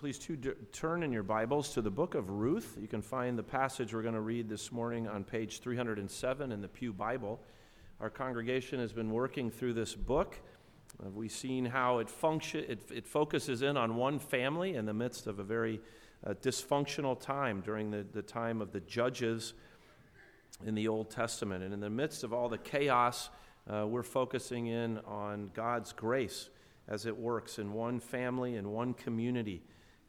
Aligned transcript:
please 0.00 0.18
to, 0.18 0.34
turn 0.72 1.02
in 1.02 1.12
your 1.12 1.22
Bibles 1.22 1.74
to 1.74 1.82
the 1.82 1.90
book 1.90 2.14
of 2.14 2.30
Ruth. 2.30 2.78
You 2.80 2.88
can 2.88 3.02
find 3.02 3.38
the 3.38 3.42
passage 3.42 3.92
we're 3.92 4.00
going 4.00 4.14
to 4.14 4.22
read 4.22 4.48
this 4.48 4.72
morning 4.72 5.06
on 5.06 5.24
page 5.24 5.60
307 5.60 6.52
in 6.52 6.62
the 6.62 6.68
Pew 6.68 6.94
Bible. 6.94 7.38
Our 8.00 8.08
congregation 8.08 8.80
has 8.80 8.94
been 8.94 9.10
working 9.10 9.50
through 9.50 9.74
this 9.74 9.94
book. 9.94 10.40
We've 11.14 11.30
seen 11.30 11.66
how 11.66 11.98
it, 11.98 12.08
function, 12.08 12.64
it, 12.66 12.80
it, 12.90 13.06
focuses 13.06 13.60
in 13.60 13.76
on 13.76 13.96
one 13.96 14.18
family 14.18 14.74
in 14.74 14.86
the 14.86 14.94
midst 14.94 15.26
of 15.26 15.38
a 15.38 15.44
very 15.44 15.82
uh, 16.26 16.32
dysfunctional 16.40 17.20
time 17.20 17.60
during 17.60 17.90
the, 17.90 18.06
the 18.10 18.22
time 18.22 18.62
of 18.62 18.72
the 18.72 18.80
judges 18.80 19.52
in 20.64 20.74
the 20.74 20.88
Old 20.88 21.10
Testament. 21.10 21.62
And 21.62 21.74
in 21.74 21.80
the 21.80 21.90
midst 21.90 22.24
of 22.24 22.32
all 22.32 22.48
the 22.48 22.56
chaos, 22.56 23.28
uh, 23.68 23.86
we're 23.86 24.02
focusing 24.02 24.68
in 24.68 24.96
on 25.00 25.50
God's 25.52 25.92
grace 25.92 26.48
as 26.88 27.04
it 27.04 27.14
works 27.14 27.58
in 27.58 27.74
one 27.74 28.00
family, 28.00 28.56
in 28.56 28.70
one 28.70 28.94
community, 28.94 29.62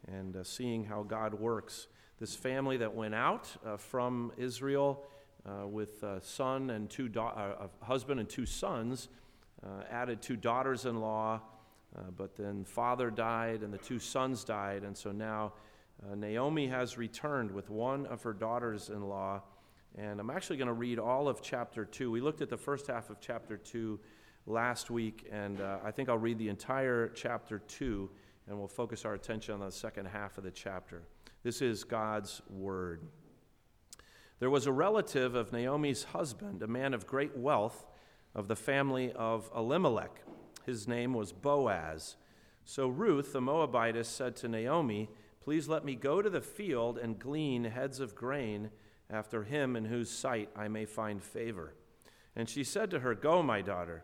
and 0.07 0.35
uh, 0.35 0.43
seeing 0.43 0.83
how 0.83 1.03
God 1.03 1.33
works. 1.33 1.87
This 2.19 2.35
family 2.35 2.77
that 2.77 2.93
went 2.93 3.15
out 3.15 3.49
uh, 3.65 3.77
from 3.77 4.31
Israel 4.37 5.03
uh, 5.45 5.67
with 5.67 6.03
a 6.03 6.21
son 6.21 6.69
and 6.69 6.89
two 6.89 7.07
da- 7.09 7.29
uh, 7.29 7.67
a 7.81 7.85
husband 7.85 8.19
and 8.19 8.29
two 8.29 8.45
sons, 8.45 9.09
uh, 9.63 9.83
added 9.89 10.21
two 10.21 10.35
daughters-in-law, 10.35 11.41
but 12.15 12.35
then 12.35 12.63
father 12.63 13.09
died 13.09 13.63
and 13.63 13.73
the 13.73 13.77
two 13.77 13.99
sons 13.99 14.43
died, 14.43 14.83
and 14.83 14.97
so 14.97 15.11
now 15.11 15.53
Naomi 16.15 16.67
has 16.67 16.97
returned 16.97 17.51
with 17.51 17.69
one 17.69 18.05
of 18.07 18.23
her 18.23 18.33
daughters-in-law. 18.33 19.41
And 19.97 20.19
I'm 20.21 20.29
actually 20.29 20.55
going 20.55 20.67
to 20.67 20.73
read 20.73 20.99
all 20.99 21.27
of 21.27 21.41
chapter 21.41 21.83
2. 21.83 22.09
We 22.09 22.21
looked 22.21 22.41
at 22.41 22.49
the 22.49 22.57
first 22.57 22.87
half 22.87 23.09
of 23.09 23.19
chapter 23.19 23.57
2 23.57 23.99
last 24.45 24.89
week, 24.89 25.27
and 25.31 25.59
uh, 25.59 25.79
I 25.83 25.91
think 25.91 26.07
I'll 26.07 26.17
read 26.17 26.37
the 26.37 26.47
entire 26.47 27.09
chapter 27.09 27.59
2, 27.59 28.09
and 28.51 28.59
we'll 28.59 28.67
focus 28.67 29.05
our 29.05 29.13
attention 29.13 29.53
on 29.53 29.61
the 29.61 29.71
second 29.71 30.07
half 30.07 30.37
of 30.37 30.43
the 30.43 30.51
chapter. 30.51 31.03
This 31.41 31.61
is 31.61 31.85
God's 31.85 32.41
Word. 32.49 33.07
There 34.39 34.49
was 34.49 34.67
a 34.67 34.73
relative 34.73 35.35
of 35.35 35.53
Naomi's 35.53 36.03
husband, 36.03 36.61
a 36.61 36.67
man 36.67 36.93
of 36.93 37.07
great 37.07 37.37
wealth, 37.37 37.87
of 38.35 38.49
the 38.49 38.57
family 38.57 39.13
of 39.13 39.49
Elimelech. 39.55 40.23
His 40.65 40.85
name 40.85 41.13
was 41.13 41.31
Boaz. 41.31 42.17
So 42.65 42.89
Ruth, 42.89 43.31
the 43.31 43.39
Moabitess, 43.39 44.09
said 44.09 44.35
to 44.37 44.49
Naomi, 44.49 45.09
Please 45.39 45.69
let 45.69 45.85
me 45.85 45.95
go 45.95 46.21
to 46.21 46.29
the 46.29 46.41
field 46.41 46.97
and 46.97 47.17
glean 47.17 47.63
heads 47.63 48.01
of 48.01 48.15
grain 48.15 48.69
after 49.09 49.43
him 49.45 49.77
in 49.77 49.85
whose 49.85 50.11
sight 50.11 50.49
I 50.57 50.67
may 50.67 50.83
find 50.83 51.23
favor. 51.23 51.73
And 52.35 52.49
she 52.49 52.65
said 52.65 52.91
to 52.91 52.99
her, 52.99 53.15
Go, 53.15 53.41
my 53.41 53.61
daughter. 53.61 54.03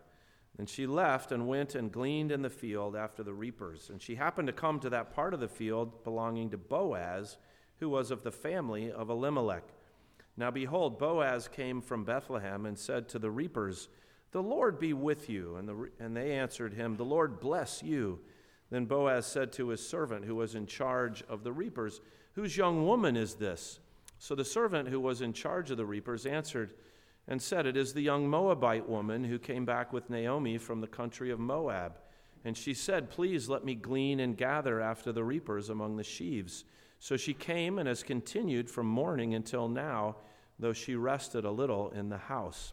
And 0.58 0.68
she 0.68 0.86
left 0.86 1.30
and 1.30 1.46
went 1.46 1.76
and 1.76 1.92
gleaned 1.92 2.32
in 2.32 2.42
the 2.42 2.50
field 2.50 2.96
after 2.96 3.22
the 3.22 3.32
reapers. 3.32 3.90
And 3.90 4.02
she 4.02 4.16
happened 4.16 4.48
to 4.48 4.52
come 4.52 4.80
to 4.80 4.90
that 4.90 5.14
part 5.14 5.32
of 5.32 5.40
the 5.40 5.48
field 5.48 6.02
belonging 6.02 6.50
to 6.50 6.58
Boaz, 6.58 7.38
who 7.78 7.88
was 7.88 8.10
of 8.10 8.24
the 8.24 8.32
family 8.32 8.90
of 8.90 9.08
Elimelech. 9.08 9.62
Now 10.36 10.50
behold, 10.50 10.98
Boaz 10.98 11.46
came 11.46 11.80
from 11.80 12.04
Bethlehem 12.04 12.66
and 12.66 12.76
said 12.76 13.08
to 13.10 13.20
the 13.20 13.30
reapers, 13.30 13.88
The 14.32 14.42
Lord 14.42 14.80
be 14.80 14.92
with 14.92 15.30
you. 15.30 15.56
And, 15.56 15.68
the, 15.68 15.90
and 16.00 16.16
they 16.16 16.32
answered 16.32 16.74
him, 16.74 16.96
The 16.96 17.04
Lord 17.04 17.38
bless 17.38 17.82
you. 17.82 18.18
Then 18.70 18.84
Boaz 18.84 19.26
said 19.26 19.52
to 19.52 19.68
his 19.68 19.86
servant 19.86 20.24
who 20.24 20.34
was 20.34 20.56
in 20.56 20.66
charge 20.66 21.22
of 21.28 21.44
the 21.44 21.52
reapers, 21.52 22.00
Whose 22.32 22.56
young 22.56 22.84
woman 22.84 23.16
is 23.16 23.34
this? 23.34 23.78
So 24.18 24.34
the 24.34 24.44
servant 24.44 24.88
who 24.88 25.00
was 25.00 25.22
in 25.22 25.32
charge 25.32 25.70
of 25.70 25.76
the 25.76 25.86
reapers 25.86 26.26
answered, 26.26 26.74
and 27.28 27.40
said, 27.40 27.66
It 27.66 27.76
is 27.76 27.92
the 27.92 28.00
young 28.00 28.28
Moabite 28.28 28.88
woman 28.88 29.22
who 29.22 29.38
came 29.38 29.66
back 29.66 29.92
with 29.92 30.08
Naomi 30.08 30.56
from 30.56 30.80
the 30.80 30.86
country 30.86 31.30
of 31.30 31.38
Moab. 31.38 31.98
And 32.44 32.56
she 32.56 32.72
said, 32.72 33.10
Please 33.10 33.48
let 33.48 33.64
me 33.64 33.74
glean 33.74 34.18
and 34.20 34.36
gather 34.36 34.80
after 34.80 35.12
the 35.12 35.22
reapers 35.22 35.68
among 35.68 35.96
the 35.96 36.04
sheaves. 36.04 36.64
So 36.98 37.16
she 37.16 37.34
came 37.34 37.78
and 37.78 37.86
has 37.86 38.02
continued 38.02 38.70
from 38.70 38.86
morning 38.86 39.34
until 39.34 39.68
now, 39.68 40.16
though 40.58 40.72
she 40.72 40.96
rested 40.96 41.44
a 41.44 41.50
little 41.50 41.90
in 41.90 42.08
the 42.08 42.18
house. 42.18 42.72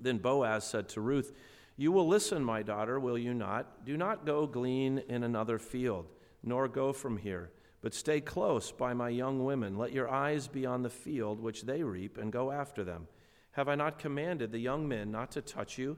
Then 0.00 0.18
Boaz 0.18 0.64
said 0.64 0.88
to 0.90 1.00
Ruth, 1.00 1.32
You 1.76 1.92
will 1.92 2.08
listen, 2.08 2.44
my 2.44 2.62
daughter, 2.62 2.98
will 2.98 3.16
you 3.16 3.32
not? 3.32 3.84
Do 3.86 3.96
not 3.96 4.26
go 4.26 4.46
glean 4.46 5.02
in 5.08 5.22
another 5.22 5.58
field, 5.58 6.06
nor 6.42 6.68
go 6.68 6.92
from 6.92 7.16
here, 7.16 7.50
but 7.82 7.94
stay 7.94 8.20
close 8.20 8.72
by 8.72 8.94
my 8.94 9.10
young 9.10 9.44
women. 9.44 9.78
Let 9.78 9.92
your 9.92 10.10
eyes 10.10 10.48
be 10.48 10.66
on 10.66 10.82
the 10.82 10.90
field 10.90 11.40
which 11.40 11.62
they 11.62 11.82
reap, 11.82 12.18
and 12.18 12.32
go 12.32 12.50
after 12.50 12.82
them. 12.82 13.06
Have 13.52 13.68
I 13.68 13.74
not 13.74 13.98
commanded 13.98 14.52
the 14.52 14.58
young 14.58 14.86
men 14.86 15.10
not 15.10 15.32
to 15.32 15.42
touch 15.42 15.78
you? 15.78 15.96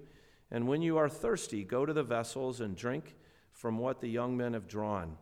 And 0.51 0.69
when 0.69 0.83
you 0.83 0.99
are 0.99 1.09
thirsty, 1.09 1.65
go 1.65 1.87
to 1.87 1.93
the 1.93 2.03
vessels 2.03 2.61
and 2.61 2.77
drink 2.77 3.15
from 3.53 3.79
what 3.79 4.01
the 4.01 4.09
young 4.09 4.37
men 4.37 4.55
have 4.55 4.69
drawn. 4.69 5.17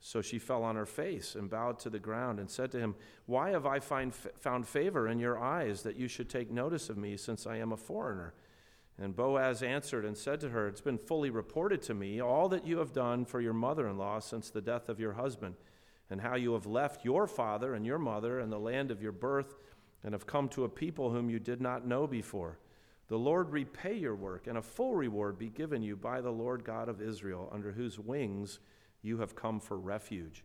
So 0.00 0.20
she 0.20 0.40
fell 0.40 0.64
on 0.64 0.74
her 0.74 0.86
face 0.86 1.36
and 1.36 1.48
bowed 1.48 1.78
to 1.80 1.90
the 1.90 2.00
ground 2.00 2.40
and 2.40 2.50
said 2.50 2.72
to 2.72 2.80
him, 2.80 2.96
Why 3.26 3.50
have 3.50 3.66
I 3.66 3.78
find, 3.78 4.12
found 4.12 4.66
favor 4.66 5.06
in 5.06 5.20
your 5.20 5.38
eyes 5.38 5.82
that 5.82 5.96
you 5.96 6.08
should 6.08 6.28
take 6.28 6.50
notice 6.50 6.88
of 6.88 6.96
me, 6.96 7.16
since 7.16 7.46
I 7.46 7.58
am 7.58 7.70
a 7.70 7.76
foreigner? 7.76 8.34
And 8.98 9.14
Boaz 9.14 9.62
answered 9.62 10.04
and 10.04 10.18
said 10.18 10.40
to 10.40 10.50
her, 10.50 10.66
It's 10.66 10.80
been 10.80 10.98
fully 10.98 11.30
reported 11.30 11.82
to 11.82 11.94
me 11.94 12.20
all 12.20 12.48
that 12.48 12.66
you 12.66 12.78
have 12.78 12.92
done 12.92 13.24
for 13.24 13.40
your 13.40 13.52
mother 13.52 13.88
in 13.88 13.96
law 13.96 14.18
since 14.18 14.50
the 14.50 14.60
death 14.60 14.88
of 14.88 14.98
your 14.98 15.12
husband, 15.12 15.54
and 16.10 16.20
how 16.20 16.34
you 16.34 16.52
have 16.54 16.66
left 16.66 17.04
your 17.04 17.28
father 17.28 17.74
and 17.74 17.86
your 17.86 17.98
mother 17.98 18.40
and 18.40 18.52
the 18.52 18.58
land 18.58 18.90
of 18.90 19.02
your 19.02 19.12
birth 19.12 19.54
and 20.04 20.12
have 20.14 20.26
come 20.26 20.48
to 20.50 20.64
a 20.64 20.68
people 20.68 21.10
whom 21.10 21.30
you 21.30 21.38
did 21.38 21.60
not 21.60 21.86
know 21.86 22.06
before. 22.06 22.58
The 23.08 23.18
Lord 23.18 23.50
repay 23.50 23.94
your 23.94 24.14
work, 24.14 24.46
and 24.46 24.56
a 24.56 24.62
full 24.62 24.94
reward 24.94 25.38
be 25.38 25.50
given 25.50 25.82
you 25.82 25.96
by 25.96 26.20
the 26.20 26.30
Lord 26.30 26.64
God 26.64 26.88
of 26.88 27.02
Israel, 27.02 27.50
under 27.52 27.72
whose 27.72 27.98
wings 27.98 28.58
you 29.02 29.18
have 29.18 29.34
come 29.34 29.60
for 29.60 29.78
refuge. 29.78 30.44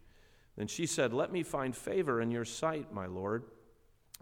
Then 0.57 0.67
she 0.67 0.85
said, 0.85 1.13
Let 1.13 1.31
me 1.31 1.43
find 1.43 1.75
favor 1.75 2.19
in 2.19 2.31
your 2.31 2.45
sight, 2.45 2.91
my 2.91 3.05
Lord, 3.05 3.45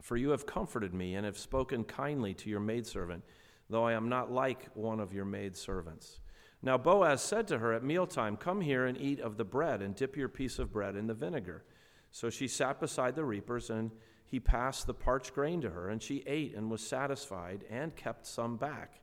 for 0.02 0.18
you 0.18 0.30
have 0.30 0.46
comforted 0.46 0.94
me 0.94 1.16
and 1.16 1.26
have 1.26 1.38
spoken 1.38 1.86
kindly 1.86 2.34
to 2.36 2.50
your 2.50 2.60
maidservant, 2.60 3.24
though 3.70 3.86
I 3.86 3.94
am 3.94 4.10
not 4.10 4.32
like 4.32 4.70
one 4.76 5.00
of 5.00 5.14
your 5.14 5.26
maidservants. 5.26 6.20
Now 6.62 6.78
Boaz 6.78 7.22
said 7.22 7.48
to 7.48 7.60
her 7.60 7.74
at 7.74 7.84
mealtime, 7.84 8.38
Come 8.38 8.62
here 8.62 8.86
and 8.86 8.98
eat 8.98 9.20
of 9.20 9.38
the 9.38 9.46
bread, 9.46 9.82
and 9.82 9.96
dip 9.96 10.18
your 10.18 10.30
piece 10.30 10.60
of 10.60 10.72
bread 10.72 10.96
in 10.96 11.08
the 11.08 11.14
vinegar. 11.14 11.64
So 12.12 12.30
she 12.30 12.48
sat 12.48 12.80
beside 12.80 13.16
the 13.16 13.26
reapers, 13.26 13.70
and 13.70 13.92
he 14.26 14.40
passed 14.40 14.88
the 14.88 14.94
parched 14.94 15.34
grain 15.34 15.62
to 15.62 15.70
her, 15.70 15.90
and 15.90 16.02
she 16.02 16.24
ate 16.26 16.56
and 16.56 16.70
was 16.70 16.86
satisfied 16.86 17.64
and 17.70 17.96
kept 17.96 18.26
some 18.26 18.58
back. 18.58 19.02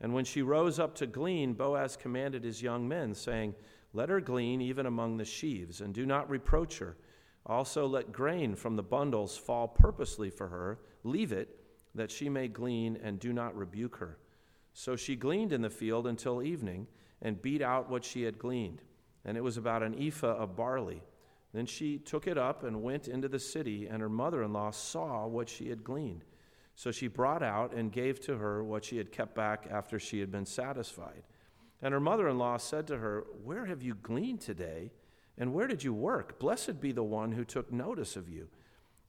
And 0.00 0.14
when 0.14 0.24
she 0.24 0.42
rose 0.42 0.78
up 0.78 0.94
to 0.96 1.06
glean, 1.06 1.54
Boaz 1.54 1.96
commanded 1.96 2.44
his 2.44 2.62
young 2.62 2.88
men, 2.88 3.14
saying, 3.14 3.54
Let 3.92 4.08
her 4.08 4.20
glean 4.20 4.60
even 4.60 4.86
among 4.86 5.16
the 5.16 5.24
sheaves, 5.24 5.80
and 5.80 5.94
do 5.94 6.06
not 6.06 6.30
reproach 6.30 6.78
her. 6.78 6.96
Also, 7.46 7.86
let 7.86 8.12
grain 8.12 8.54
from 8.54 8.76
the 8.76 8.82
bundles 8.82 9.36
fall 9.36 9.66
purposely 9.66 10.30
for 10.30 10.48
her. 10.48 10.78
Leave 11.04 11.32
it, 11.32 11.58
that 11.94 12.10
she 12.10 12.28
may 12.28 12.48
glean, 12.48 12.98
and 13.02 13.18
do 13.18 13.32
not 13.32 13.56
rebuke 13.56 13.96
her. 13.96 14.18
So 14.72 14.94
she 14.94 15.16
gleaned 15.16 15.52
in 15.52 15.62
the 15.62 15.70
field 15.70 16.06
until 16.06 16.42
evening, 16.42 16.86
and 17.22 17.42
beat 17.42 17.62
out 17.62 17.90
what 17.90 18.04
she 18.04 18.22
had 18.22 18.38
gleaned. 18.38 18.82
And 19.24 19.36
it 19.36 19.44
was 19.44 19.56
about 19.56 19.82
an 19.82 20.00
ephah 20.00 20.36
of 20.36 20.56
barley. 20.56 21.02
Then 21.52 21.66
she 21.66 21.98
took 21.98 22.26
it 22.26 22.38
up 22.38 22.62
and 22.62 22.82
went 22.82 23.08
into 23.08 23.28
the 23.28 23.38
city, 23.38 23.86
and 23.86 24.00
her 24.00 24.08
mother 24.08 24.42
in 24.42 24.52
law 24.52 24.70
saw 24.70 25.26
what 25.26 25.48
she 25.48 25.68
had 25.68 25.82
gleaned. 25.82 26.24
So 26.76 26.90
she 26.90 27.08
brought 27.08 27.42
out 27.42 27.74
and 27.74 27.92
gave 27.92 28.20
to 28.20 28.38
her 28.38 28.62
what 28.62 28.84
she 28.84 28.96
had 28.96 29.12
kept 29.12 29.34
back 29.34 29.66
after 29.70 29.98
she 29.98 30.20
had 30.20 30.30
been 30.30 30.46
satisfied. 30.46 31.24
And 31.82 31.92
her 31.92 32.00
mother 32.00 32.28
in 32.28 32.38
law 32.38 32.56
said 32.56 32.86
to 32.86 32.98
her, 32.98 33.24
Where 33.42 33.66
have 33.66 33.82
you 33.82 33.94
gleaned 33.94 34.40
today? 34.40 34.92
And 35.36 35.52
where 35.52 35.66
did 35.66 35.82
you 35.82 35.92
work? 35.92 36.38
Blessed 36.38 36.80
be 36.80 36.92
the 36.92 37.02
one 37.02 37.32
who 37.32 37.44
took 37.44 37.72
notice 37.72 38.16
of 38.16 38.28
you. 38.28 38.48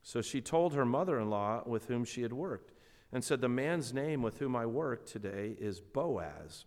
So 0.04 0.22
she 0.22 0.42
told 0.42 0.74
her 0.74 0.86
mother 0.86 1.20
in 1.20 1.30
law 1.30 1.62
with 1.66 1.86
whom 1.86 2.06
she 2.06 2.24
had 2.24 2.34
worked, 2.34 2.72
and 3.12 3.24
said, 3.24 3.42
The 3.42 3.50
man's 3.50 3.94
name 3.94 4.22
with 4.22 4.40
whom 4.40 4.56
I 4.56 4.66
work 4.66 5.06
today 5.06 5.56
is 5.60 5.80
Boaz. 5.80 6.66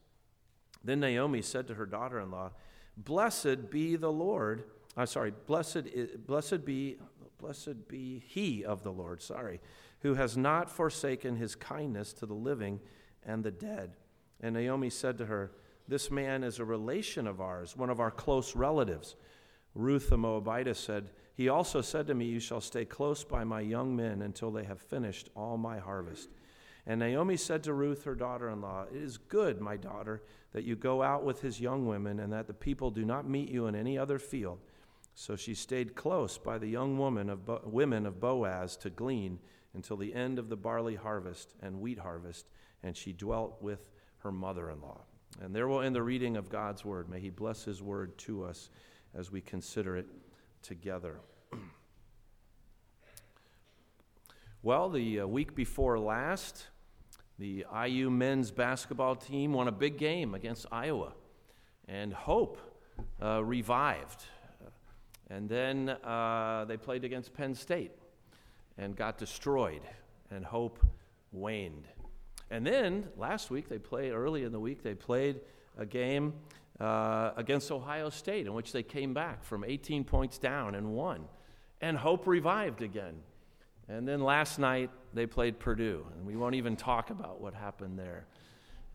Then 0.84 1.00
Naomi 1.00 1.42
said 1.42 1.66
to 1.68 1.74
her 1.74 1.86
daughter 1.86 2.20
in 2.20 2.30
law, 2.30 2.52
Blessed 2.96 3.70
be 3.70 3.96
the 3.96 4.12
Lord 4.12 4.64
I'm 4.96 5.06
sorry, 5.06 5.32
blessed, 5.46 5.88
blessed 6.26 6.64
be, 6.64 6.98
blessed 7.38 7.88
be 7.88 8.22
he 8.26 8.64
of 8.64 8.82
the 8.82 8.92
Lord, 8.92 9.22
sorry, 9.22 9.60
who 10.00 10.14
has 10.14 10.36
not 10.36 10.70
forsaken 10.70 11.36
his 11.36 11.56
kindness 11.56 12.12
to 12.14 12.26
the 12.26 12.34
living 12.34 12.80
and 13.24 13.42
the 13.42 13.50
dead. 13.50 13.96
And 14.40 14.54
Naomi 14.54 14.90
said 14.90 15.18
to 15.18 15.26
her, 15.26 15.52
This 15.88 16.10
man 16.10 16.44
is 16.44 16.58
a 16.58 16.64
relation 16.64 17.26
of 17.26 17.40
ours, 17.40 17.76
one 17.76 17.90
of 17.90 18.00
our 18.00 18.10
close 18.10 18.54
relatives. 18.54 19.16
Ruth 19.74 20.10
the 20.10 20.18
Moabitess 20.18 20.78
said, 20.78 21.10
He 21.34 21.48
also 21.48 21.80
said 21.80 22.06
to 22.06 22.14
me, 22.14 22.26
You 22.26 22.38
shall 22.38 22.60
stay 22.60 22.84
close 22.84 23.24
by 23.24 23.42
my 23.42 23.60
young 23.60 23.96
men 23.96 24.22
until 24.22 24.52
they 24.52 24.64
have 24.64 24.80
finished 24.80 25.30
all 25.34 25.56
my 25.56 25.78
harvest. 25.78 26.28
And 26.86 27.00
Naomi 27.00 27.36
said 27.36 27.64
to 27.64 27.72
Ruth, 27.72 28.04
her 28.04 28.14
daughter 28.14 28.50
in 28.50 28.60
law, 28.60 28.84
It 28.94 29.02
is 29.02 29.16
good, 29.16 29.60
my 29.60 29.76
daughter, 29.76 30.22
that 30.52 30.64
you 30.64 30.76
go 30.76 31.02
out 31.02 31.24
with 31.24 31.40
his 31.40 31.60
young 31.60 31.86
women, 31.86 32.20
and 32.20 32.32
that 32.32 32.46
the 32.46 32.54
people 32.54 32.90
do 32.90 33.04
not 33.04 33.28
meet 33.28 33.48
you 33.48 33.66
in 33.66 33.74
any 33.74 33.98
other 33.98 34.20
field 34.20 34.60
so 35.14 35.36
she 35.36 35.54
stayed 35.54 35.94
close 35.94 36.38
by 36.38 36.58
the 36.58 36.66
young 36.66 36.98
woman 36.98 37.30
of 37.30 37.46
Bo- 37.46 37.62
women 37.64 38.04
of 38.06 38.20
Boaz 38.20 38.76
to 38.78 38.90
glean 38.90 39.38
until 39.74 39.96
the 39.96 40.14
end 40.14 40.38
of 40.38 40.48
the 40.48 40.56
barley 40.56 40.96
harvest 40.96 41.54
and 41.62 41.80
wheat 41.80 41.98
harvest, 41.98 42.46
and 42.82 42.96
she 42.96 43.12
dwelt 43.12 43.56
with 43.60 43.90
her 44.18 44.32
mother 44.32 44.70
in 44.70 44.80
law. 44.80 45.02
And 45.40 45.54
there 45.54 45.68
will 45.68 45.80
end 45.80 45.94
the 45.94 46.02
reading 46.02 46.36
of 46.36 46.48
God's 46.48 46.84
word. 46.84 47.08
May 47.08 47.20
He 47.20 47.30
bless 47.30 47.64
His 47.64 47.82
word 47.82 48.16
to 48.18 48.44
us 48.44 48.70
as 49.14 49.30
we 49.30 49.40
consider 49.40 49.96
it 49.96 50.06
together. 50.62 51.20
well, 54.62 54.88
the 54.88 55.20
uh, 55.20 55.26
week 55.26 55.54
before 55.54 55.98
last, 55.98 56.66
the 57.38 57.66
IU 57.86 58.10
men's 58.10 58.50
basketball 58.50 59.16
team 59.16 59.52
won 59.52 59.66
a 59.66 59.72
big 59.72 59.98
game 59.98 60.34
against 60.34 60.66
Iowa, 60.70 61.12
and 61.88 62.12
hope 62.12 62.58
uh, 63.20 63.42
revived. 63.44 64.24
And 65.34 65.48
then 65.48 65.88
uh, 65.88 66.64
they 66.68 66.76
played 66.76 67.02
against 67.02 67.34
Penn 67.34 67.56
State 67.56 67.90
and 68.78 68.94
got 68.94 69.18
destroyed, 69.18 69.80
and 70.30 70.44
hope 70.44 70.78
waned. 71.32 71.88
And 72.52 72.64
then 72.64 73.08
last 73.16 73.50
week, 73.50 73.68
they 73.68 73.78
played, 73.78 74.12
early 74.12 74.44
in 74.44 74.52
the 74.52 74.60
week, 74.60 74.84
they 74.84 74.94
played 74.94 75.40
a 75.76 75.84
game 75.84 76.34
uh, 76.78 77.32
against 77.36 77.72
Ohio 77.72 78.10
State 78.10 78.46
in 78.46 78.54
which 78.54 78.70
they 78.70 78.84
came 78.84 79.12
back 79.12 79.42
from 79.42 79.64
18 79.64 80.04
points 80.04 80.38
down 80.38 80.76
and 80.76 80.92
won. 80.92 81.24
And 81.80 81.96
hope 81.96 82.28
revived 82.28 82.82
again. 82.82 83.16
And 83.88 84.06
then 84.06 84.20
last 84.20 84.60
night, 84.60 84.90
they 85.14 85.26
played 85.26 85.58
Purdue, 85.58 86.06
and 86.14 86.24
we 86.24 86.36
won't 86.36 86.54
even 86.54 86.76
talk 86.76 87.10
about 87.10 87.40
what 87.40 87.54
happened 87.54 87.98
there. 87.98 88.26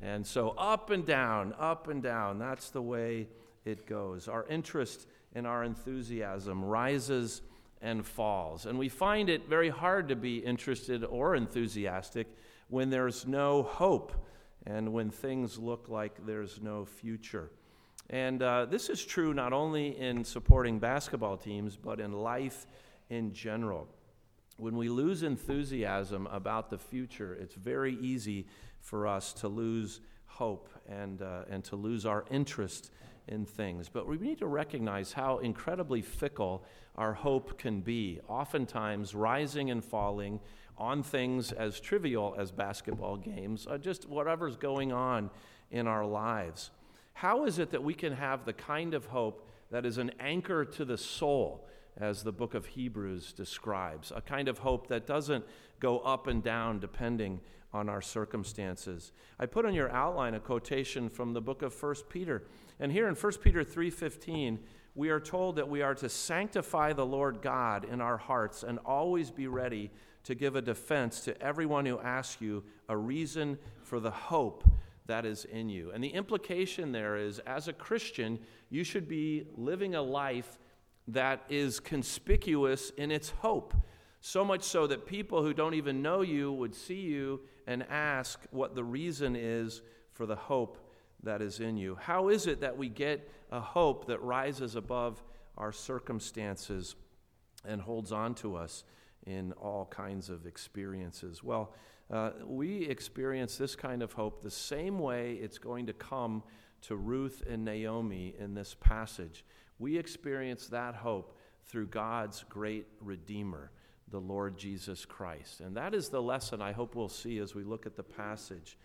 And 0.02 0.26
so, 0.26 0.56
up 0.58 0.90
and 0.90 1.06
down, 1.06 1.54
up 1.60 1.90
and 1.90 2.02
down, 2.02 2.40
that's 2.40 2.70
the 2.70 2.82
way 2.82 3.28
it 3.66 3.86
goes. 3.86 4.30
Our 4.30 4.46
interest 4.48 5.06
and 5.34 5.46
our 5.46 5.64
enthusiasm 5.64 6.64
rises 6.64 7.42
and 7.82 8.06
falls. 8.06 8.66
And 8.66 8.78
we 8.78 8.90
find 8.90 9.30
it 9.30 9.48
very 9.48 9.70
hard 9.70 10.10
to 10.10 10.16
be 10.16 10.38
interested 10.38 11.04
or 11.04 11.36
enthusiastic 11.36 12.28
when 12.68 12.90
there's 12.90 13.26
no 13.26 13.64
hope 13.64 14.14
and 14.66 14.92
when 14.92 15.10
things 15.10 15.58
look 15.58 15.88
like 15.90 16.26
there's 16.26 16.60
no 16.62 16.86
future. 16.86 17.52
And 18.10 18.42
uh, 18.42 18.66
this 18.66 18.90
is 18.90 19.06
true 19.06 19.34
not 19.34 19.54
only 19.54 19.98
in 19.98 20.24
supporting 20.24 20.80
basketball 20.80 21.38
teams, 21.38 21.76
but 21.76 22.00
in 22.00 22.12
life 22.12 22.66
in 23.10 23.34
general. 23.34 23.88
When 24.58 24.76
we 24.76 24.90
lose 24.90 25.24
enthusiasm 25.24 26.28
about 26.28 26.70
the 26.70 26.78
future, 26.78 27.38
it's 27.40 27.56
very 27.56 27.96
easy 28.02 28.48
for 28.82 29.08
us 29.08 29.32
to 29.34 29.48
lose 29.48 30.02
hope 30.26 30.70
and, 30.88 31.22
uh, 31.22 31.44
and 31.50 31.64
to 31.66 31.76
lose 31.76 32.06
our 32.06 32.26
interest 32.30 32.92
in 33.28 33.46
things. 33.46 33.90
But 33.90 34.08
we 34.08 34.18
need 34.18 34.40
to 34.40 34.48
recognize 34.48 35.14
how 35.14 35.40
incredibly 35.40 36.02
fickle 36.02 36.64
our 36.96 37.14
hope 37.14 37.58
can 37.58 37.82
be, 37.82 38.20
oftentimes 38.28 39.16
rising 39.16 39.72
and 39.72 39.84
falling 39.84 40.40
on 40.78 41.04
things 41.04 41.52
as 41.52 41.80
trivial 41.80 42.36
as 42.38 42.52
basketball 42.52 43.18
games, 43.18 43.68
uh, 43.70 43.78
just 43.78 44.08
whatever's 44.08 44.56
going 44.56 44.92
on 44.92 45.30
in 45.72 45.88
our 45.88 46.06
lives. 46.06 46.72
How 47.14 47.46
is 47.46 47.60
it 47.60 47.72
that 47.72 47.84
we 47.84 47.94
can 47.94 48.14
have 48.14 48.46
the 48.46 48.54
kind 48.54 48.94
of 48.94 49.06
hope 49.06 49.48
that 49.72 49.86
is 49.86 49.98
an 49.98 50.12
anchor 50.20 50.64
to 50.66 50.86
the 50.86 50.98
soul, 50.98 51.68
as 51.98 52.24
the 52.24 52.32
book 52.32 52.54
of 52.54 52.66
Hebrews 52.66 53.34
describes? 53.34 54.12
A 54.16 54.22
kind 54.22 54.48
of 54.48 54.60
hope 54.60 54.88
that 54.88 55.06
doesn't 55.06 55.46
go 55.80 56.00
up 56.00 56.28
and 56.28 56.42
down 56.42 56.80
depending 56.80 57.42
on 57.74 57.90
our 57.90 58.02
circumstances. 58.02 59.12
I 59.40 59.46
put 59.46 59.66
on 59.66 59.74
your 59.74 59.92
outline 59.92 60.34
a 60.34 60.40
quotation 60.40 61.10
from 61.10 61.34
the 61.34 61.42
book 61.42 61.62
of 61.62 61.74
1 61.82 61.96
Peter. 62.10 62.44
And 62.80 62.92
here 62.92 63.08
in 63.08 63.16
1 63.16 63.42
Peter 63.42 63.64
3:15, 63.64 64.60
we 64.96 65.10
are 65.10 65.20
told 65.20 65.56
that 65.58 65.70
we 65.70 65.82
are 65.82 65.96
to 65.96 66.10
sanctify 66.10 66.94
the 66.94 67.06
Lord 67.06 67.42
God 67.42 67.86
in 67.86 68.02
our 68.02 68.18
hearts 68.18 68.64
and 68.64 68.80
always 68.80 69.32
be 69.32 69.48
ready 69.48 69.92
to 70.24 70.36
give 70.36 70.56
a 70.56 70.62
defense 70.62 71.22
to 71.22 71.42
everyone 71.42 71.86
who 71.86 72.00
asks 72.00 72.42
you 72.42 72.64
a 72.88 72.98
reason 72.98 73.58
for 73.82 74.00
the 74.00 74.12
hope 74.12 74.64
that 75.06 75.26
is 75.26 75.46
in 75.46 75.70
you. 75.70 75.92
And 75.92 76.04
the 76.04 76.10
implication 76.10 76.92
there 76.92 77.16
is 77.18 77.40
as 77.40 77.68
a 77.68 77.74
Christian, 77.74 78.40
you 78.70 78.84
should 78.84 79.08
be 79.08 79.48
living 79.56 79.96
a 79.96 80.02
life 80.02 80.60
that 81.08 81.44
is 81.50 81.80
conspicuous 81.80 82.92
in 82.92 83.10
its 83.12 83.30
hope. 83.30 83.74
So 84.22 84.44
much 84.46 84.64
so 84.64 84.86
that 84.88 85.06
people 85.06 85.42
who 85.42 85.54
don't 85.54 85.74
even 85.74 86.02
know 86.02 86.22
you 86.22 86.52
would 86.52 86.76
see 86.76 87.02
you 87.02 87.42
and 87.66 87.84
ask 87.90 88.40
what 88.52 88.76
the 88.76 88.84
reason 88.84 89.36
is 89.36 89.82
for 90.12 90.26
the 90.26 90.36
hope 90.36 90.78
that 91.24 91.42
is 91.42 91.60
in 91.60 91.78
you. 91.78 91.96
How 91.96 92.30
is 92.30 92.48
it 92.48 92.62
that 92.62 92.78
we 92.78 92.90
get 92.90 93.30
a 93.52 93.60
hope 93.60 94.08
that 94.08 94.22
rises 94.22 94.76
above 94.76 95.22
our 95.58 95.72
circumstances 95.72 96.96
and 97.66 97.82
holds 97.82 98.12
on 98.12 98.36
to 98.36 98.56
us 98.56 98.84
in 99.26 99.52
all 99.54 99.86
kinds 99.86 100.30
of 100.30 100.46
experiences? 100.46 101.44
Well, 101.44 101.74
uh, 102.12 102.32
we 102.46 102.86
experience 102.88 103.58
this 103.58 103.76
kind 103.76 104.02
of 104.02 104.14
hope 104.14 104.42
the 104.42 104.50
same 104.50 105.00
way 105.00 105.34
it's 105.34 105.58
going 105.58 105.86
to 105.88 105.94
come 105.94 106.44
to 106.82 106.96
Ruth 106.96 107.44
and 107.48 107.64
Naomi 107.66 108.34
in 108.40 108.54
this 108.54 108.76
passage. 108.80 109.46
We 109.78 109.98
experience 109.98 110.68
that 110.68 110.96
hope 110.96 111.38
through 111.68 111.88
God's 111.88 112.44
great 112.50 112.88
Redeemer, 113.00 113.72
the 114.10 114.20
Lord 114.20 114.58
Jesus 114.58 115.06
Christ. 115.06 115.60
And 115.60 115.76
that 115.78 115.94
is 115.94 116.10
the 116.10 116.22
lesson 116.22 116.62
I 116.62 116.72
hope 116.72 116.96
we'll 116.96 117.10
see 117.10 117.38
as 117.38 117.54
we 117.54 117.64
look 117.64 117.86
at 117.86 117.96
the 117.96 118.04
passage 118.04 118.78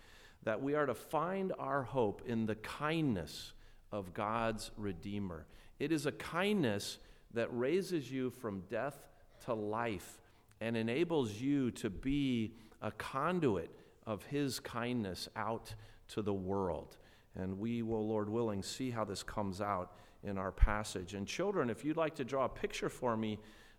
that 0.45 0.63
we 0.63 0.75
are 0.75 0.87
to 0.87 0.95
find 0.95 1.53
our 1.59 1.83
hope 1.83 2.23
in 2.27 2.47
the 2.47 2.55
kindness 2.57 3.53
of 3.91 4.15
God's 4.15 4.71
Redeemer. 4.77 5.47
It 5.79 5.91
is 5.91 6.07
a 6.07 6.13
kindness 6.13 6.99
that 7.33 7.49
raises 7.51 8.11
you 8.11 8.31
from 8.31 8.63
death 8.71 9.09
to 9.45 9.55
life 9.55 10.21
and 10.61 10.77
enables 10.77 11.33
you 11.33 11.71
to 11.73 11.91
be 11.91 12.55
a 12.81 12.91
conduit 12.93 13.71
of 14.07 14.25
His 14.27 14.61
kindness 14.61 15.29
out 15.35 15.75
to 16.09 16.23
the 16.23 16.35
world. 16.35 16.97
And 17.37 17.59
we 17.59 17.83
will, 17.83 18.07
Lord 18.07 18.29
willing, 18.29 18.63
see 18.63 18.91
how 18.91 19.05
this 19.05 19.23
comes 19.23 19.61
out 19.61 19.93
in 20.23 20.39
our 20.39 20.53
passage. 20.53 21.15
And 21.15 21.27
children, 21.27 21.71
if 21.71 21.85
you'd 21.85 21.97
like 21.97 22.15
to 22.17 22.25
draw 22.25 22.45
a 22.45 22.49
picture 22.49 22.89
for 22.89 23.17
me 23.17 23.39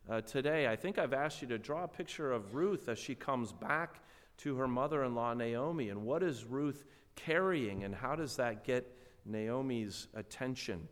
uh, 0.10 0.22
today, 0.22 0.68
I 0.68 0.76
think 0.76 0.98
I've 0.98 1.14
asked 1.14 1.42
you 1.42 1.48
to 1.50 1.58
draw 1.58 1.84
a 1.84 1.88
picture 1.88 2.32
of 2.32 2.56
Ruth 2.56 2.90
as 2.90 3.00
she 3.00 3.16
comes 3.16 3.52
back 3.52 4.02
to 4.38 4.56
her 4.58 4.68
mother 4.68 5.04
in 5.04 5.16
law, 5.16 5.34
Naomi. 5.34 5.90
And 5.90 6.04
what 6.04 6.24
is 6.24 6.46
Ruth 6.46 6.84
carrying, 7.16 7.84
and 7.84 7.96
how 7.96 8.16
does 8.16 8.36
that 8.38 8.64
get 8.64 8.86
Naomi's 9.26 10.08
attention? 10.14 10.88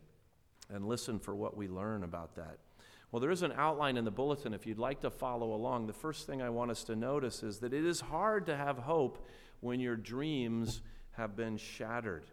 And 0.72 0.86
listen 0.86 1.18
for 1.18 1.34
what 1.34 1.56
we 1.56 1.68
learn 1.68 2.04
about 2.04 2.36
that. 2.36 2.58
Well, 3.12 3.20
there 3.20 3.30
is 3.30 3.42
an 3.42 3.52
outline 3.56 3.96
in 3.96 4.04
the 4.04 4.10
bulletin 4.10 4.54
if 4.54 4.66
you'd 4.66 4.78
like 4.78 5.00
to 5.02 5.10
follow 5.10 5.54
along. 5.54 5.86
The 5.86 5.92
first 5.92 6.26
thing 6.26 6.42
I 6.42 6.50
want 6.50 6.70
us 6.72 6.82
to 6.84 6.96
notice 6.96 7.42
is 7.42 7.58
that 7.58 7.72
it 7.72 7.84
is 7.84 8.00
hard 8.00 8.46
to 8.46 8.56
have 8.56 8.78
hope 8.78 9.24
when 9.60 9.78
your 9.78 9.96
dreams 9.96 10.82
have 11.12 11.36
been 11.36 11.56
shattered. 11.56 12.24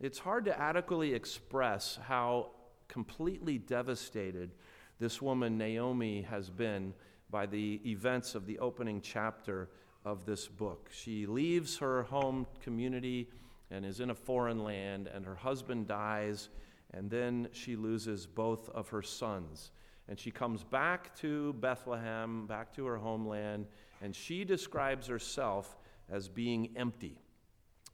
It's 0.00 0.18
hard 0.18 0.46
to 0.46 0.58
adequately 0.58 1.14
express 1.14 1.98
how 2.02 2.50
completely 2.88 3.58
devastated 3.58 4.50
this 4.98 5.22
woman, 5.22 5.56
Naomi, 5.56 6.22
has 6.22 6.50
been 6.50 6.94
by 7.30 7.46
the 7.46 7.80
events 7.86 8.34
of 8.34 8.46
the 8.46 8.58
opening 8.58 9.00
chapter 9.00 9.70
of 10.04 10.24
this 10.24 10.48
book. 10.48 10.88
She 10.92 11.26
leaves 11.26 11.78
her 11.78 12.04
home 12.04 12.46
community 12.60 13.28
and 13.70 13.84
is 13.84 14.00
in 14.00 14.10
a 14.10 14.14
foreign 14.14 14.64
land, 14.64 15.08
and 15.12 15.24
her 15.24 15.34
husband 15.34 15.88
dies, 15.88 16.48
and 16.92 17.10
then 17.10 17.48
she 17.52 17.74
loses 17.76 18.26
both 18.26 18.68
of 18.70 18.88
her 18.90 19.02
sons. 19.02 19.70
And 20.08 20.18
she 20.18 20.30
comes 20.30 20.62
back 20.62 21.16
to 21.20 21.54
Bethlehem, 21.54 22.46
back 22.46 22.74
to 22.74 22.84
her 22.86 22.98
homeland, 22.98 23.66
and 24.02 24.14
she 24.14 24.44
describes 24.44 25.06
herself 25.06 25.76
as 26.10 26.28
being 26.28 26.70
empty. 26.76 27.18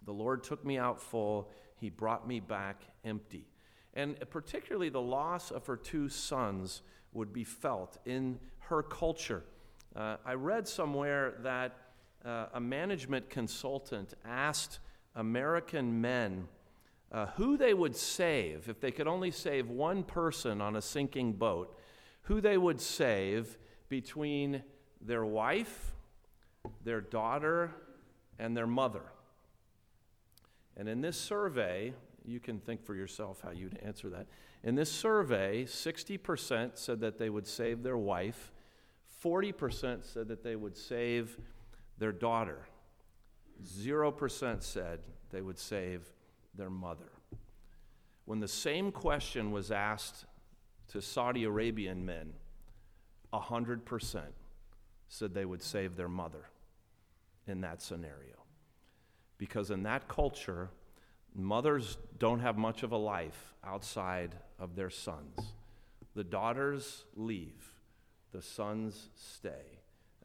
The 0.04 0.12
Lord 0.12 0.42
took 0.42 0.64
me 0.64 0.78
out 0.78 1.00
full, 1.00 1.50
He 1.76 1.90
brought 1.90 2.26
me 2.26 2.40
back 2.40 2.82
empty. 3.04 3.46
And 3.94 4.18
particularly 4.30 4.88
the 4.88 5.00
loss 5.00 5.50
of 5.50 5.66
her 5.66 5.76
two 5.76 6.08
sons 6.08 6.82
would 7.12 7.32
be 7.32 7.44
felt 7.44 7.98
in 8.04 8.38
her 8.60 8.82
culture. 8.82 9.44
Uh, 9.94 10.16
I 10.24 10.34
read 10.34 10.66
somewhere 10.66 11.34
that 11.42 11.76
uh, 12.28 12.46
a 12.52 12.60
management 12.60 13.30
consultant 13.30 14.12
asked 14.24 14.80
American 15.14 16.00
men 16.00 16.46
uh, 17.10 17.26
who 17.36 17.56
they 17.56 17.72
would 17.72 17.96
save 17.96 18.68
if 18.68 18.80
they 18.80 18.90
could 18.90 19.08
only 19.08 19.30
save 19.30 19.70
one 19.70 20.02
person 20.02 20.60
on 20.60 20.76
a 20.76 20.82
sinking 20.82 21.32
boat 21.32 21.74
who 22.22 22.42
they 22.42 22.58
would 22.58 22.80
save 22.80 23.56
between 23.88 24.62
their 25.00 25.24
wife, 25.24 25.94
their 26.84 27.00
daughter, 27.00 27.70
and 28.38 28.54
their 28.54 28.66
mother. 28.66 29.04
And 30.76 30.86
in 30.86 31.00
this 31.00 31.18
survey, 31.18 31.94
you 32.26 32.40
can 32.40 32.60
think 32.60 32.84
for 32.84 32.94
yourself 32.94 33.40
how 33.42 33.52
you'd 33.52 33.78
answer 33.82 34.10
that. 34.10 34.26
In 34.62 34.74
this 34.74 34.92
survey, 34.92 35.64
60% 35.64 36.76
said 36.76 37.00
that 37.00 37.16
they 37.16 37.30
would 37.30 37.46
save 37.46 37.82
their 37.82 37.96
wife, 37.96 38.52
40% 39.24 40.04
said 40.04 40.28
that 40.28 40.44
they 40.44 40.56
would 40.56 40.76
save 40.76 41.38
their 41.98 42.12
daughter, 42.12 42.66
0% 43.64 44.62
said 44.62 45.00
they 45.30 45.42
would 45.42 45.58
save 45.58 46.02
their 46.54 46.70
mother. 46.70 47.10
When 48.24 48.40
the 48.40 48.48
same 48.48 48.92
question 48.92 49.52
was 49.52 49.70
asked 49.70 50.26
to 50.88 51.00
Saudi 51.00 51.44
Arabian 51.44 52.04
men, 52.04 52.32
100% 53.32 54.20
said 55.08 55.34
they 55.34 55.44
would 55.44 55.62
save 55.62 55.96
their 55.96 56.08
mother 56.08 56.44
in 57.46 57.62
that 57.62 57.82
scenario. 57.82 58.36
Because 59.38 59.70
in 59.70 59.82
that 59.84 60.08
culture, 60.08 60.70
mothers 61.34 61.98
don't 62.18 62.40
have 62.40 62.58
much 62.58 62.82
of 62.82 62.92
a 62.92 62.96
life 62.96 63.54
outside 63.64 64.34
of 64.58 64.76
their 64.76 64.90
sons. 64.90 65.38
The 66.14 66.24
daughters 66.24 67.04
leave, 67.16 67.72
the 68.32 68.42
sons 68.42 69.08
stay. 69.14 69.77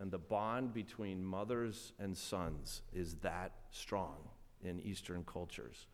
And 0.04 0.12
the 0.12 0.18
bond 0.18 0.74
between 0.74 1.24
mothers 1.24 1.94
and 1.98 2.18
sons 2.18 2.82
is 2.92 3.16
that 3.22 3.54
strong 3.72 4.18
in 4.62 4.82
Eastern 4.82 5.24
cultures. 5.24 5.88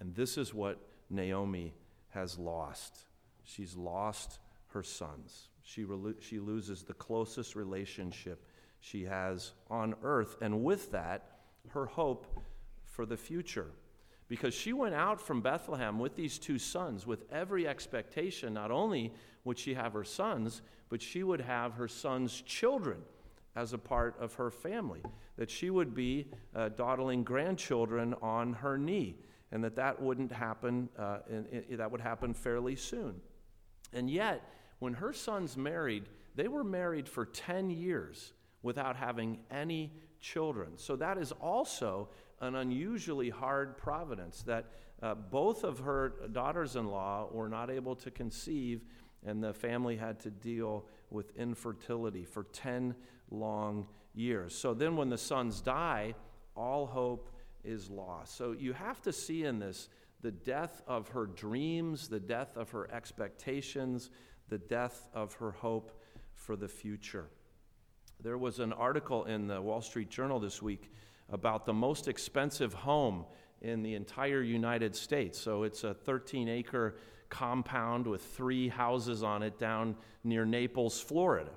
And 0.00 0.14
this 0.14 0.38
is 0.38 0.54
what 0.54 0.78
Naomi 1.10 1.74
has 2.08 2.38
lost. 2.38 3.04
She's 3.44 3.76
lost 3.76 4.38
her 4.68 4.82
sons. 4.82 5.48
She, 5.62 5.84
re- 5.84 6.14
she 6.18 6.38
loses 6.38 6.82
the 6.82 6.94
closest 6.94 7.56
relationship 7.56 8.42
she 8.80 9.04
has 9.04 9.52
on 9.68 9.96
earth. 10.02 10.38
And 10.40 10.64
with 10.64 10.90
that, 10.92 11.40
her 11.72 11.84
hope 11.84 12.40
for 12.86 13.04
the 13.04 13.18
future. 13.18 13.68
Because 14.28 14.54
she 14.54 14.72
went 14.72 14.94
out 14.94 15.20
from 15.20 15.42
Bethlehem 15.42 15.98
with 15.98 16.16
these 16.16 16.38
two 16.38 16.58
sons 16.58 17.06
with 17.06 17.30
every 17.30 17.68
expectation 17.68 18.54
not 18.54 18.70
only 18.70 19.12
would 19.44 19.58
she 19.58 19.74
have 19.74 19.92
her 19.92 20.04
sons, 20.04 20.62
but 20.88 21.02
she 21.02 21.22
would 21.22 21.42
have 21.42 21.74
her 21.74 21.86
sons' 21.86 22.40
children 22.40 23.02
as 23.56 23.72
a 23.72 23.78
part 23.78 24.14
of 24.20 24.34
her 24.34 24.50
family. 24.50 25.00
That 25.36 25.50
she 25.50 25.70
would 25.70 25.94
be 25.94 26.28
uh, 26.54 26.68
dawdling 26.68 27.24
grandchildren 27.24 28.14
on 28.22 28.52
her 28.52 28.78
knee, 28.78 29.16
and 29.50 29.64
that 29.64 29.74
that 29.76 30.00
wouldn't 30.00 30.30
happen, 30.30 30.88
uh, 30.98 31.18
in, 31.28 31.76
that 31.76 31.90
would 31.90 32.00
happen 32.00 32.34
fairly 32.34 32.76
soon. 32.76 33.20
And 33.92 34.10
yet, 34.10 34.48
when 34.78 34.94
her 34.94 35.12
sons 35.12 35.56
married, 35.56 36.04
they 36.34 36.48
were 36.48 36.64
married 36.64 37.08
for 37.08 37.24
10 37.24 37.70
years 37.70 38.32
without 38.62 38.96
having 38.96 39.38
any 39.50 39.92
children. 40.20 40.72
So 40.76 40.96
that 40.96 41.18
is 41.18 41.32
also 41.32 42.08
an 42.40 42.56
unusually 42.56 43.30
hard 43.30 43.78
providence 43.78 44.42
that 44.42 44.66
uh, 45.02 45.14
both 45.14 45.64
of 45.64 45.78
her 45.78 46.14
daughters 46.32 46.76
in 46.76 46.86
law 46.86 47.28
were 47.30 47.48
not 47.48 47.70
able 47.70 47.94
to 47.96 48.10
conceive, 48.10 48.84
and 49.24 49.42
the 49.42 49.52
family 49.52 49.96
had 49.96 50.20
to 50.20 50.30
deal 50.30 50.86
with 51.10 51.36
infertility 51.36 52.24
for 52.24 52.44
10 52.44 52.94
long 53.30 53.86
years. 54.14 54.54
So 54.54 54.74
then, 54.74 54.96
when 54.96 55.10
the 55.10 55.18
sons 55.18 55.60
die, 55.60 56.14
all 56.54 56.86
hope 56.86 57.30
is 57.64 57.90
lost. 57.90 58.36
So 58.36 58.52
you 58.52 58.72
have 58.72 59.02
to 59.02 59.12
see 59.12 59.44
in 59.44 59.58
this 59.58 59.88
the 60.22 60.30
death 60.30 60.82
of 60.86 61.08
her 61.08 61.26
dreams, 61.26 62.08
the 62.08 62.20
death 62.20 62.56
of 62.56 62.70
her 62.70 62.90
expectations, 62.90 64.10
the 64.48 64.58
death 64.58 65.08
of 65.12 65.34
her 65.34 65.50
hope 65.50 65.92
for 66.34 66.56
the 66.56 66.68
future. 66.68 67.28
There 68.22 68.38
was 68.38 68.58
an 68.60 68.72
article 68.72 69.24
in 69.24 69.46
the 69.46 69.60
Wall 69.60 69.82
Street 69.82 70.08
Journal 70.08 70.40
this 70.40 70.62
week 70.62 70.90
about 71.28 71.66
the 71.66 71.74
most 71.74 72.08
expensive 72.08 72.72
home 72.72 73.24
in 73.60 73.82
the 73.82 73.94
entire 73.94 74.42
United 74.42 74.94
States. 74.94 75.38
So 75.38 75.64
it's 75.64 75.84
a 75.84 75.92
13 75.92 76.48
acre 76.48 76.96
compound 77.28 78.06
with 78.06 78.22
three 78.22 78.68
houses 78.68 79.22
on 79.22 79.42
it 79.42 79.58
down 79.58 79.96
near 80.24 80.44
Naples, 80.44 81.00
Florida. 81.00 81.50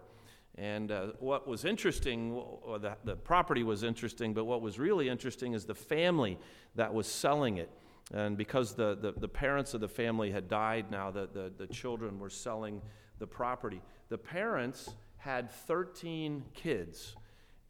And 0.60 0.92
uh, 0.92 1.08
what 1.20 1.48
was 1.48 1.64
interesting, 1.64 2.36
well, 2.36 2.78
the, 2.80 2.98
the 3.06 3.16
property 3.16 3.64
was 3.64 3.84
interesting, 3.84 4.34
but 4.34 4.44
what 4.44 4.62
was 4.62 4.78
really 4.78 5.08
interesting 5.08 5.54
is 5.54 5.64
the 5.64 5.74
family 5.74 6.38
that 6.76 6.94
was 6.94 7.08
selling 7.08 7.58
it. 7.58 7.70
And 8.14 8.36
because 8.36 8.74
the, 8.74 8.96
the, 8.96 9.14
the 9.14 9.30
parents 9.30 9.74
of 9.74 9.80
the 9.80 9.88
family 9.88 10.32
had 10.32 10.50
died 10.50 10.92
now, 10.92 11.12
the, 11.12 11.30
the, 11.32 11.54
the 11.58 11.68
children 11.68 12.20
were 12.20 12.30
selling 12.30 12.82
the 13.20 13.28
property. 13.28 13.82
The 14.10 14.18
parents 14.18 14.90
had 15.18 15.50
13 15.50 16.44
kids, 16.54 17.16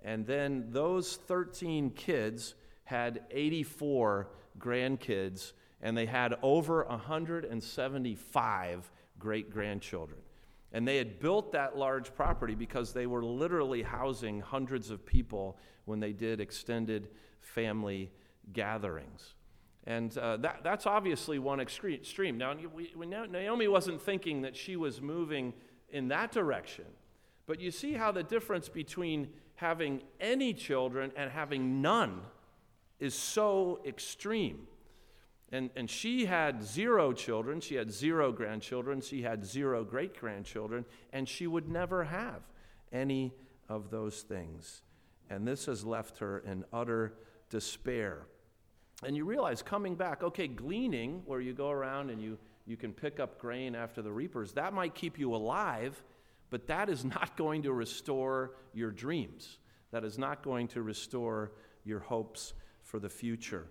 and 0.04 0.26
then 0.26 0.66
those 0.72 1.18
13 1.28 1.92
kids 1.92 2.56
had 2.86 3.22
84 3.30 4.30
grandkids, 4.58 5.54
and 5.82 5.96
they 5.96 6.08
had 6.08 6.36
over 6.42 6.86
175 6.86 8.92
great 9.20 9.52
grandchildren. 9.52 10.22
And 10.72 10.88
they 10.88 10.98
had 10.98 11.20
built 11.20 11.52
that 11.54 11.78
large 11.78 12.14
property 12.14 12.54
because 12.56 12.94
they 12.94 13.08
were 13.08 13.24
literally 13.24 13.82
housing 13.82 14.40
hundreds 14.40 14.92
of 14.92 15.06
people 15.06 15.58
when 15.86 16.00
they 16.00 16.14
did 16.14 16.40
extended 16.40 17.10
family 17.42 18.12
gatherings. 18.54 19.34
And 19.86 20.16
uh, 20.18 20.38
that, 20.38 20.60
that's 20.64 20.86
obviously 20.86 21.40
one 21.40 21.60
extreme. 21.60 22.38
Now, 22.38 22.56
we, 22.76 22.94
we, 22.96 23.06
Naomi 23.06 23.68
wasn't 23.68 24.02
thinking 24.02 24.44
that 24.44 24.56
she 24.56 24.76
was 24.76 25.02
moving 25.02 25.54
in 25.90 26.10
that 26.10 26.32
direction. 26.32 26.86
But 27.48 27.60
you 27.60 27.72
see 27.72 27.94
how 27.94 28.12
the 28.12 28.22
difference 28.22 28.70
between 28.70 29.30
having 29.56 30.04
any 30.20 30.54
children 30.54 31.12
and 31.16 31.32
having 31.32 31.82
none 31.82 32.22
is 33.00 33.16
so 33.16 33.82
extreme. 33.86 34.68
And, 35.52 35.72
and 35.76 35.90
she 35.90 36.26
had 36.26 36.64
zero 36.64 37.12
children, 37.12 37.60
she 37.60 37.76
had 37.76 37.92
zero 37.92 38.32
grandchildren, 38.32 39.02
she 39.02 39.24
had 39.24 39.44
zero 39.44 39.84
great 39.84 40.16
grandchildren, 40.16 40.86
and 41.12 41.28
she 41.28 41.48
would 41.48 41.68
never 41.68 42.04
have 42.04 42.42
any 42.92 43.34
of 43.68 43.90
those 43.90 44.22
things. 44.22 44.84
And 45.30 45.48
this 45.48 45.66
has 45.66 45.84
left 45.84 46.20
her 46.20 46.40
in 46.40 46.66
utter 46.72 47.14
despair. 47.50 48.28
And 49.04 49.16
you 49.16 49.26
realize 49.26 49.62
coming 49.62 49.96
back, 49.96 50.24
okay, 50.24 50.48
gleaning, 50.48 51.24
where 51.26 51.40
you 51.40 51.54
go 51.54 51.70
around 51.70 52.10
and 52.10 52.22
you, 52.22 52.38
you 52.66 52.78
can 52.78 52.94
pick 52.94 53.20
up 53.20 53.40
grain 53.40 53.76
after 53.76 54.02
the 54.02 54.12
reapers, 54.12 54.54
that 54.54 54.74
might 54.74 54.94
keep 54.94 55.18
you 55.18 55.34
alive, 55.34 56.04
but 56.50 56.68
that 56.68 56.90
is 56.90 57.06
not 57.06 57.38
going 57.38 57.64
to 57.64 57.74
restore 57.74 58.52
your 58.74 58.92
dreams. 58.92 59.58
That 59.92 60.04
is 60.04 60.18
not 60.18 60.44
going 60.44 60.68
to 60.70 60.82
restore 60.84 61.52
your 61.84 62.00
hopes 62.00 62.54
for 62.84 63.00
the 63.00 63.10
future. 63.10 63.68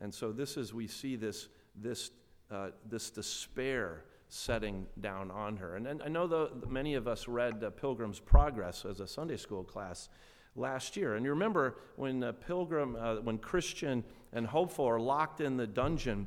And 0.00 0.12
so 0.12 0.32
this 0.32 0.56
is, 0.56 0.74
we 0.74 0.86
see 0.86 1.16
this, 1.16 1.48
this, 1.74 2.10
uh, 2.50 2.68
this 2.88 3.10
despair 3.10 4.04
setting 4.28 4.86
down 5.00 5.30
on 5.30 5.56
her. 5.56 5.76
And, 5.76 5.86
and 5.86 6.02
I 6.02 6.08
know 6.08 6.26
the, 6.26 6.50
many 6.68 6.94
of 6.94 7.06
us 7.06 7.28
read 7.28 7.62
uh, 7.62 7.70
Pilgrim's 7.70 8.20
Progress 8.20 8.84
as 8.84 9.00
a 9.00 9.06
Sunday 9.06 9.36
school 9.36 9.64
class 9.64 10.08
last 10.54 10.96
year. 10.96 11.14
And 11.14 11.24
you 11.24 11.30
remember 11.30 11.78
when 11.96 12.22
uh, 12.22 12.32
Pilgrim, 12.32 12.96
uh, 12.96 13.16
when 13.16 13.38
Christian 13.38 14.04
and 14.32 14.46
Hopeful 14.46 14.86
are 14.86 15.00
locked 15.00 15.40
in 15.40 15.56
the 15.56 15.66
dungeon 15.66 16.26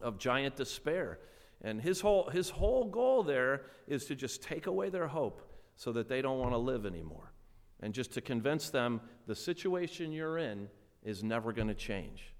of 0.00 0.18
giant 0.18 0.56
despair. 0.56 1.18
And 1.62 1.80
his 1.80 2.00
whole, 2.00 2.28
his 2.30 2.50
whole 2.50 2.84
goal 2.84 3.22
there 3.22 3.62
is 3.86 4.04
to 4.06 4.14
just 4.14 4.42
take 4.42 4.66
away 4.66 4.90
their 4.90 5.08
hope 5.08 5.50
so 5.76 5.92
that 5.92 6.08
they 6.08 6.22
don't 6.22 6.38
want 6.38 6.52
to 6.52 6.58
live 6.58 6.86
anymore. 6.86 7.32
And 7.80 7.92
just 7.92 8.12
to 8.12 8.20
convince 8.20 8.70
them 8.70 9.00
the 9.26 9.34
situation 9.34 10.12
you're 10.12 10.38
in 10.38 10.68
is 11.02 11.24
never 11.24 11.52
going 11.52 11.68
to 11.68 11.74
change. 11.74 12.33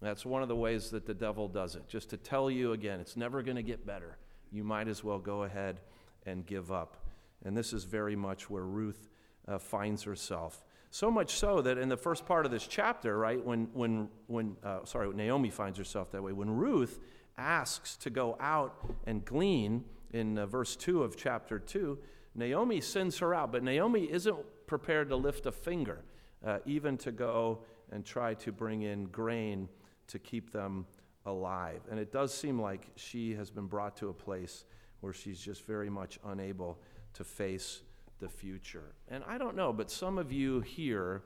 That's 0.00 0.24
one 0.24 0.42
of 0.42 0.48
the 0.48 0.56
ways 0.56 0.90
that 0.90 1.06
the 1.06 1.14
devil 1.14 1.48
does 1.48 1.74
it, 1.74 1.88
just 1.88 2.10
to 2.10 2.16
tell 2.16 2.50
you 2.50 2.72
again, 2.72 3.00
it's 3.00 3.16
never 3.16 3.42
going 3.42 3.56
to 3.56 3.62
get 3.62 3.84
better. 3.84 4.16
You 4.52 4.62
might 4.64 4.88
as 4.88 5.02
well 5.02 5.18
go 5.18 5.42
ahead 5.42 5.80
and 6.24 6.46
give 6.46 6.70
up. 6.70 6.96
And 7.44 7.56
this 7.56 7.72
is 7.72 7.84
very 7.84 8.16
much 8.16 8.48
where 8.48 8.62
Ruth 8.62 9.08
uh, 9.46 9.58
finds 9.58 10.02
herself. 10.04 10.64
So 10.90 11.10
much 11.10 11.34
so 11.34 11.60
that 11.62 11.78
in 11.78 11.88
the 11.88 11.96
first 11.96 12.26
part 12.26 12.46
of 12.46 12.52
this 12.52 12.66
chapter, 12.66 13.18
right, 13.18 13.44
when, 13.44 13.68
when, 13.72 14.08
when 14.26 14.56
uh, 14.64 14.84
sorry, 14.84 15.12
Naomi 15.12 15.50
finds 15.50 15.78
herself 15.78 16.10
that 16.12 16.22
way, 16.22 16.32
when 16.32 16.50
Ruth 16.50 17.00
asks 17.36 17.96
to 17.96 18.10
go 18.10 18.36
out 18.40 18.84
and 19.06 19.24
glean 19.24 19.84
in 20.12 20.38
uh, 20.38 20.46
verse 20.46 20.76
2 20.76 21.02
of 21.02 21.16
chapter 21.16 21.58
2, 21.58 21.98
Naomi 22.34 22.80
sends 22.80 23.18
her 23.18 23.34
out, 23.34 23.52
but 23.52 23.62
Naomi 23.62 24.04
isn't 24.10 24.36
prepared 24.66 25.08
to 25.10 25.16
lift 25.16 25.46
a 25.46 25.52
finger, 25.52 26.04
uh, 26.46 26.58
even 26.64 26.96
to 26.98 27.12
go 27.12 27.60
and 27.90 28.04
try 28.04 28.34
to 28.34 28.52
bring 28.52 28.82
in 28.82 29.06
grain 29.06 29.68
to 30.08 30.18
keep 30.18 30.52
them 30.52 30.86
alive. 31.26 31.80
And 31.90 31.98
it 31.98 32.12
does 32.12 32.32
seem 32.34 32.60
like 32.60 32.88
she 32.96 33.34
has 33.34 33.50
been 33.50 33.66
brought 33.66 33.96
to 33.98 34.08
a 34.08 34.14
place 34.14 34.64
where 35.00 35.12
she's 35.12 35.40
just 35.40 35.66
very 35.66 35.90
much 35.90 36.18
unable 36.26 36.78
to 37.14 37.24
face 37.24 37.82
the 38.18 38.28
future. 38.28 38.94
And 39.08 39.22
I 39.26 39.38
don't 39.38 39.56
know, 39.56 39.72
but 39.72 39.90
some 39.90 40.18
of 40.18 40.32
you 40.32 40.60
here 40.60 41.22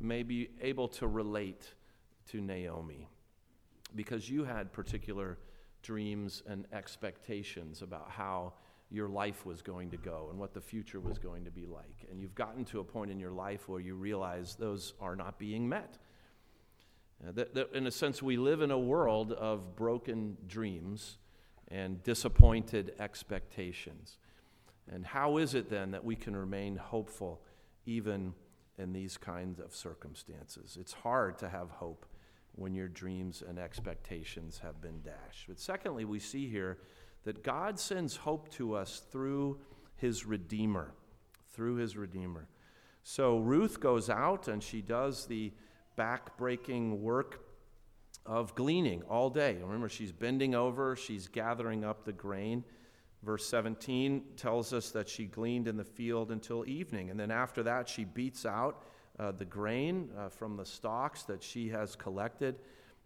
may 0.00 0.22
be 0.22 0.50
able 0.60 0.88
to 0.88 1.06
relate 1.06 1.74
to 2.30 2.40
Naomi 2.40 3.08
because 3.94 4.30
you 4.30 4.44
had 4.44 4.72
particular 4.72 5.38
dreams 5.82 6.42
and 6.46 6.66
expectations 6.72 7.82
about 7.82 8.10
how 8.10 8.52
your 8.90 9.08
life 9.08 9.44
was 9.44 9.60
going 9.60 9.90
to 9.90 9.96
go 9.96 10.28
and 10.30 10.38
what 10.38 10.54
the 10.54 10.60
future 10.60 11.00
was 11.00 11.18
going 11.18 11.44
to 11.44 11.50
be 11.50 11.66
like. 11.66 12.06
And 12.10 12.20
you've 12.20 12.34
gotten 12.34 12.64
to 12.66 12.80
a 12.80 12.84
point 12.84 13.10
in 13.10 13.18
your 13.18 13.32
life 13.32 13.68
where 13.68 13.80
you 13.80 13.94
realize 13.94 14.54
those 14.54 14.94
are 15.00 15.16
not 15.16 15.38
being 15.38 15.68
met. 15.68 15.98
That, 17.22 17.54
that 17.54 17.72
in 17.74 17.86
a 17.86 17.90
sense, 17.90 18.22
we 18.22 18.36
live 18.36 18.62
in 18.62 18.70
a 18.70 18.78
world 18.78 19.32
of 19.32 19.74
broken 19.74 20.36
dreams 20.46 21.18
and 21.68 22.02
disappointed 22.02 22.94
expectations. 22.98 24.18
And 24.90 25.04
how 25.04 25.36
is 25.38 25.54
it 25.54 25.68
then 25.68 25.90
that 25.90 26.04
we 26.04 26.16
can 26.16 26.34
remain 26.34 26.76
hopeful 26.76 27.42
even 27.86 28.34
in 28.78 28.92
these 28.92 29.16
kinds 29.16 29.58
of 29.58 29.74
circumstances? 29.74 30.78
It's 30.80 30.92
hard 30.92 31.38
to 31.38 31.48
have 31.48 31.70
hope 31.70 32.06
when 32.52 32.74
your 32.74 32.88
dreams 32.88 33.42
and 33.46 33.58
expectations 33.58 34.60
have 34.62 34.80
been 34.80 35.02
dashed. 35.02 35.46
But 35.48 35.60
secondly, 35.60 36.04
we 36.04 36.18
see 36.18 36.48
here 36.48 36.78
that 37.24 37.42
God 37.42 37.78
sends 37.78 38.16
hope 38.16 38.48
to 38.52 38.74
us 38.74 39.02
through 39.10 39.58
his 39.96 40.24
Redeemer. 40.24 40.94
Through 41.50 41.76
his 41.76 41.96
Redeemer. 41.96 42.48
So 43.02 43.38
Ruth 43.38 43.80
goes 43.80 44.08
out 44.08 44.48
and 44.48 44.62
she 44.62 44.80
does 44.80 45.26
the 45.26 45.52
back-breaking 45.98 47.02
work 47.02 47.44
of 48.24 48.54
gleaning 48.54 49.02
all 49.02 49.28
day. 49.28 49.58
Remember, 49.60 49.90
she's 49.90 50.12
bending 50.12 50.54
over, 50.54 50.96
she's 50.96 51.28
gathering 51.28 51.84
up 51.84 52.06
the 52.06 52.12
grain 52.14 52.64
Verse 53.22 53.46
17 53.46 54.22
tells 54.36 54.72
us 54.72 54.90
that 54.90 55.08
she 55.08 55.24
gleaned 55.24 55.66
in 55.66 55.76
the 55.76 55.84
field 55.84 56.30
until 56.30 56.64
evening. 56.68 57.10
And 57.10 57.18
then 57.18 57.30
after 57.30 57.62
that, 57.64 57.88
she 57.88 58.04
beats 58.04 58.46
out 58.46 58.84
uh, 59.18 59.32
the 59.32 59.44
grain 59.44 60.10
uh, 60.16 60.28
from 60.28 60.56
the 60.56 60.64
stalks 60.64 61.24
that 61.24 61.42
she 61.42 61.68
has 61.70 61.96
collected. 61.96 62.56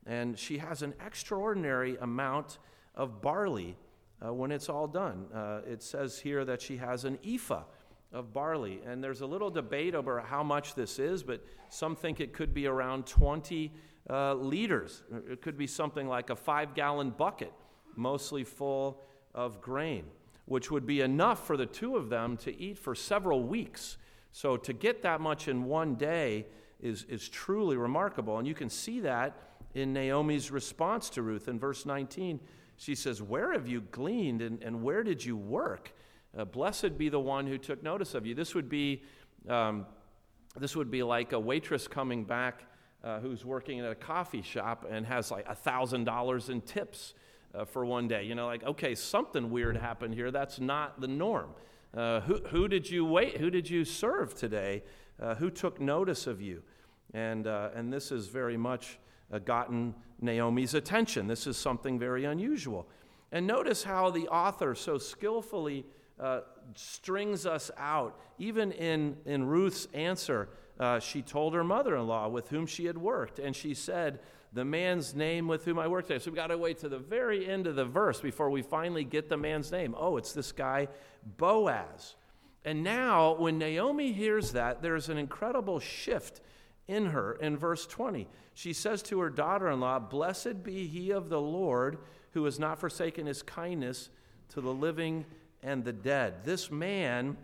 And 0.05 0.39
she 0.39 0.59
has 0.59 0.83
an 0.83 0.93
extraordinary 1.05 1.97
amount 1.97 2.59
of 2.95 3.23
barley 3.23 3.77
uh, 4.25 4.35
when 4.35 4.53
it's 4.53 4.69
all 4.69 4.87
done. 4.87 5.27
Uh, 5.35 5.61
it 5.67 5.83
says 5.83 6.19
here 6.19 6.45
that 6.45 6.61
she 6.61 6.77
has 6.77 7.07
an 7.07 7.19
ephah 7.27 7.63
of 8.13 8.33
barley. 8.33 8.81
And 8.87 9.03
there's 9.03 9.21
a 9.21 9.27
little 9.27 9.51
debate 9.51 9.95
over 9.95 10.21
how 10.21 10.43
much 10.43 10.75
this 10.75 10.99
is, 10.99 11.23
but 11.23 11.45
some 11.71 11.97
think 11.97 12.21
it 12.21 12.33
could 12.33 12.53
be 12.53 12.67
around 12.67 13.07
20 13.07 13.73
uh, 14.11 14.35
liters. 14.35 15.03
It 15.31 15.41
could 15.43 15.57
be 15.57 15.67
something 15.67 16.09
like 16.09 16.31
a 16.31 16.37
five 16.37 16.75
gallon 16.75 17.11
bucket, 17.11 17.53
mostly 17.97 18.45
full 18.45 19.03
of 19.35 19.61
grain, 19.61 20.05
which 20.47 20.71
would 20.71 20.87
be 20.87 21.01
enough 21.01 21.47
for 21.47 21.57
the 21.57 21.67
two 21.67 21.97
of 21.97 22.11
them 22.11 22.37
to 22.39 22.57
eat 22.61 22.79
for 22.79 22.95
several 22.95 23.43
weeks. 23.43 23.97
So 24.33 24.57
to 24.57 24.73
get 24.73 25.03
that 25.03 25.21
much 25.21 25.49
in 25.49 25.65
one 25.65 25.95
day 25.95 26.47
is, 26.81 27.05
is 27.05 27.29
truly 27.29 27.77
remarkable. 27.77 28.39
And 28.39 28.47
you 28.47 28.55
can 28.55 28.69
see 28.69 29.01
that 29.01 29.37
in 29.75 29.93
Naomi's 29.93 30.51
response 30.51 31.09
to 31.11 31.23
Ruth. 31.23 31.49
In 31.49 31.59
verse 31.59 31.87
19, 31.87 32.41
she 32.77 32.95
says, 32.95 33.23
Where 33.23 33.53
have 33.53 33.69
you 33.69 33.83
gleaned 33.83 34.43
and, 34.43 34.63
and 34.63 34.83
where 34.83 35.03
did 35.03 35.25
you 35.25 35.37
work? 35.37 35.93
Uh, 36.37 36.45
blessed 36.45 36.97
be 36.97 37.09
the 37.09 37.21
one 37.21 37.47
who 37.47 37.59
took 37.59 37.83
notice 37.83 38.15
of 38.15 38.25
you. 38.25 38.35
This 38.35 38.55
would 38.55 38.69
be, 38.69 39.03
um, 39.49 39.87
this 40.59 40.75
would 40.75 40.91
be 40.91 41.03
like 41.03 41.33
a 41.33 41.41
waitress 41.41 41.87
coming 41.87 42.25
back 42.25 42.65
uh, 43.05 43.21
who's 43.21 43.45
working 43.45 43.81
at 43.81 43.91
a 43.91 43.95
coffee 43.95 44.43
shop 44.43 44.87
and 44.89 45.05
has 45.05 45.31
like 45.31 45.47
$1,000 45.47 46.51
in 46.51 46.61
tips 46.63 47.15
uh, 47.55 47.65
for 47.65 47.85
one 47.85 48.09
day. 48.09 48.25
You 48.25 48.35
know, 48.35 48.47
like, 48.47 48.65
okay, 48.65 48.95
something 48.95 49.51
weird 49.51 49.77
happened 49.77 50.15
here. 50.15 50.31
That's 50.31 50.59
not 50.59 51.01
the 51.01 51.09
norm. 51.09 51.51
Uh, 51.95 52.21
who, 52.21 52.37
who 52.49 52.69
did 52.69 52.89
you 52.89 53.05
wait? 53.05 53.37
Who 53.37 53.51
did 53.51 53.69
you 53.69 53.85
serve 53.85 54.35
today? 54.35 54.83
Uh, 55.21 55.35
who 55.35 55.51
took 55.51 55.81
notice 55.81 56.27
of 56.27 56.41
you? 56.41 56.63
And, 57.13 57.47
uh, 57.47 57.71
and 57.75 57.93
this 57.93 58.09
has 58.09 58.29
very 58.29 58.57
much 58.57 58.99
gotten 59.45 59.95
Naomi's 60.21 60.75
attention. 60.75 61.27
This 61.27 61.47
is 61.47 61.57
something 61.57 61.99
very 61.99 62.25
unusual. 62.25 62.87
And 63.33 63.47
notice 63.47 63.83
how 63.83 64.11
the 64.11 64.29
author 64.29 64.75
so 64.75 64.99
skillfully 64.99 65.87
uh, 66.21 66.41
strings 66.75 67.47
us 67.47 67.71
out. 67.77 68.19
Even 68.39 68.73
in, 68.73 69.17
in 69.25 69.45
Ruth's 69.45 69.87
answer, 69.95 70.49
she 71.01 71.23
told 71.23 71.55
her 71.55 71.63
mother 71.63 71.97
in 71.97 72.07
law 72.07 72.29
with 72.29 72.49
whom 72.49 72.67
she 72.67 72.87
had 72.87 72.99
worked, 72.99 73.39
and 73.39 73.55
she 73.55 73.73
said, 73.75 74.19
the 74.53 74.65
man's 74.65 75.15
name 75.15 75.49
with 75.49 75.65
whom 75.65 75.79
I 75.79 75.89
worked 75.89 76.09
today. 76.09 76.23
So 76.23 76.31
we've 76.31 76.37
got 76.37 76.49
to 76.49 76.59
wait 76.59 76.79
to 76.81 76.89
the 76.89 76.99
very 76.99 77.49
end 77.49 77.67
of 77.67 77.77
the 77.77 77.85
verse 77.85 78.21
before 78.21 78.51
we 78.51 78.63
finally 78.63 79.05
get 79.05 79.29
the 79.29 79.37
man's 79.37 79.73
name. 79.73 79.95
Oh, 79.97 80.19
it's 80.19 80.33
this 80.33 80.53
guy, 80.53 80.89
Boaz. 81.39 82.17
And 82.65 82.85
now, 82.85 83.35
when 83.35 83.59
Naomi 83.59 84.13
hears 84.13 84.53
that, 84.53 84.83
there's 84.83 85.09
an 85.09 85.19
incredible 85.19 85.81
shift 85.81 86.41
in 86.87 87.07
her 87.07 87.33
in 87.33 87.57
verse 87.57 87.87
20. 87.87 88.29
She 88.55 88.73
says 88.73 89.03
to 89.05 89.21
her 89.21 89.31
daughter 89.31 89.71
in 89.71 89.81
law, 89.81 89.99
Blessed 89.99 90.63
be 90.63 90.87
he 90.87 91.11
of 91.11 91.29
the 91.29 91.41
Lord 91.41 91.99
who 92.33 92.45
has 92.45 92.59
not 92.59 92.79
forsaken 92.79 93.27
his 93.27 93.43
kindness 93.43 94.11
to 94.51 94.61
the 94.61 94.73
living 94.73 95.25
and 95.63 95.85
the 95.85 95.93
dead. 95.93 96.45
This 96.45 96.71
man 96.71 97.37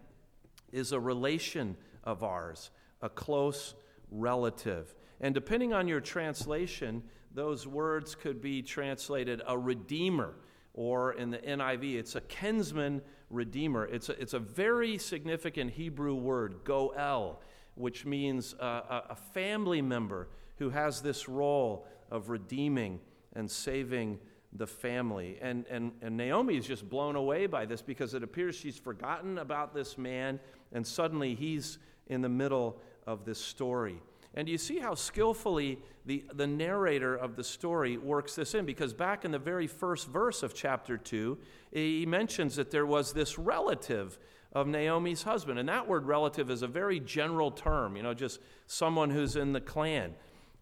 is 0.73 0.93
a 0.93 1.01
relation 1.01 1.77
of 2.05 2.23
ours, 2.23 2.71
a 3.01 3.09
close 3.09 3.75
relative. 4.11 4.95
And 5.21 5.35
depending 5.35 5.73
on 5.73 5.89
your 5.89 6.01
translation, 6.01 7.03
those 7.35 7.67
words 7.67 8.15
could 8.15 8.41
be 8.41 8.63
translated 8.63 9.43
a 9.47 9.57
redeemer, 9.57 10.35
or 10.75 11.13
in 11.13 11.31
the 11.31 11.39
NIV, 11.39 11.95
it's 11.95 12.15
a 12.15 12.21
kinsman 12.23 13.03
redeemer. 13.31 13.85
It's 13.87 14.09
a, 14.09 14.21
it's 14.21 14.35
a 14.35 14.39
very 14.39 14.99
significant 14.99 15.73
Hebrew 15.73 16.15
word, 16.15 16.61
goel, 16.65 17.41
which 17.75 18.07
means 18.07 18.55
a, 18.59 19.03
a 19.11 19.17
family 19.17 19.83
member 19.83 20.29
who 20.57 20.71
has 20.71 21.01
this 21.01 21.29
role 21.29 21.87
of 22.11 22.31
redeeming 22.31 23.01
and 23.35 23.51
saving 23.51 24.19
the 24.59 24.67
family. 24.67 25.39
And, 25.41 25.65
and, 25.71 25.93
and 26.03 26.17
Naomi 26.17 26.57
is 26.57 26.67
just 26.67 26.89
blown 26.89 27.17
away 27.17 27.47
by 27.47 27.65
this 27.65 27.81
because 27.81 28.15
it 28.15 28.23
appears 28.23 28.57
she's 28.57 28.77
forgotten 28.77 29.39
about 29.39 29.75
this 29.75 29.97
man, 29.97 30.41
and 30.73 30.87
suddenly 30.87 31.35
he's 31.35 31.79
in 32.09 32.21
the 32.21 32.29
middle 32.29 32.81
of 33.07 33.25
this 33.25 33.39
story. 33.39 34.01
And 34.35 34.49
you 34.49 34.59
see 34.59 34.79
how 34.79 34.95
skillfully 34.95 35.79
the, 36.05 36.25
the 36.35 36.47
narrator 36.47 37.15
of 37.15 37.37
the 37.37 37.45
story 37.45 37.97
works 37.97 38.35
this 38.35 38.55
in? 38.55 38.67
Because 38.67 38.93
back 38.93 39.25
in 39.25 39.31
the 39.31 39.39
very 39.39 39.67
first 39.67 40.07
verse 40.09 40.43
of 40.43 40.55
chapter 40.55 40.97
2, 40.97 41.39
he 41.73 42.07
mentions 42.07 42.57
that 42.57 42.71
there 42.71 42.87
was 42.87 43.13
this 43.13 43.39
relative 43.39 44.19
of 44.53 44.67
Naomi's 44.67 45.23
husband. 45.23 45.59
And 45.59 45.69
that 45.69 45.89
word 45.89 46.07
relative 46.07 46.51
is 46.51 46.63
a 46.63 46.67
very 46.67 47.01
general 47.01 47.51
term, 47.51 47.97
you 47.97 48.03
know, 48.03 48.15
just 48.15 48.41
someone 48.67 49.11
who's 49.11 49.37
in 49.37 49.53
the 49.53 49.61
clan. 49.61 50.15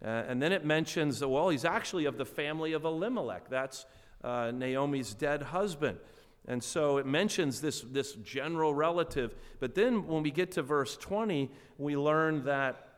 Uh, 0.05 0.25
and 0.29 0.43
then 0.43 0.53
it 0.53 0.65
mentions 0.65 1.25
well, 1.25 1.49
he's 1.49 1.65
actually 1.65 2.05
of 2.05 2.19
the 2.19 2.25
family 2.25 2.73
of 2.73 2.85
Elimelech. 2.85 3.49
That's 3.49 3.87
uh, 4.23 4.53
Naomi's 4.55 5.15
dead 5.15 5.43
husband. 5.43 5.99
And 6.49 6.63
so 6.63 6.99
it 6.99 7.07
mentions 7.07 7.61
this, 7.61 7.81
this 7.81 8.13
general 8.15 8.73
relative. 8.73 9.35
But 9.59 9.75
then 9.75 10.07
when 10.07 10.23
we 10.23 10.31
get 10.31 10.53
to 10.53 10.63
verse 10.63 10.97
20, 10.97 11.51
we 11.79 11.97
learn 11.97 12.45
that 12.45 12.89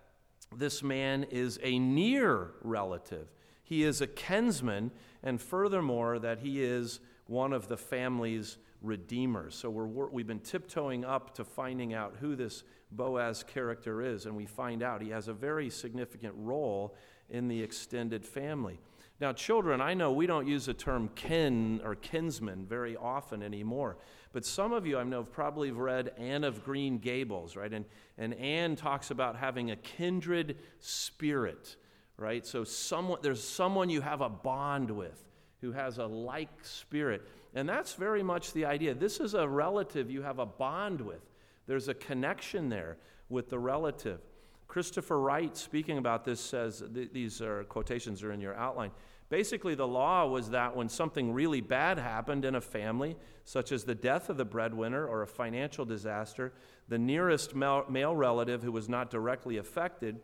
this 0.55 0.83
man 0.83 1.25
is 1.31 1.59
a 1.63 1.79
near 1.79 2.51
relative. 2.63 3.29
He 3.63 3.85
is 3.85 4.01
a 4.01 4.07
kinsman, 4.07 4.91
and 5.23 5.41
furthermore, 5.41 6.19
that 6.19 6.41
he 6.41 6.63
is 6.63 7.01
one 7.27 7.53
of 7.53 7.69
the 7.69 7.77
family's 7.77 8.57
redeemers. 8.83 9.55
So 9.55 9.71
we're, 9.71 10.09
we've 10.09 10.27
been 10.27 10.41
tiptoeing 10.41 11.05
up 11.05 11.35
to 11.35 11.45
finding 11.45 11.95
out 11.95 12.17
who 12.21 12.37
this 12.37 12.63
Boaz 12.91 13.43
character 13.43 14.03
is, 14.03 14.27
and 14.27 14.37
we 14.37 14.47
find 14.47 14.83
out 14.83 15.03
he 15.03 15.11
has 15.11 15.29
a 15.29 15.33
very 15.33 15.69
significant 15.71 16.35
role 16.37 16.95
in 17.29 17.49
the 17.49 17.63
extended 17.63 18.25
family. 18.25 18.81
Now, 19.21 19.33
children, 19.33 19.81
I 19.81 19.95
know 19.95 20.13
we 20.13 20.27
don't 20.27 20.47
use 20.47 20.67
the 20.67 20.75
term 20.75 21.11
kin 21.17 21.81
or 21.85 21.97
kinsman 21.97 22.67
very 22.67 22.97
often 22.97 23.43
anymore, 23.43 23.99
but 24.33 24.45
some 24.45 24.73
of 24.73 24.87
you 24.87 24.97
I 24.97 25.03
know 25.03 25.19
have 25.19 25.33
probably 25.33 25.73
read 25.73 26.13
Anne 26.19 26.45
of 26.45 26.65
Green 26.65 26.99
Gables, 26.99 27.57
right? 27.57 27.73
And, 27.73 27.85
and 28.17 28.33
Anne 28.35 28.77
talks 28.77 29.11
about 29.11 29.37
having 29.37 29.73
a 29.73 29.77
kindred 29.77 30.59
spirit, 30.79 31.77
right? 32.17 32.47
So 32.47 32.63
someone, 32.63 33.19
there's 33.21 33.43
someone 33.43 33.91
you 33.91 34.03
have 34.03 34.21
a 34.21 34.29
bond 34.29 34.91
with 34.91 35.21
who 35.61 35.73
has 35.73 35.99
a 35.99 36.07
like 36.07 36.51
spirit. 36.63 37.23
And 37.59 37.69
that's 37.69 37.95
very 37.95 38.23
much 38.23 38.53
the 38.53 38.67
idea. 38.67 38.95
This 38.95 39.19
is 39.19 39.35
a 39.35 39.49
relative 39.49 40.09
you 40.13 40.23
have 40.23 40.39
a 40.39 40.47
bond 40.47 41.01
with, 41.01 41.29
there's 41.67 41.89
a 41.89 41.95
connection 41.95 42.69
there 42.69 42.99
with 43.29 43.51
the 43.51 43.59
relative. 43.59 44.21
Christopher 44.69 45.19
Wright, 45.19 45.57
speaking 45.57 45.99
about 45.99 46.25
this, 46.25 46.41
says 46.41 46.85
th- 46.95 47.11
these 47.13 47.43
are 47.43 47.65
quotations 47.65 48.23
are 48.23 48.31
in 48.31 48.41
your 48.41 48.55
outline. 48.55 48.93
Basically, 49.29 49.75
the 49.75 49.89
law 49.89 50.25
was 50.29 50.51
that 50.51 50.77
when 50.77 50.89
something 50.89 51.33
really 51.33 51.61
bad 51.61 51.99
happened 51.99 52.45
in 52.45 52.55
a 52.55 52.61
family, 52.61 53.17
such 53.45 53.73
as 53.73 53.83
the 53.83 53.95
death 53.95 54.31
of 54.31 54.37
the 54.37 54.45
breadwinner 54.45 55.05
or 55.05 55.23
a 55.23 55.27
financial 55.27 55.85
disaster, 55.85 56.53
the 56.87 56.99
nearest 56.99 57.57
male 57.57 58.15
relative 58.15 58.63
who 58.63 58.71
was 58.71 58.89
not 58.89 59.11
directly 59.11 59.57
affected 59.57 60.21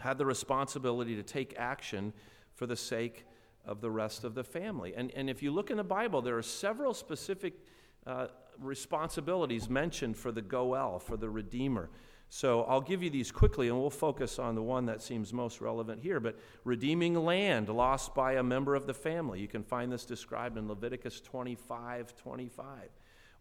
had 0.00 0.18
the 0.18 0.26
responsibility 0.26 1.16
to 1.16 1.22
take 1.22 1.54
action 1.56 2.12
for 2.54 2.66
the 2.66 2.76
sake 2.76 3.24
of 3.68 3.80
the 3.80 3.90
rest 3.90 4.24
of 4.24 4.34
the 4.34 4.42
family. 4.42 4.94
And, 4.96 5.12
and 5.14 5.28
if 5.28 5.42
you 5.42 5.52
look 5.52 5.70
in 5.70 5.76
the 5.76 5.84
Bible, 5.84 6.22
there 6.22 6.36
are 6.38 6.42
several 6.42 6.94
specific 6.94 7.52
uh, 8.06 8.28
responsibilities 8.58 9.68
mentioned 9.68 10.16
for 10.16 10.32
the 10.32 10.42
Goel, 10.42 10.98
for 10.98 11.16
the 11.16 11.28
Redeemer. 11.28 11.90
So 12.30 12.62
I'll 12.64 12.80
give 12.80 13.02
you 13.02 13.10
these 13.10 13.30
quickly, 13.30 13.68
and 13.68 13.78
we'll 13.78 13.90
focus 13.90 14.38
on 14.38 14.54
the 14.54 14.62
one 14.62 14.86
that 14.86 15.02
seems 15.02 15.32
most 15.32 15.60
relevant 15.60 16.02
here. 16.02 16.18
But 16.18 16.38
redeeming 16.64 17.14
land 17.14 17.68
lost 17.68 18.14
by 18.14 18.34
a 18.34 18.42
member 18.42 18.74
of 18.74 18.86
the 18.86 18.94
family. 18.94 19.40
You 19.40 19.48
can 19.48 19.62
find 19.62 19.92
this 19.92 20.04
described 20.04 20.58
in 20.58 20.66
Leviticus 20.66 21.20
25 21.20 22.16
25. 22.16 22.66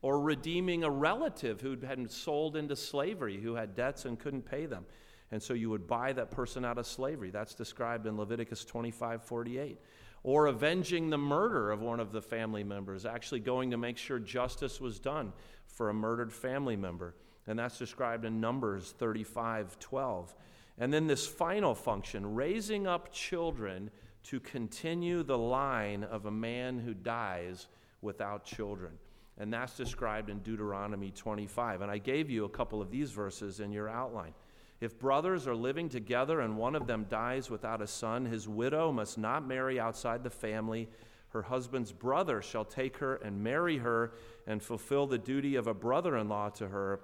Or 0.03 0.21
redeeming 0.21 0.83
a 0.83 0.91
relative 0.91 1.59
who'd 1.59 1.81
been 1.81 2.07
sold 2.07 2.55
into 2.55 2.75
slavery, 2.75 3.41
who 3.41 3.55
had 3.55 3.75
debts 3.75 4.05
and 4.05 4.19
couldn't 4.19 4.43
pay 4.43 4.65
them. 4.65 4.85
And 5.31 5.41
so 5.41 5.53
you 5.53 5.69
would 5.69 5.87
buy 5.87 6.13
that 6.13 6.31
person 6.31 6.63
out 6.63 6.77
of 6.77 6.87
slavery. 6.87 7.31
That's 7.31 7.53
described 7.53 8.05
in 8.07 8.17
Leviticus 8.17 8.63
25 8.63 9.23
48. 9.23 9.79
Or 10.23 10.47
avenging 10.47 11.09
the 11.09 11.17
murder 11.17 11.71
of 11.71 11.81
one 11.81 11.99
of 11.99 12.11
the 12.11 12.21
family 12.21 12.63
members, 12.63 13.05
actually 13.05 13.39
going 13.39 13.71
to 13.71 13.77
make 13.77 13.97
sure 13.97 14.19
justice 14.19 14.81
was 14.81 14.99
done 14.99 15.31
for 15.67 15.89
a 15.89 15.93
murdered 15.93 16.33
family 16.33 16.75
member 16.75 17.15
and 17.47 17.57
that's 17.57 17.77
described 17.77 18.25
in 18.25 18.39
Numbers 18.41 18.93
35 18.97 19.79
12. 19.79 20.35
And 20.77 20.93
then 20.93 21.07
this 21.07 21.25
final 21.25 21.73
function, 21.73 22.35
raising 22.35 22.85
up 22.85 23.11
children 23.11 23.89
to 24.23 24.39
continue 24.39 25.23
the 25.23 25.37
line 25.37 26.03
of 26.03 26.25
a 26.25 26.31
man 26.31 26.77
who 26.77 26.93
dies 26.93 27.67
without 28.01 28.43
children. 28.43 28.91
And 29.39 29.51
that's 29.51 29.77
described 29.77 30.29
in 30.29 30.39
Deuteronomy 30.39 31.11
25. 31.11 31.81
And 31.81 31.89
I 31.89 31.97
gave 31.97 32.29
you 32.29 32.45
a 32.45 32.49
couple 32.49 32.81
of 32.81 32.91
these 32.91 33.11
verses 33.11 33.59
in 33.59 33.71
your 33.71 33.87
outline. 33.87 34.33
If 34.79 34.99
brothers 34.99 35.47
are 35.47 35.55
living 35.55 35.89
together 35.89 36.41
and 36.41 36.57
one 36.57 36.75
of 36.75 36.85
them 36.85 37.07
dies 37.09 37.49
without 37.49 37.81
a 37.81 37.87
son, 37.87 38.25
his 38.25 38.47
widow 38.47 38.91
must 38.91 39.17
not 39.17 39.47
marry 39.47 39.79
outside 39.79 40.23
the 40.23 40.29
family 40.29 40.87
Her 41.29 41.41
husband's 41.43 41.91
brother 41.91 42.41
shall 42.41 42.65
take 42.65 42.97
her 42.97 43.15
and 43.15 43.43
marry 43.43 43.77
her 43.77 44.13
and 44.45 44.63
fulfill 44.63 45.07
the 45.07 45.17
duty 45.17 45.55
of 45.55 45.67
a 45.67 45.73
brother 45.73 46.17
in 46.17 46.29
law 46.29 46.49
to 46.51 46.67
her. 46.67 47.01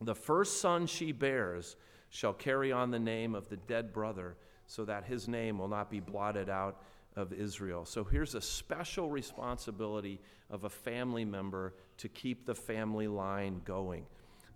The 0.00 0.14
first 0.14 0.60
son 0.60 0.86
she 0.86 1.12
bears 1.12 1.76
shall 2.08 2.32
carry 2.32 2.72
on 2.72 2.90
the 2.90 2.98
name 2.98 3.34
of 3.34 3.48
the 3.48 3.56
dead 3.56 3.92
brother, 3.92 4.36
so 4.66 4.84
that 4.86 5.04
his 5.04 5.28
name 5.28 5.58
will 5.58 5.68
not 5.68 5.90
be 5.90 6.00
blotted 6.00 6.48
out 6.48 6.82
of 7.16 7.32
Israel. 7.32 7.84
So 7.84 8.02
here's 8.02 8.34
a 8.34 8.40
special 8.40 9.10
responsibility 9.10 10.20
of 10.48 10.64
a 10.64 10.70
family 10.70 11.24
member 11.24 11.74
to 11.98 12.08
keep 12.08 12.46
the 12.46 12.54
family 12.54 13.08
line 13.08 13.60
going. 13.64 14.06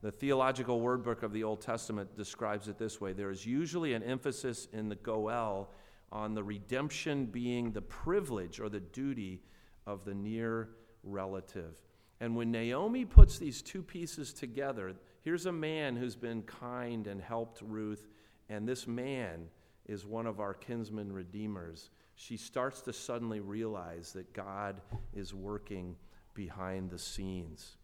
The 0.03 0.13
Theological 0.13 0.81
Word 0.81 1.03
Book 1.03 1.23
of 1.23 1.33
the 1.33 1.45
Old 1.45 1.61
Testament 1.61 2.17
describes 2.17 2.69
it 2.69 2.79
this 2.79 3.01
way 3.01 3.13
there 3.13 3.31
is 3.31 3.47
usually 3.47 3.95
an 3.95 4.03
emphasis 4.03 4.69
in 4.73 4.89
the 4.89 4.97
Goel 4.97 5.71
on 6.13 6.35
the 6.35 6.45
redemption 6.45 7.27
being 7.27 7.73
the 7.73 7.83
privilege 7.83 8.61
or 8.61 8.69
the 8.69 8.81
duty 8.81 9.43
of 9.87 10.05
the 10.05 10.15
near 10.15 10.71
relative. 11.03 11.81
And 12.21 12.37
when 12.37 12.51
Naomi 12.51 13.05
puts 13.05 13.39
these 13.39 13.61
two 13.61 13.83
pieces 13.83 14.33
together, 14.33 14.95
here's 15.23 15.47
a 15.47 15.53
man 15.53 15.97
who's 15.97 16.17
been 16.17 16.43
kind 16.43 17.07
and 17.07 17.21
helped 17.21 17.61
Ruth, 17.63 18.07
and 18.49 18.69
this 18.69 18.87
man 18.87 19.49
is 19.87 20.07
one 20.07 20.27
of 20.27 20.41
our 20.41 20.55
kinsman 20.55 21.13
redeemers. 21.13 21.91
She 22.15 22.37
starts 22.37 22.81
to 22.83 22.93
suddenly 22.93 23.41
realize 23.41 24.13
that 24.13 24.33
God 24.33 24.81
is 25.13 25.35
working 25.35 25.97
behind 26.35 26.91
the 26.91 26.99
scenes. 26.99 27.77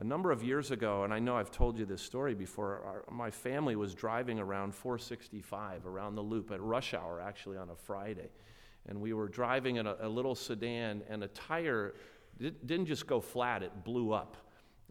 A 0.00 0.04
number 0.04 0.32
of 0.32 0.42
years 0.42 0.70
ago, 0.70 1.04
and 1.04 1.12
I 1.12 1.18
know 1.18 1.36
I've 1.36 1.50
told 1.50 1.78
you 1.78 1.84
this 1.84 2.00
story 2.00 2.34
before, 2.34 2.80
our, 2.86 3.04
my 3.14 3.30
family 3.30 3.76
was 3.76 3.94
driving 3.94 4.38
around 4.38 4.74
465 4.74 5.84
around 5.84 6.14
the 6.14 6.22
loop 6.22 6.50
at 6.52 6.62
rush 6.62 6.94
hour, 6.94 7.20
actually 7.20 7.58
on 7.58 7.68
a 7.68 7.76
Friday. 7.76 8.30
And 8.88 8.98
we 8.98 9.12
were 9.12 9.28
driving 9.28 9.76
in 9.76 9.86
a, 9.86 9.96
a 10.00 10.08
little 10.08 10.34
sedan, 10.34 11.02
and 11.10 11.22
a 11.22 11.28
tire 11.28 11.92
did, 12.38 12.66
didn't 12.66 12.86
just 12.86 13.06
go 13.06 13.20
flat, 13.20 13.62
it 13.62 13.84
blew 13.84 14.10
up, 14.10 14.38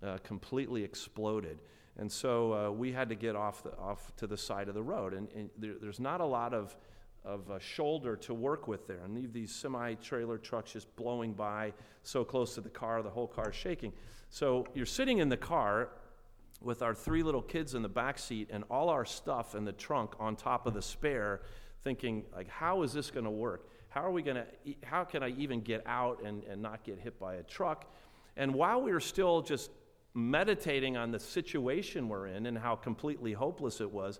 uh, 0.03 0.19
completely 0.23 0.83
exploded. 0.83 1.57
And 1.97 2.11
so 2.11 2.53
uh, 2.53 2.69
we 2.69 2.91
had 2.91 3.09
to 3.09 3.15
get 3.15 3.35
off, 3.35 3.63
the, 3.63 3.75
off 3.77 4.15
to 4.17 4.27
the 4.27 4.37
side 4.37 4.67
of 4.67 4.75
the 4.75 4.83
road. 4.83 5.15
And, 5.15 5.27
and 5.35 5.49
there, 5.57 5.73
there's 5.81 5.99
not 5.99 6.21
a 6.21 6.25
lot 6.25 6.53
of, 6.53 6.75
of 7.25 7.49
a 7.49 7.59
shoulder 7.59 8.15
to 8.15 8.33
work 8.33 8.67
with 8.67 8.87
there. 8.87 8.99
And 9.03 9.15
leave 9.15 9.33
these 9.33 9.53
semi 9.53 9.95
trailer 9.95 10.37
trucks 10.37 10.73
just 10.73 10.93
blowing 10.95 11.33
by 11.33 11.73
so 12.03 12.23
close 12.23 12.55
to 12.55 12.61
the 12.61 12.69
car, 12.69 13.01
the 13.01 13.09
whole 13.09 13.27
car 13.27 13.51
shaking. 13.51 13.93
So 14.29 14.65
you're 14.73 14.85
sitting 14.85 15.19
in 15.19 15.29
the 15.29 15.37
car 15.37 15.89
with 16.61 16.81
our 16.81 16.93
three 16.93 17.23
little 17.23 17.41
kids 17.41 17.73
in 17.73 17.81
the 17.81 17.89
back 17.89 18.19
seat 18.19 18.49
and 18.51 18.63
all 18.69 18.89
our 18.89 19.05
stuff 19.05 19.55
in 19.55 19.65
the 19.65 19.71
trunk 19.71 20.13
on 20.19 20.35
top 20.35 20.67
of 20.67 20.73
the 20.73 20.81
spare, 20.81 21.41
thinking, 21.83 22.23
like, 22.35 22.49
how 22.49 22.83
is 22.83 22.93
this 22.93 23.09
going 23.11 23.23
to 23.23 23.31
work? 23.31 23.69
How 23.89 24.03
are 24.03 24.11
we 24.11 24.21
going 24.21 24.37
to, 24.37 24.75
how 24.83 25.03
can 25.03 25.23
I 25.23 25.29
even 25.29 25.61
get 25.61 25.83
out 25.85 26.21
and, 26.23 26.43
and 26.43 26.61
not 26.61 26.83
get 26.83 26.99
hit 26.99 27.19
by 27.19 27.35
a 27.35 27.43
truck? 27.43 27.91
And 28.37 28.53
while 28.53 28.81
we 28.81 28.91
were 28.91 28.99
still 28.99 29.41
just 29.41 29.71
meditating 30.13 30.97
on 30.97 31.11
the 31.11 31.19
situation 31.19 32.09
we're 32.09 32.27
in 32.27 32.45
and 32.45 32.57
how 32.57 32.75
completely 32.75 33.33
hopeless 33.33 33.79
it 33.81 33.91
was, 33.91 34.19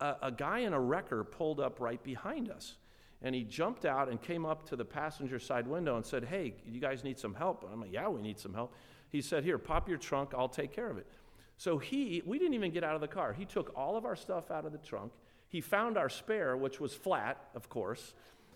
a, 0.00 0.16
a 0.22 0.32
guy 0.32 0.60
in 0.60 0.72
a 0.72 0.80
wrecker 0.80 1.24
pulled 1.24 1.60
up 1.60 1.80
right 1.80 2.02
behind 2.02 2.50
us. 2.50 2.76
And 3.22 3.34
he 3.34 3.44
jumped 3.44 3.84
out 3.84 4.08
and 4.08 4.20
came 4.20 4.46
up 4.46 4.66
to 4.70 4.76
the 4.76 4.84
passenger 4.84 5.38
side 5.38 5.66
window 5.66 5.96
and 5.96 6.04
said, 6.04 6.24
Hey, 6.24 6.54
you 6.66 6.80
guys 6.80 7.04
need 7.04 7.18
some 7.18 7.34
help? 7.34 7.64
And 7.64 7.72
I'm 7.72 7.80
like, 7.80 7.92
Yeah, 7.92 8.08
we 8.08 8.22
need 8.22 8.38
some 8.38 8.54
help. 8.54 8.72
He 9.10 9.20
said, 9.20 9.44
Here, 9.44 9.58
pop 9.58 9.88
your 9.88 9.98
trunk, 9.98 10.32
I'll 10.36 10.48
take 10.48 10.72
care 10.72 10.88
of 10.90 10.96
it. 10.96 11.06
So 11.56 11.76
he, 11.76 12.22
we 12.24 12.38
didn't 12.38 12.54
even 12.54 12.70
get 12.70 12.82
out 12.82 12.94
of 12.94 13.02
the 13.02 13.08
car. 13.08 13.34
He 13.34 13.44
took 13.44 13.72
all 13.76 13.96
of 13.96 14.06
our 14.06 14.16
stuff 14.16 14.50
out 14.50 14.64
of 14.64 14.72
the 14.72 14.78
trunk. 14.78 15.12
He 15.48 15.60
found 15.60 15.98
our 15.98 16.08
spare, 16.08 16.56
which 16.56 16.80
was 16.80 16.94
flat, 16.94 17.36
of 17.54 17.68
course. 17.68 18.14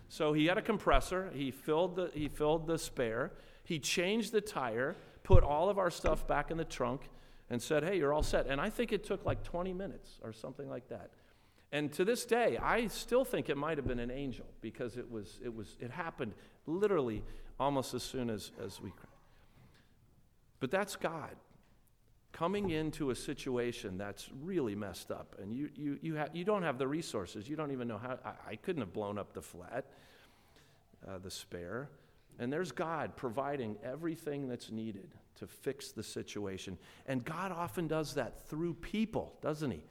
So 0.08 0.32
he 0.32 0.46
had 0.46 0.56
a 0.56 0.62
compressor. 0.62 1.30
He 1.34 1.50
filled 1.50 1.96
the, 1.96 2.10
he 2.14 2.28
filled 2.28 2.66
the 2.66 2.78
spare. 2.78 3.32
He 3.64 3.78
changed 3.78 4.32
the 4.32 4.40
tire, 4.40 4.96
put 5.22 5.42
all 5.42 5.68
of 5.68 5.78
our 5.78 5.90
stuff 5.90 6.26
back 6.26 6.50
in 6.50 6.56
the 6.56 6.64
trunk, 6.64 7.02
and 7.50 7.60
said, 7.60 7.84
Hey, 7.84 7.98
you're 7.98 8.14
all 8.14 8.22
set. 8.22 8.46
And 8.46 8.58
I 8.60 8.70
think 8.70 8.92
it 8.92 9.04
took 9.04 9.26
like 9.26 9.42
20 9.42 9.74
minutes 9.74 10.18
or 10.22 10.32
something 10.32 10.70
like 10.70 10.88
that. 10.88 11.10
And 11.74 11.92
to 11.94 12.04
this 12.04 12.24
day, 12.24 12.56
I 12.56 12.86
still 12.86 13.24
think 13.24 13.48
it 13.48 13.56
might 13.56 13.78
have 13.78 13.86
been 13.88 13.98
an 13.98 14.12
angel 14.12 14.46
because 14.60 14.96
it 14.96 15.10
was, 15.10 15.40
it 15.44 15.52
was, 15.52 15.76
it 15.80 15.90
happened 15.90 16.32
literally 16.68 17.24
almost 17.58 17.94
as 17.94 18.04
soon 18.04 18.30
as, 18.30 18.52
as 18.64 18.80
we 18.80 18.90
cried. 18.90 19.08
But 20.60 20.70
that's 20.70 20.94
God 20.94 21.34
coming 22.30 22.70
into 22.70 23.10
a 23.10 23.14
situation 23.16 23.98
that's 23.98 24.30
really 24.44 24.76
messed 24.76 25.10
up. 25.10 25.34
And 25.42 25.52
you, 25.52 25.68
you, 25.74 25.98
you, 26.00 26.16
ha- 26.16 26.28
you 26.32 26.44
don't 26.44 26.62
have 26.62 26.78
the 26.78 26.86
resources. 26.86 27.48
You 27.48 27.56
don't 27.56 27.72
even 27.72 27.88
know 27.88 27.98
how 27.98 28.20
i, 28.24 28.52
I 28.52 28.56
couldn't 28.56 28.82
have 28.82 28.92
blown 28.92 29.18
up 29.18 29.32
the 29.32 29.42
flat 29.42 29.84
uh, 31.08 31.18
the 31.18 31.30
spare. 31.30 31.88
And 32.38 32.52
there's 32.52 32.70
god 32.70 33.16
providing 33.16 33.78
everything 33.82 34.48
that's 34.48 34.70
needed 34.70 35.08
to 35.40 35.48
fix 35.48 35.90
the 35.90 36.04
situation. 36.04 36.78
And 37.06 37.24
god 37.24 37.50
often 37.50 37.88
does 37.88 38.14
that 38.14 38.48
through 38.48 38.74
people 38.74 39.34
doesn't 39.42 39.72
he 39.72 39.82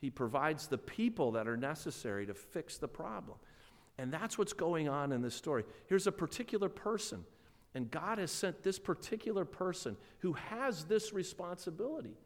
he 0.00 0.10
provides 0.10 0.68
the 0.68 0.78
people 0.78 1.32
that 1.32 1.48
are 1.48 1.56
necessary 1.56 2.26
to 2.26 2.34
fix 2.34 2.78
the 2.78 2.88
problem. 2.88 3.38
And 3.98 4.12
that's 4.12 4.38
what's 4.38 4.52
going 4.52 4.88
on 4.88 5.12
in 5.12 5.22
this 5.22 5.34
story. 5.34 5.64
Here's 5.86 6.06
a 6.06 6.12
particular 6.12 6.68
person 6.68 7.24
and 7.74 7.90
God 7.90 8.18
has 8.18 8.30
sent 8.30 8.62
this 8.62 8.78
particular 8.78 9.44
person 9.44 9.96
who 10.18 10.32
has 10.32 10.84
this 10.84 11.12
responsibility 11.12 12.16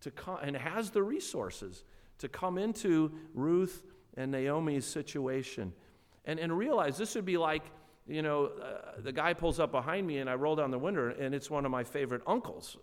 to 0.00 0.10
come 0.10 0.38
and 0.42 0.56
has 0.56 0.90
the 0.90 1.02
resources 1.02 1.84
to 2.18 2.28
come 2.28 2.56
into 2.56 3.12
Ruth 3.34 3.82
and 4.16 4.32
Naomi's 4.32 4.86
situation. 4.86 5.72
And, 6.24 6.38
and 6.40 6.56
realize 6.56 6.96
this 6.96 7.14
would 7.14 7.24
be 7.24 7.36
like, 7.36 7.64
you 8.06 8.22
know, 8.22 8.46
uh, 8.46 9.00
the 9.00 9.12
guy 9.12 9.34
pulls 9.34 9.60
up 9.60 9.70
behind 9.70 10.06
me 10.06 10.18
and 10.18 10.30
I 10.30 10.34
roll 10.34 10.56
down 10.56 10.70
the 10.70 10.78
window 10.78 11.14
and 11.18 11.34
it's 11.34 11.50
one 11.50 11.64
of 11.64 11.70
my 11.70 11.84
favorite 11.84 12.22
uncles. 12.26 12.76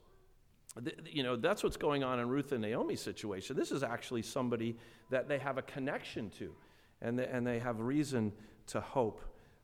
You 1.05 1.23
know, 1.23 1.35
that's 1.35 1.63
what's 1.63 1.77
going 1.77 2.03
on 2.03 2.19
in 2.19 2.27
Ruth 2.29 2.51
and 2.51 2.61
Naomi's 2.61 3.01
situation. 3.01 3.55
This 3.55 3.71
is 3.71 3.83
actually 3.83 4.23
somebody 4.23 4.77
that 5.11 5.27
they 5.27 5.37
have 5.37 5.57
a 5.57 5.61
connection 5.61 6.29
to 6.31 6.53
and 7.01 7.19
they, 7.19 7.27
and 7.27 7.45
they 7.45 7.59
have 7.59 7.79
reason 7.79 8.31
to 8.67 8.81
hope 8.81 9.21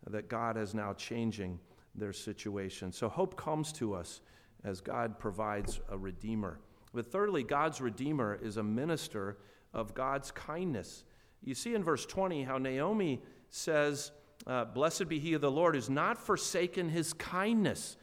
that 0.07 0.29
God 0.29 0.57
is 0.57 0.73
now 0.73 0.93
changing 0.93 1.59
their 1.95 2.13
situation. 2.13 2.91
So 2.91 3.09
hope 3.09 3.35
comes 3.35 3.71
to 3.73 3.95
us 3.95 4.21
as 4.63 4.81
God 4.81 5.17
provides 5.17 5.79
a 5.89 5.97
redeemer. 5.97 6.59
But 6.93 7.11
thirdly, 7.11 7.43
God's 7.43 7.81
redeemer 7.81 8.37
is 8.41 8.57
a 8.57 8.63
minister 8.63 9.37
of 9.73 9.93
God's 9.93 10.31
kindness. 10.31 11.03
You 11.43 11.55
see 11.55 11.75
in 11.75 11.83
verse 11.83 12.05
20 12.05 12.43
how 12.43 12.57
Naomi 12.57 13.21
says, 13.49 14.11
uh, 14.47 14.65
Blessed 14.65 15.07
be 15.07 15.19
he 15.19 15.33
of 15.33 15.41
the 15.41 15.51
Lord, 15.51 15.75
who's 15.75 15.89
not 15.89 16.17
forsaken 16.17 16.89
his 16.89 17.13
kindness 17.13 17.97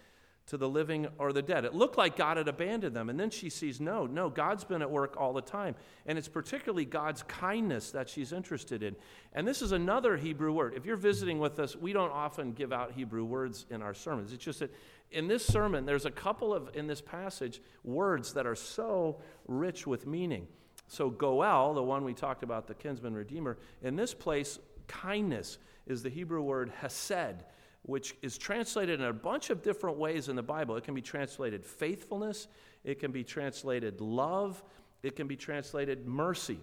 to 0.47 0.57
the 0.57 0.69
living 0.69 1.09
or 1.19 1.33
the 1.33 1.43
dead. 1.43 1.65
It 1.65 1.75
looked 1.75 1.99
like 1.99 2.17
God 2.17 2.37
had 2.37 2.47
abandoned 2.47 2.95
them. 2.95 3.11
And 3.11 3.19
then 3.19 3.31
she 3.31 3.51
sees, 3.51 3.81
no, 3.81 4.07
no, 4.07 4.31
God's 4.31 4.63
been 4.63 4.81
at 4.81 4.91
work 4.91 5.17
all 5.17 5.33
the 5.33 5.43
time. 5.43 5.75
And 6.07 6.17
it's 6.17 6.29
particularly 6.29 6.85
God's 6.85 7.25
kindness 7.25 7.91
that 7.91 8.09
she's 8.09 8.33
interested 8.33 8.83
in. 8.83 8.95
And 9.33 9.47
this 9.47 9.61
is 9.61 9.73
another 9.73 10.17
Hebrew 10.17 10.53
word. 10.53 10.75
If 10.77 10.87
you're 10.87 10.97
visiting 10.97 11.41
with 11.41 11.59
us, 11.59 11.75
we 11.75 11.93
don't 11.93 12.13
often 12.13 12.53
give 12.53 12.73
out 12.73 12.93
Hebrew 12.93 13.25
words 13.25 13.67
in 13.71 13.83
our 13.83 13.95
sermons. 13.95 14.33
It's 14.33 14.45
just 14.45 14.61
that 14.61 14.73
in 15.11 15.27
this 15.27 15.45
sermon, 15.45 15.85
there's 15.85 16.07
a 16.07 16.11
couple 16.11 16.55
of, 16.55 16.71
in 16.75 16.87
this 16.87 17.01
passage, 17.01 17.61
words 17.83 18.33
that 18.35 18.47
are 18.47 18.57
so 18.57 19.21
rich 19.49 19.87
with 19.87 20.07
meaning. 20.07 20.47
So, 20.89 21.11
Goel, 21.11 21.75
the 21.75 21.83
one 21.83 22.05
we 22.05 22.15
talked 22.15 22.45
about, 22.45 22.69
the 22.69 22.75
kinsman 22.75 23.15
redeemer, 23.15 23.59
in 23.83 23.97
this 23.97 24.15
place, 24.15 24.61
kindness 24.87 25.59
is 25.87 26.05
the 26.05 26.09
Hebrew 26.09 26.43
word 26.43 26.71
hesed 26.81 27.43
which 27.87 28.17
is 28.21 28.37
translated 28.37 29.01
in 29.01 29.07
a 29.07 29.13
bunch 29.13 29.51
of 29.51 29.63
different 29.63 29.97
ways 29.97 30.29
in 30.29 30.37
the 30.37 30.43
Bible. 30.43 30.77
It 30.77 30.85
can 30.85 30.95
be 30.95 31.03
translated 31.03 31.65
faithfulness, 31.65 32.49
it 32.85 32.99
can 32.99 33.13
be 33.13 33.25
translated 33.25 34.01
love, 34.01 34.63
it 35.03 35.15
can 35.17 35.29
be 35.29 35.37
translated 35.37 36.07
mercy. 36.07 36.59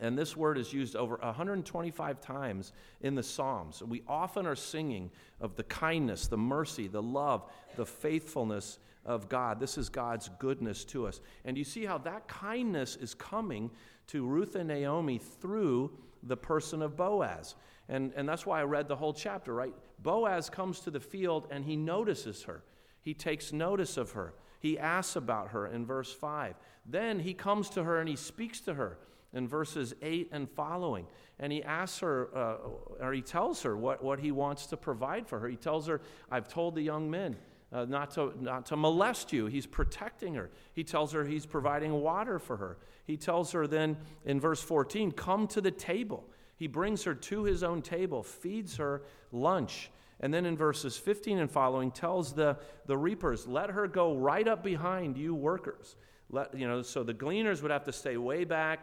And 0.00 0.18
this 0.18 0.36
word 0.36 0.58
is 0.58 0.72
used 0.72 0.96
over 0.96 1.18
125 1.22 2.20
times 2.20 2.72
in 3.00 3.14
the 3.14 3.22
Psalms. 3.22 3.82
We 3.82 4.02
often 4.08 4.46
are 4.46 4.56
singing 4.56 5.10
of 5.40 5.56
the 5.56 5.64
kindness, 5.64 6.26
the 6.26 6.38
mercy, 6.38 6.88
the 6.88 7.02
love, 7.02 7.44
the 7.76 7.86
faithfulness 7.86 8.78
of 9.04 9.28
God. 9.28 9.60
This 9.60 9.78
is 9.78 9.88
God's 9.88 10.30
goodness 10.38 10.84
to 10.86 11.06
us. 11.06 11.20
And 11.44 11.56
you 11.56 11.64
see 11.64 11.84
how 11.84 11.98
that 11.98 12.28
kindness 12.28 12.96
is 12.96 13.14
coming 13.14 13.70
to 14.08 14.26
Ruth 14.26 14.56
and 14.56 14.68
Naomi 14.68 15.18
through 15.18 15.92
the 16.22 16.36
person 16.36 16.82
of 16.82 16.96
Boaz. 16.96 17.54
And, 17.88 18.12
and 18.14 18.28
that's 18.28 18.46
why 18.46 18.60
I 18.60 18.64
read 18.64 18.88
the 18.88 18.96
whole 18.96 19.12
chapter, 19.12 19.52
right? 19.52 19.74
Boaz 19.98 20.48
comes 20.48 20.80
to 20.80 20.90
the 20.90 21.00
field 21.00 21.48
and 21.50 21.64
he 21.64 21.76
notices 21.76 22.44
her. 22.44 22.62
He 23.02 23.14
takes 23.14 23.52
notice 23.52 23.96
of 23.96 24.12
her. 24.12 24.34
He 24.60 24.78
asks 24.78 25.16
about 25.16 25.48
her 25.48 25.66
in 25.66 25.86
verse 25.86 26.12
5. 26.12 26.54
Then 26.86 27.20
he 27.20 27.34
comes 27.34 27.70
to 27.70 27.84
her 27.84 27.98
and 27.98 28.08
he 28.08 28.16
speaks 28.16 28.60
to 28.60 28.74
her 28.74 28.98
in 29.32 29.48
verses 29.48 29.94
8 30.02 30.28
and 30.32 30.48
following. 30.50 31.06
And 31.38 31.52
he 31.52 31.62
asks 31.62 32.00
her, 32.00 32.28
uh, 32.36 33.04
or 33.04 33.12
he 33.12 33.22
tells 33.22 33.62
her 33.62 33.76
what, 33.76 34.04
what 34.04 34.20
he 34.20 34.32
wants 34.32 34.66
to 34.66 34.76
provide 34.76 35.26
for 35.26 35.38
her. 35.40 35.48
He 35.48 35.56
tells 35.56 35.86
her, 35.86 36.00
I've 36.30 36.48
told 36.48 36.74
the 36.74 36.82
young 36.82 37.10
men 37.10 37.36
uh, 37.72 37.84
not, 37.84 38.10
to, 38.12 38.32
not 38.40 38.66
to 38.66 38.76
molest 38.76 39.32
you. 39.32 39.46
He's 39.46 39.66
protecting 39.66 40.34
her. 40.34 40.50
He 40.72 40.84
tells 40.84 41.12
her 41.12 41.24
he's 41.24 41.46
providing 41.46 41.92
water 41.92 42.38
for 42.38 42.56
her. 42.56 42.78
He 43.04 43.16
tells 43.16 43.52
her 43.52 43.66
then 43.66 43.96
in 44.24 44.40
verse 44.40 44.62
14, 44.62 45.12
Come 45.12 45.46
to 45.48 45.60
the 45.60 45.70
table. 45.70 46.24
He 46.56 46.66
brings 46.66 47.04
her 47.04 47.14
to 47.14 47.44
his 47.44 47.62
own 47.62 47.80
table, 47.80 48.22
feeds 48.22 48.76
her 48.76 49.02
lunch, 49.32 49.90
And 50.22 50.34
then 50.34 50.44
in 50.44 50.56
verses 50.56 50.98
15 50.98 51.38
and 51.38 51.50
following, 51.50 51.90
tells 51.90 52.34
the, 52.34 52.58
the 52.86 52.98
reapers, 52.98 53.46
let 53.46 53.70
her 53.70 53.88
go 53.88 54.14
right 54.14 54.46
up 54.46 54.62
behind 54.62 55.16
you 55.16 55.34
workers. 55.34 55.96
Let, 56.28 56.54
you 56.54 56.68
know, 56.68 56.82
so 56.82 57.02
the 57.02 57.14
gleaners 57.14 57.62
would 57.62 57.70
have 57.70 57.84
to 57.84 57.92
stay 57.92 58.18
way 58.18 58.44
back. 58.44 58.80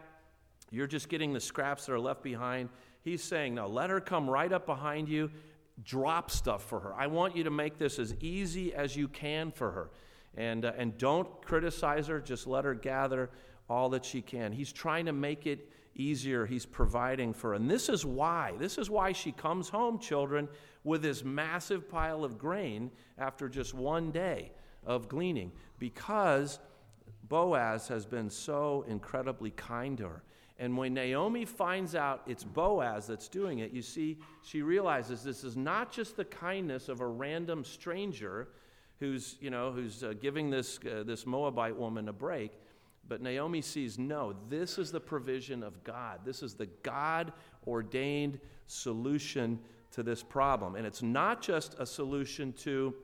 You're 0.70 0.88
just 0.88 1.08
getting 1.08 1.32
the 1.32 1.40
scraps 1.40 1.86
that 1.86 1.92
are 1.92 2.00
left 2.00 2.22
behind. 2.22 2.68
He's 3.02 3.22
saying, 3.22 3.54
now 3.54 3.68
let 3.68 3.90
her 3.90 4.00
come 4.00 4.28
right 4.28 4.52
up 4.52 4.66
behind 4.66 5.08
you. 5.08 5.30
Drop 5.84 6.30
stuff 6.30 6.64
for 6.64 6.80
her. 6.80 6.94
I 6.94 7.06
want 7.06 7.36
you 7.36 7.44
to 7.44 7.50
make 7.50 7.78
this 7.78 7.98
as 7.98 8.14
easy 8.20 8.74
as 8.74 8.96
you 8.96 9.08
can 9.08 9.50
for 9.52 9.70
her. 9.70 9.90
And, 10.36 10.64
uh, 10.64 10.72
and 10.76 10.96
don't 10.98 11.28
criticize 11.42 12.06
her, 12.08 12.20
just 12.20 12.46
let 12.46 12.64
her 12.64 12.74
gather 12.74 13.30
all 13.68 13.88
that 13.90 14.04
she 14.04 14.22
can. 14.22 14.52
He's 14.52 14.72
trying 14.72 15.06
to 15.06 15.12
make 15.12 15.46
it 15.46 15.70
easier. 15.94 16.46
He's 16.46 16.64
providing 16.64 17.32
for 17.32 17.50
her. 17.50 17.54
And 17.54 17.70
this 17.70 17.88
is 17.88 18.04
why. 18.04 18.54
This 18.58 18.78
is 18.78 18.88
why 18.88 19.12
she 19.12 19.32
comes 19.32 19.68
home, 19.68 19.98
children, 19.98 20.48
with 20.84 21.02
this 21.02 21.24
massive 21.24 21.88
pile 21.88 22.24
of 22.24 22.38
grain 22.38 22.90
after 23.18 23.48
just 23.48 23.74
one 23.74 24.10
day 24.10 24.52
of 24.86 25.08
gleaning. 25.08 25.52
Because 25.78 26.60
Boaz 27.28 27.88
has 27.88 28.06
been 28.06 28.30
so 28.30 28.84
incredibly 28.88 29.50
kind 29.50 29.98
to 29.98 30.08
her. 30.08 30.22
And 30.58 30.76
when 30.76 30.94
Naomi 30.94 31.44
finds 31.44 31.94
out 31.94 32.22
it's 32.26 32.42
Boaz 32.42 33.06
that's 33.06 33.28
doing 33.28 33.60
it, 33.60 33.70
you 33.70 33.82
see, 33.82 34.18
she 34.42 34.62
realizes 34.62 35.22
this 35.22 35.44
is 35.44 35.56
not 35.56 35.92
just 35.92 36.16
the 36.16 36.24
kindness 36.24 36.88
of 36.88 37.00
a 37.00 37.06
random 37.06 37.64
stranger 37.64 38.48
who's, 38.98 39.36
you 39.40 39.50
know, 39.50 39.70
who's 39.70 40.02
uh, 40.02 40.14
giving 40.20 40.50
this, 40.50 40.80
uh, 40.84 41.04
this 41.04 41.26
Moabite 41.26 41.76
woman 41.76 42.08
a 42.08 42.12
break. 42.12 42.52
But 43.06 43.22
Naomi 43.22 43.62
sees, 43.62 43.98
no, 43.98 44.34
this 44.48 44.78
is 44.78 44.90
the 44.90 45.00
provision 45.00 45.62
of 45.62 45.82
God. 45.84 46.20
This 46.24 46.42
is 46.42 46.54
the 46.54 46.66
God 46.82 47.32
ordained 47.66 48.40
solution 48.66 49.60
to 49.92 50.02
this 50.02 50.22
problem. 50.22 50.74
And 50.74 50.86
it's 50.86 51.02
not 51.02 51.40
just 51.40 51.76
a 51.78 51.86
solution 51.86 52.52
to 52.64 52.94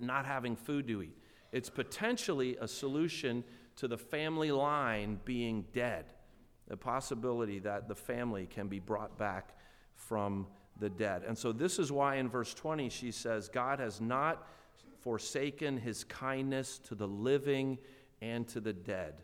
not 0.00 0.26
having 0.26 0.56
food 0.56 0.88
to 0.88 1.02
eat, 1.02 1.16
it's 1.52 1.70
potentially 1.70 2.56
a 2.60 2.66
solution 2.66 3.44
to 3.76 3.86
the 3.86 3.98
family 3.98 4.50
line 4.50 5.20
being 5.24 5.64
dead. 5.72 6.06
The 6.68 6.76
possibility 6.76 7.58
that 7.60 7.88
the 7.88 7.94
family 7.94 8.46
can 8.46 8.68
be 8.68 8.78
brought 8.78 9.16
back 9.18 9.54
from 9.94 10.46
the 10.78 10.90
dead. 10.90 11.22
And 11.26 11.36
so, 11.36 11.52
this 11.52 11.78
is 11.78 11.90
why 11.90 12.16
in 12.16 12.28
verse 12.28 12.52
20 12.54 12.88
she 12.90 13.10
says, 13.10 13.48
God 13.48 13.80
has 13.80 14.00
not 14.00 14.46
forsaken 15.00 15.78
his 15.78 16.04
kindness 16.04 16.78
to 16.80 16.94
the 16.94 17.06
living 17.06 17.78
and 18.20 18.46
to 18.48 18.60
the 18.60 18.72
dead. 18.72 19.14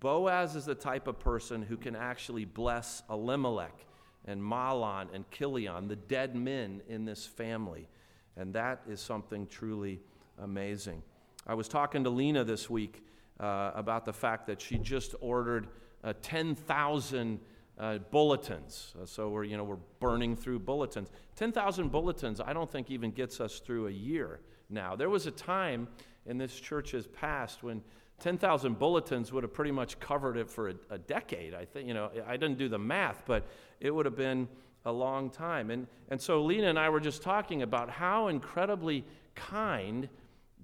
Boaz 0.00 0.56
is 0.56 0.64
the 0.64 0.74
type 0.74 1.06
of 1.06 1.18
person 1.18 1.62
who 1.62 1.76
can 1.76 1.94
actually 1.94 2.44
bless 2.44 3.02
Elimelech 3.10 3.86
and 4.24 4.42
Mahlon 4.42 5.08
and 5.14 5.30
Chilion, 5.30 5.86
the 5.88 5.96
dead 5.96 6.34
men 6.34 6.82
in 6.88 7.04
this 7.04 7.26
family. 7.26 7.88
And 8.36 8.52
that 8.54 8.82
is 8.88 9.00
something 9.00 9.46
truly 9.46 10.00
amazing. 10.38 11.02
I 11.46 11.54
was 11.54 11.68
talking 11.68 12.02
to 12.04 12.10
Lena 12.10 12.42
this 12.42 12.68
week 12.68 13.04
uh, 13.38 13.70
about 13.74 14.04
the 14.04 14.12
fact 14.12 14.46
that 14.48 14.60
she 14.60 14.78
just 14.78 15.14
ordered 15.20 15.68
uh, 16.06 16.14
10,000 16.22 17.40
uh, 17.78 17.98
bulletins. 18.10 18.94
Uh, 19.00 19.04
so 19.04 19.28
we're, 19.28 19.44
you 19.44 19.56
know, 19.56 19.64
we're 19.64 19.76
burning 19.98 20.36
through 20.36 20.60
bulletins. 20.60 21.10
10,000 21.34 21.90
bulletins, 21.90 22.40
I 22.40 22.52
don't 22.52 22.70
think 22.70 22.90
even 22.90 23.10
gets 23.10 23.40
us 23.40 23.58
through 23.58 23.88
a 23.88 23.90
year 23.90 24.40
now. 24.70 24.94
There 24.96 25.10
was 25.10 25.26
a 25.26 25.32
time 25.32 25.88
in 26.24 26.38
this 26.38 26.58
church's 26.58 27.08
past 27.08 27.62
when 27.62 27.82
10,000 28.20 28.78
bulletins 28.78 29.32
would 29.32 29.42
have 29.42 29.52
pretty 29.52 29.72
much 29.72 29.98
covered 29.98 30.36
it 30.36 30.48
for 30.48 30.70
a, 30.70 30.74
a, 30.90 30.98
decade. 30.98 31.54
I 31.54 31.66
think, 31.66 31.86
you 31.86 31.92
know, 31.92 32.10
I 32.26 32.36
didn't 32.38 32.56
do 32.56 32.68
the 32.68 32.78
math, 32.78 33.24
but 33.26 33.46
it 33.80 33.94
would 33.94 34.06
have 34.06 34.16
been 34.16 34.48
a 34.86 34.92
long 34.92 35.28
time. 35.28 35.70
And, 35.70 35.86
and 36.08 36.20
so 36.20 36.42
Lena 36.42 36.68
and 36.68 36.78
I 36.78 36.88
were 36.88 37.00
just 37.00 37.20
talking 37.20 37.62
about 37.62 37.90
how 37.90 38.28
incredibly 38.28 39.04
kind 39.34 40.08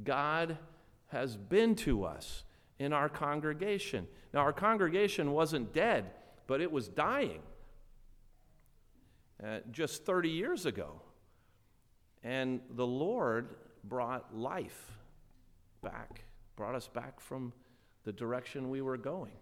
God 0.05 0.57
has 1.09 1.37
been 1.37 1.75
to 1.75 2.05
us 2.05 2.45
in 2.83 2.93
our 2.93 3.09
congregation. 3.09 4.07
Now, 4.35 4.41
our 4.41 4.53
congregation 4.53 5.33
wasn't 5.33 5.73
dead, 5.73 6.11
but 6.47 6.61
it 6.61 6.71
was 6.71 6.89
dying 6.89 7.43
uh, 9.45 9.59
just 9.71 10.05
30 10.05 10.29
years 10.29 10.67
ago. 10.67 11.01
And 12.23 12.61
the 12.71 12.87
Lord 12.87 13.57
brought 13.85 14.37
life 14.37 14.93
back, 15.83 16.25
brought 16.57 16.75
us 16.75 16.89
back 16.89 17.21
from 17.21 17.53
the 18.05 18.13
direction 18.13 18.71
we 18.71 18.81
were 18.81 18.97
going. 18.97 19.33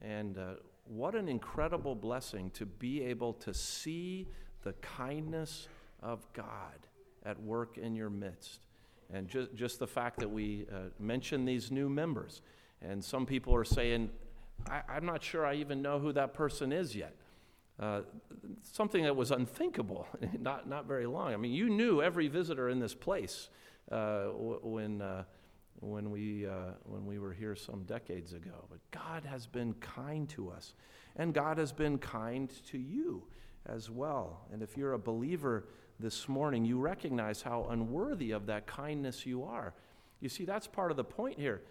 And 0.00 0.36
uh, 0.36 0.54
what 0.84 1.14
an 1.14 1.28
incredible 1.28 1.94
blessing 1.94 2.50
to 2.50 2.66
be 2.66 3.02
able 3.02 3.32
to 3.34 3.54
see 3.54 4.28
the 4.62 4.74
kindness 4.74 5.68
of 6.02 6.30
God 6.32 6.86
at 7.24 7.40
work 7.42 7.78
in 7.78 7.94
your 7.94 8.10
midst. 8.10 8.60
And 9.14 9.28
just, 9.28 9.54
just 9.54 9.78
the 9.78 9.86
fact 9.86 10.18
that 10.18 10.28
we 10.28 10.66
uh, 10.72 10.88
mention 10.98 11.44
these 11.44 11.70
new 11.70 11.88
members. 11.88 12.42
And 12.82 13.02
some 13.02 13.26
people 13.26 13.54
are 13.54 13.64
saying, 13.64 14.10
I, 14.68 14.82
am 14.96 15.06
not 15.06 15.22
sure 15.22 15.46
I 15.46 15.54
even 15.54 15.80
know 15.80 16.00
who 16.00 16.12
that 16.12 16.34
person 16.34 16.72
is 16.72 16.96
yet. 16.96 17.14
Uh, 17.78 18.02
something 18.62 19.04
that 19.04 19.14
was 19.14 19.30
unthinkable 19.30 20.08
not, 20.40 20.68
not 20.68 20.86
very 20.86 21.06
long. 21.06 21.32
I 21.32 21.36
mean, 21.36 21.52
you 21.52 21.70
knew 21.70 22.02
every 22.02 22.26
visitor 22.26 22.68
in 22.68 22.80
this 22.80 22.94
place 22.94 23.50
uh, 23.90 24.24
w- 24.24 24.60
when, 24.62 25.00
uh, 25.00 25.24
when, 25.78 26.10
we, 26.10 26.46
uh, 26.46 26.72
when 26.84 27.06
we 27.06 27.20
were 27.20 27.32
here 27.32 27.54
some 27.54 27.84
decades 27.84 28.32
ago. 28.32 28.64
But 28.68 28.78
God 28.90 29.24
has 29.24 29.46
been 29.46 29.74
kind 29.74 30.28
to 30.30 30.50
us, 30.50 30.74
and 31.14 31.32
God 31.32 31.56
has 31.58 31.72
been 31.72 31.98
kind 31.98 32.50
to 32.66 32.78
you 32.78 33.22
as 33.66 33.90
well. 33.90 34.40
And 34.52 34.60
if 34.60 34.76
you're 34.76 34.94
a 34.94 34.98
believer 34.98 35.68
this 36.00 36.28
morning, 36.28 36.64
you 36.64 36.78
recognize 36.78 37.42
how 37.42 37.66
unworthy 37.70 38.32
of 38.32 38.46
that 38.46 38.66
kindness 38.66 39.24
you 39.24 39.44
are. 39.44 39.74
You 40.20 40.28
see, 40.28 40.44
that's 40.44 40.66
part 40.66 40.90
of 40.90 40.96
the 40.96 41.04
point 41.04 41.38
here. 41.38 41.62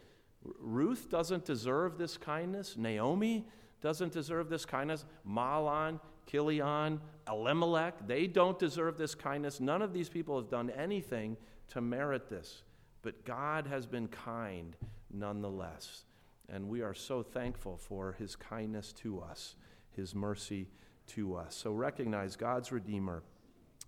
Ruth 0.60 1.10
doesn't 1.10 1.46
deserve 1.46 1.98
this 1.98 2.18
kindness. 2.18 2.76
Naomi 2.78 3.48
doesn't 3.82 4.14
deserve 4.14 4.50
this 4.50 4.66
kindness. 4.66 5.06
Mahlon, 5.28 6.00
Chilion, 6.30 7.00
Elimelech, 7.28 8.08
they 8.08 8.28
don't 8.28 8.58
deserve 8.60 8.98
this 8.98 9.16
kindness. 9.16 9.60
None 9.60 9.82
of 9.82 9.94
these 9.94 10.10
people 10.10 10.38
have 10.38 10.50
done 10.50 10.70
anything 10.70 11.38
to 11.70 11.82
merit 11.82 12.30
this. 12.30 12.64
But 13.02 13.26
God 13.26 13.68
has 13.68 13.86
been 13.86 14.08
kind 14.08 14.76
nonetheless. 15.12 16.06
And 16.50 16.70
we 16.70 16.82
are 16.82 16.94
so 16.94 17.24
thankful 17.24 17.78
for 17.78 18.14
his 18.14 18.36
kindness 18.36 18.94
to 18.94 19.22
us, 19.22 19.56
his 19.92 20.14
mercy 20.14 20.68
to 21.08 21.36
us. 21.36 21.56
So 21.56 21.72
recognize 21.72 22.36
God's 22.36 22.72
Redeemer, 22.72 23.24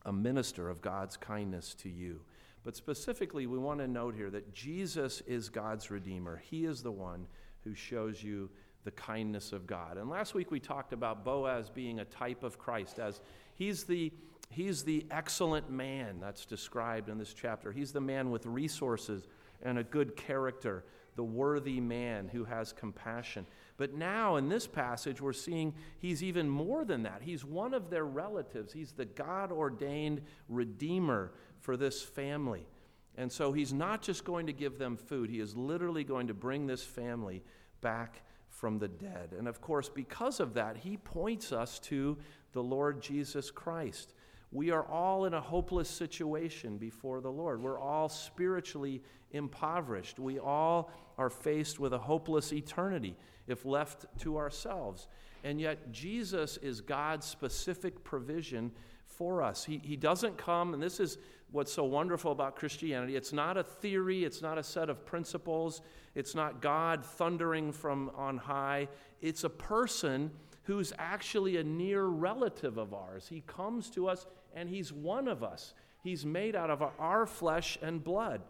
a 0.05 0.13
minister 0.13 0.69
of 0.69 0.81
God's 0.81 1.17
kindness 1.17 1.73
to 1.75 1.89
you. 1.89 2.21
But 2.63 2.75
specifically, 2.75 3.45
we 3.45 3.57
want 3.57 3.79
to 3.79 3.87
note 3.87 4.15
here 4.15 4.29
that 4.31 4.53
Jesus 4.53 5.21
is 5.27 5.49
God's 5.49 5.91
Redeemer. 5.91 6.41
He 6.49 6.65
is 6.65 6.81
the 6.81 6.91
one 6.91 7.27
who 7.63 7.75
shows 7.75 8.23
you 8.23 8.49
the 8.85 8.91
kindness 8.91 9.51
of 9.51 9.67
God. 9.67 9.97
And 9.97 10.09
last 10.09 10.33
week 10.33 10.51
we 10.51 10.59
talked 10.59 10.93
about 10.93 11.25
Boaz 11.25 11.69
being 11.69 11.99
a 11.99 12.05
type 12.05 12.43
of 12.43 12.57
Christ, 12.57 12.99
as 12.99 13.19
he's 13.55 13.83
the, 13.83 14.13
he's 14.49 14.83
the 14.83 15.05
excellent 15.11 15.69
man 15.69 16.19
that's 16.21 16.45
described 16.45 17.09
in 17.09 17.17
this 17.17 17.33
chapter. 17.33 17.71
He's 17.71 17.91
the 17.91 18.01
man 18.01 18.29
with 18.29 18.45
resources 18.45 19.27
and 19.63 19.79
a 19.79 19.83
good 19.83 20.15
character, 20.15 20.85
the 21.15 21.23
worthy 21.23 21.79
man 21.79 22.27
who 22.27 22.43
has 22.43 22.73
compassion. 22.73 23.45
But 23.77 23.93
now 23.93 24.35
in 24.35 24.49
this 24.49 24.67
passage, 24.67 25.21
we're 25.21 25.33
seeing 25.33 25.73
he's 25.99 26.23
even 26.23 26.49
more 26.49 26.85
than 26.85 27.03
that. 27.03 27.21
He's 27.21 27.45
one 27.45 27.73
of 27.73 27.89
their 27.89 28.05
relatives, 28.05 28.73
he's 28.73 28.91
the 28.91 29.05
God 29.05 29.51
ordained 29.51 30.21
Redeemer 30.49 31.31
for 31.59 31.77
this 31.77 32.01
family. 32.01 32.67
And 33.17 33.31
so 33.31 33.53
he's 33.53 33.71
not 33.71 34.01
just 34.01 34.25
going 34.25 34.47
to 34.47 34.53
give 34.53 34.77
them 34.77 34.97
food, 34.97 35.29
he 35.29 35.39
is 35.39 35.55
literally 35.55 36.03
going 36.03 36.27
to 36.27 36.33
bring 36.33 36.67
this 36.67 36.83
family 36.83 37.43
back 37.81 38.21
from 38.49 38.79
the 38.79 38.87
dead. 38.87 39.33
And 39.37 39.47
of 39.47 39.61
course, 39.61 39.89
because 39.89 40.39
of 40.39 40.53
that, 40.55 40.77
he 40.77 40.97
points 40.97 41.51
us 41.51 41.79
to 41.79 42.17
the 42.53 42.63
Lord 42.63 43.01
Jesus 43.01 43.51
Christ. 43.51 44.13
We 44.51 44.71
are 44.71 44.85
all 44.85 45.25
in 45.25 45.33
a 45.33 45.41
hopeless 45.41 45.89
situation 45.89 46.77
before 46.77 47.21
the 47.21 47.31
Lord. 47.31 47.61
We're 47.61 47.79
all 47.79 48.09
spiritually 48.09 49.01
impoverished. 49.31 50.19
We 50.19 50.39
all 50.39 50.91
are 51.17 51.29
faced 51.29 51.79
with 51.79 51.93
a 51.93 51.97
hopeless 51.97 52.53
eternity 52.53 53.17
if 53.47 53.65
left 53.65 54.05
to 54.19 54.37
ourselves. 54.37 55.07
And 55.43 55.59
yet, 55.59 55.91
Jesus 55.91 56.57
is 56.57 56.81
God's 56.81 57.25
specific 57.25 58.03
provision 58.03 58.71
for 59.05 59.41
us. 59.43 59.63
He, 59.63 59.79
he 59.83 59.95
doesn't 59.95 60.37
come, 60.37 60.73
and 60.73 60.81
this 60.81 60.99
is 60.99 61.17
what's 61.51 61.71
so 61.71 61.83
wonderful 61.83 62.31
about 62.31 62.55
Christianity. 62.55 63.15
It's 63.15 63.31
not 63.31 63.55
a 63.55 63.63
theory, 63.63 64.25
it's 64.25 64.41
not 64.41 64.57
a 64.57 64.63
set 64.63 64.89
of 64.89 65.05
principles, 65.05 65.81
it's 66.15 66.35
not 66.35 66.61
God 66.61 67.05
thundering 67.05 67.71
from 67.71 68.11
on 68.15 68.37
high. 68.37 68.87
It's 69.21 69.43
a 69.43 69.49
person 69.49 70.31
who's 70.65 70.93
actually 70.97 71.57
a 71.57 71.63
near 71.63 72.05
relative 72.05 72.77
of 72.77 72.93
ours. 72.93 73.27
He 73.27 73.41
comes 73.41 73.89
to 73.91 74.07
us, 74.07 74.25
and 74.53 74.69
he's 74.69 74.91
one 74.91 75.27
of 75.27 75.43
us. 75.43 75.73
He's 76.03 76.25
made 76.25 76.55
out 76.55 76.69
of 76.69 76.83
our 76.99 77.25
flesh 77.25 77.77
and 77.81 78.03
blood. 78.03 78.41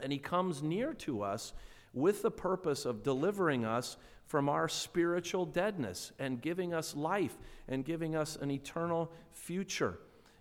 And 0.00 0.12
he 0.12 0.18
comes 0.18 0.62
near 0.62 0.92
to 0.94 1.22
us 1.22 1.52
with 1.92 2.22
the 2.22 2.30
purpose 2.30 2.84
of 2.84 3.02
delivering 3.02 3.64
us 3.64 3.96
from 4.26 4.48
our 4.48 4.68
spiritual 4.68 5.46
deadness 5.46 6.12
and 6.18 6.42
giving 6.42 6.74
us 6.74 6.96
life 6.96 7.36
and 7.68 7.84
giving 7.84 8.16
us 8.16 8.36
an 8.36 8.50
eternal 8.50 9.12
future. 9.32 9.98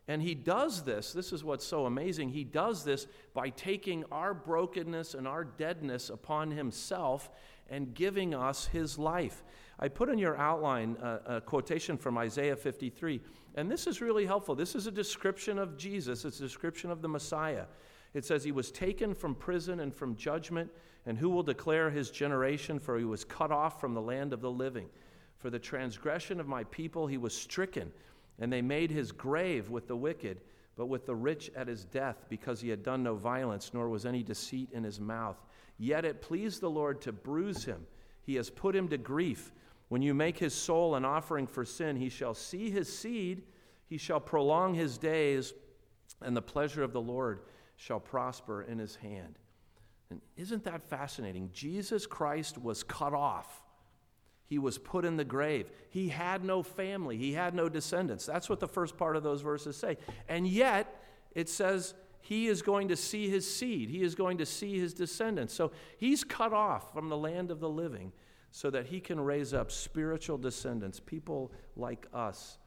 And 0.08 0.22
he 0.22 0.36
does 0.36 0.84
this, 0.84 1.14
this 1.14 1.32
is 1.32 1.44
what's 1.44 1.66
so 1.66 1.86
amazing. 1.86 2.30
He 2.30 2.44
does 2.44 2.84
this 2.84 3.08
by 3.34 3.50
taking 3.50 4.04
our 4.12 4.34
brokenness 4.34 5.14
and 5.14 5.28
our 5.28 5.46
deadness 5.46 6.10
upon 6.10 6.52
himself 6.52 7.30
and 7.70 7.94
giving 7.94 8.34
us 8.34 8.68
his 8.68 8.98
life. 8.98 9.44
I 9.80 9.88
put 9.88 10.10
in 10.10 10.18
your 10.18 10.38
outline 10.38 10.98
a, 11.02 11.20
a, 11.38 11.42
quotation 11.42 11.98
from 11.98 12.18
Isaiah 12.18 12.56
53, 12.56 13.22
and 13.56 13.70
this 13.70 13.88
is 13.88 14.02
really 14.02 14.26
helpful. 14.26 14.56
This 14.56 14.76
is 14.76 14.88
a 14.88 14.92
description 14.92 15.58
of 15.58 15.78
Jesus, 15.78 16.26
it's 16.26 16.40
a 16.40 16.44
description 16.44 16.92
of 16.92 17.02
the 17.02 17.08
Messiah. 17.08 17.66
It 18.14 18.26
says, 18.26 18.44
He 18.44 18.52
was 18.52 18.72
taken 18.72 19.16
from 19.16 19.36
prison 19.36 19.80
and 19.80 19.94
from 19.94 20.16
judgment, 20.16 20.70
and 21.06 21.18
who 21.18 21.30
will 21.30 21.44
declare 21.44 21.90
his 21.90 22.12
generation? 22.12 22.80
For 22.80 22.98
he 22.98 23.06
was 23.06 23.26
cut 23.26 23.52
off 23.52 23.82
from 23.82 23.94
the 23.94 24.02
land 24.02 24.34
of 24.34 24.42
the 24.42 24.52
living. 24.52 24.88
For 25.38 25.50
the 25.50 25.60
transgression 25.60 26.40
of 26.40 26.48
my 26.48 26.64
people 26.66 27.08
he 27.08 27.18
was 27.18 27.36
stricken 27.36 27.92
and 28.40 28.52
they 28.52 28.62
made 28.62 28.92
his 28.92 29.12
grave 29.12 29.70
with 29.70 29.88
the 29.88 29.96
wicked, 29.96 30.42
but 30.76 30.88
with 30.88 31.06
the 31.06 31.16
rich 31.16 31.52
at 31.56 31.68
his 31.68 31.86
death, 31.86 32.26
because 32.30 32.60
he 32.60 32.70
had 32.70 32.84
done 32.84 33.04
no 33.04 33.16
violence, 33.16 33.72
nor 33.74 33.90
was 33.90 34.06
any 34.06 34.24
deceit 34.24 34.70
in 34.72 34.84
his 34.84 35.00
mouth. 35.00 35.38
Yet 35.78 36.06
it 36.06 36.22
pleased 36.22 36.62
the 36.62 36.70
Lord 36.70 37.02
to 37.02 37.12
bruise 37.12 37.64
him. 37.64 37.86
He 38.24 38.36
has 38.36 38.50
put 38.50 38.76
him 38.76 38.88
to 38.90 38.98
grief. 38.98 39.52
When 39.94 40.02
you 40.02 40.16
make 40.16 40.40
his 40.40 40.56
soul 40.56 40.96
an 40.96 41.06
offering 41.06 41.46
for 41.46 41.64
sin, 41.64 41.98
he 41.98 42.10
shall 42.10 42.34
see 42.34 42.72
his 42.72 42.92
seed, 42.92 43.44
he 43.86 44.00
shall 44.00 44.20
prolong 44.20 44.74
his 44.74 44.98
days, 44.98 45.54
and 46.20 46.36
the 46.36 46.42
pleasure 46.42 46.82
of 46.82 46.94
the 46.94 47.00
Lord 47.00 47.42
shall 47.76 48.00
prosper 48.00 48.64
in 48.64 48.80
his 48.80 48.96
hand. 48.96 49.38
And 50.10 50.20
isn't 50.36 50.64
that 50.64 50.82
fascinating? 50.82 51.52
Jesus 51.54 52.08
Christ 52.08 52.58
was 52.58 52.82
cut 52.82 53.14
off 53.14 53.62
he 54.48 54.58
was 54.58 54.80
put 54.80 55.06
in 55.06 55.16
the 55.16 55.24
grave. 55.24 55.70
He 55.92 56.10
had 56.10 56.44
no 56.44 56.64
family, 56.64 57.16
he 57.16 57.34
had 57.34 57.54
no 57.54 57.70
descendants. 57.70 58.26
That's 58.26 58.50
what 58.50 58.60
the 58.60 58.68
first 58.68 58.98
part 58.98 59.16
of 59.16 59.22
those 59.22 59.42
verses 59.42 59.78
say. 59.78 59.98
And 60.28 60.48
yet, 60.48 61.04
it 61.36 61.50
says 61.50 61.94
he 62.20 62.48
is 62.48 62.64
going 62.64 62.88
to 62.88 62.96
see 62.96 63.30
his 63.30 63.48
seed, 63.48 63.92
he 63.92 64.02
is 64.02 64.16
going 64.16 64.40
to 64.40 64.46
see 64.48 64.80
his 64.80 64.96
descendants. 64.96 65.54
So 65.54 65.72
he's 65.98 66.24
cut 66.24 66.52
off 66.52 66.92
from 66.94 67.10
the 67.10 67.18
land 67.18 67.52
of 67.52 67.60
the 67.60 67.70
living 67.70 68.12
so 68.56 68.70
that 68.70 68.86
he 68.86 69.00
can 69.00 69.20
raise 69.20 69.52
up 69.52 69.72
spiritual 69.72 70.38
descendants, 70.38 71.00
people 71.00 71.52
like 71.76 72.06
us 72.14 72.60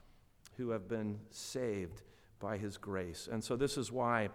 who 0.57 0.71
have 0.71 0.89
been 0.89 1.21
saved 1.31 2.03
by 2.41 2.59
his 2.59 2.77
grace. 2.77 3.29
And 3.31 3.43
so 3.43 3.55
this 3.55 3.79
is 3.79 3.93
why 3.93 4.31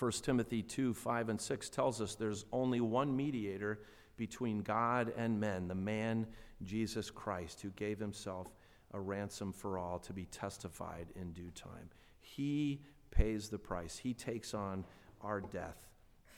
1 0.00 0.10
Timothy 0.22 0.62
2 0.62 0.92
5 0.92 1.28
and 1.28 1.40
6 1.40 1.70
tells 1.70 2.00
us 2.00 2.16
there's 2.16 2.44
only 2.52 2.80
one 2.80 3.16
mediator 3.16 3.78
between 4.16 4.62
God 4.62 5.12
and 5.16 5.38
men, 5.38 5.68
the 5.68 5.76
man 5.76 6.26
Jesus 6.64 7.08
Christ, 7.08 7.60
who 7.60 7.70
gave 7.70 8.00
himself 8.00 8.48
a 8.92 9.00
ransom 9.00 9.52
for 9.52 9.78
all 9.78 10.00
to 10.00 10.12
be 10.12 10.24
testified 10.24 11.06
in 11.14 11.30
due 11.32 11.52
time. 11.54 11.88
He 12.20 12.80
pays 13.12 13.48
the 13.48 13.58
price, 13.58 13.96
He 13.96 14.12
takes 14.12 14.54
on 14.54 14.84
our 15.22 15.40
death 15.40 15.86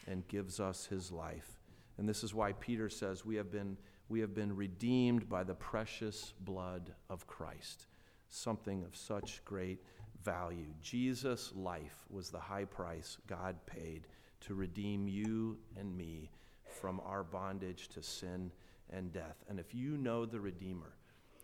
and 0.06 0.28
gives 0.28 0.60
us 0.60 0.84
His 0.84 1.10
life. 1.10 1.58
And 1.96 2.06
this 2.06 2.22
is 2.22 2.34
why 2.34 2.52
Peter 2.52 2.90
says 2.90 3.24
we 3.24 3.36
have 3.36 3.50
been, 3.50 3.78
we 4.08 4.20
have 4.20 4.34
been 4.34 4.54
redeemed 4.54 5.28
by 5.28 5.42
the 5.42 5.54
precious 5.54 6.32
blood 6.40 6.92
of 7.10 7.26
Christ, 7.26 7.86
something 8.28 8.84
of 8.84 8.96
such 8.96 9.44
great 9.44 9.82
value. 10.22 10.66
Jesus' 10.80 11.52
life 11.54 12.04
was 12.10 12.30
the 12.30 12.38
high 12.38 12.64
price 12.64 13.18
God 13.26 13.56
paid 13.66 14.06
to 14.40 14.54
redeem 14.54 15.08
you 15.08 15.58
and 15.78 15.96
me 15.96 16.30
from 16.80 17.00
our 17.04 17.24
bondage 17.24 17.88
to 17.88 18.02
sin 18.02 18.50
and 18.90 19.12
death. 19.12 19.44
And 19.48 19.58
if 19.58 19.74
you 19.74 19.96
know 19.96 20.26
the 20.26 20.40
Redeemer, 20.40 20.94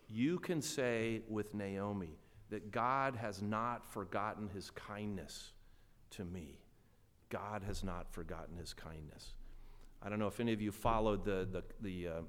you 0.09 0.39
can 0.39 0.61
say 0.61 1.21
with 1.27 1.53
Naomi 1.53 2.19
that 2.49 2.71
God 2.71 3.15
has 3.15 3.41
not 3.41 3.85
forgotten 3.85 4.47
his 4.47 4.69
kindness 4.69 5.51
to 6.11 6.23
me. 6.23 6.59
God 7.29 7.63
has 7.63 7.83
not 7.83 8.11
forgotten 8.13 8.57
his 8.57 8.73
kindness. 8.73 9.33
I 10.01 10.09
don't 10.09 10.19
know 10.19 10.27
if 10.27 10.39
any 10.39 10.53
of 10.53 10.61
you 10.61 10.71
followed 10.71 11.25
the, 11.25 11.47
the, 11.51 11.63
the, 11.81 12.07
uh, 12.07 12.21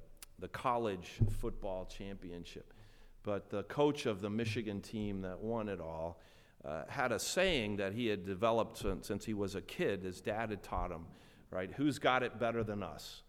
the 0.45 0.49
college 0.49 1.21
football 1.41 1.87
championship, 1.87 2.75
but 3.23 3.49
the 3.49 3.63
coach 3.63 4.05
of 4.05 4.21
the 4.21 4.29
Michigan 4.29 4.83
team 4.83 5.23
that 5.23 5.41
won 5.41 5.71
it 5.71 5.81
all 5.81 6.21
uh, 6.67 6.83
had 6.87 7.13
a 7.13 7.19
saying 7.19 7.77
that 7.79 7.95
he 7.95 8.09
had 8.09 8.27
developed 8.27 8.77
since, 8.77 9.07
since 9.07 9.25
he 9.25 9.33
was 9.33 9.55
a 9.55 9.63
kid. 9.63 10.03
His 10.03 10.21
dad 10.21 10.51
had 10.51 10.63
taught 10.63 10.91
him, 10.91 11.07
right? 11.51 11.73
Who's 11.73 11.99
got 11.99 12.23
it 12.23 12.39
better 12.39 12.63
than 12.63 12.83
us? 12.83 13.23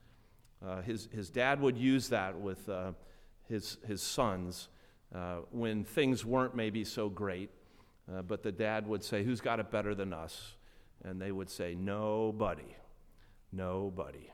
Uh, 0.61 0.81
his, 0.81 1.07
his 1.13 1.29
dad 1.29 1.61
would 1.61 1.77
use 1.77 2.09
that 2.09 2.37
with 2.37 2.67
uh, 2.67 2.91
his, 3.47 3.77
his 3.87 4.01
sons 4.01 4.67
uh, 5.15 5.37
when 5.51 5.85
things 5.85 6.25
weren't 6.25 6.53
maybe 6.53 6.83
so 6.83 7.07
great. 7.07 7.49
Uh, 8.13 8.23
but 8.23 8.43
the 8.43 8.51
dad 8.51 8.85
would 8.85 9.05
say, 9.05 9.23
Who's 9.23 9.39
got 9.39 9.61
it 9.61 9.71
better 9.71 9.95
than 9.95 10.11
us? 10.11 10.55
And 11.05 11.21
they 11.21 11.31
would 11.31 11.49
say, 11.49 11.75
Nobody. 11.75 12.75
Nobody. 13.53 14.31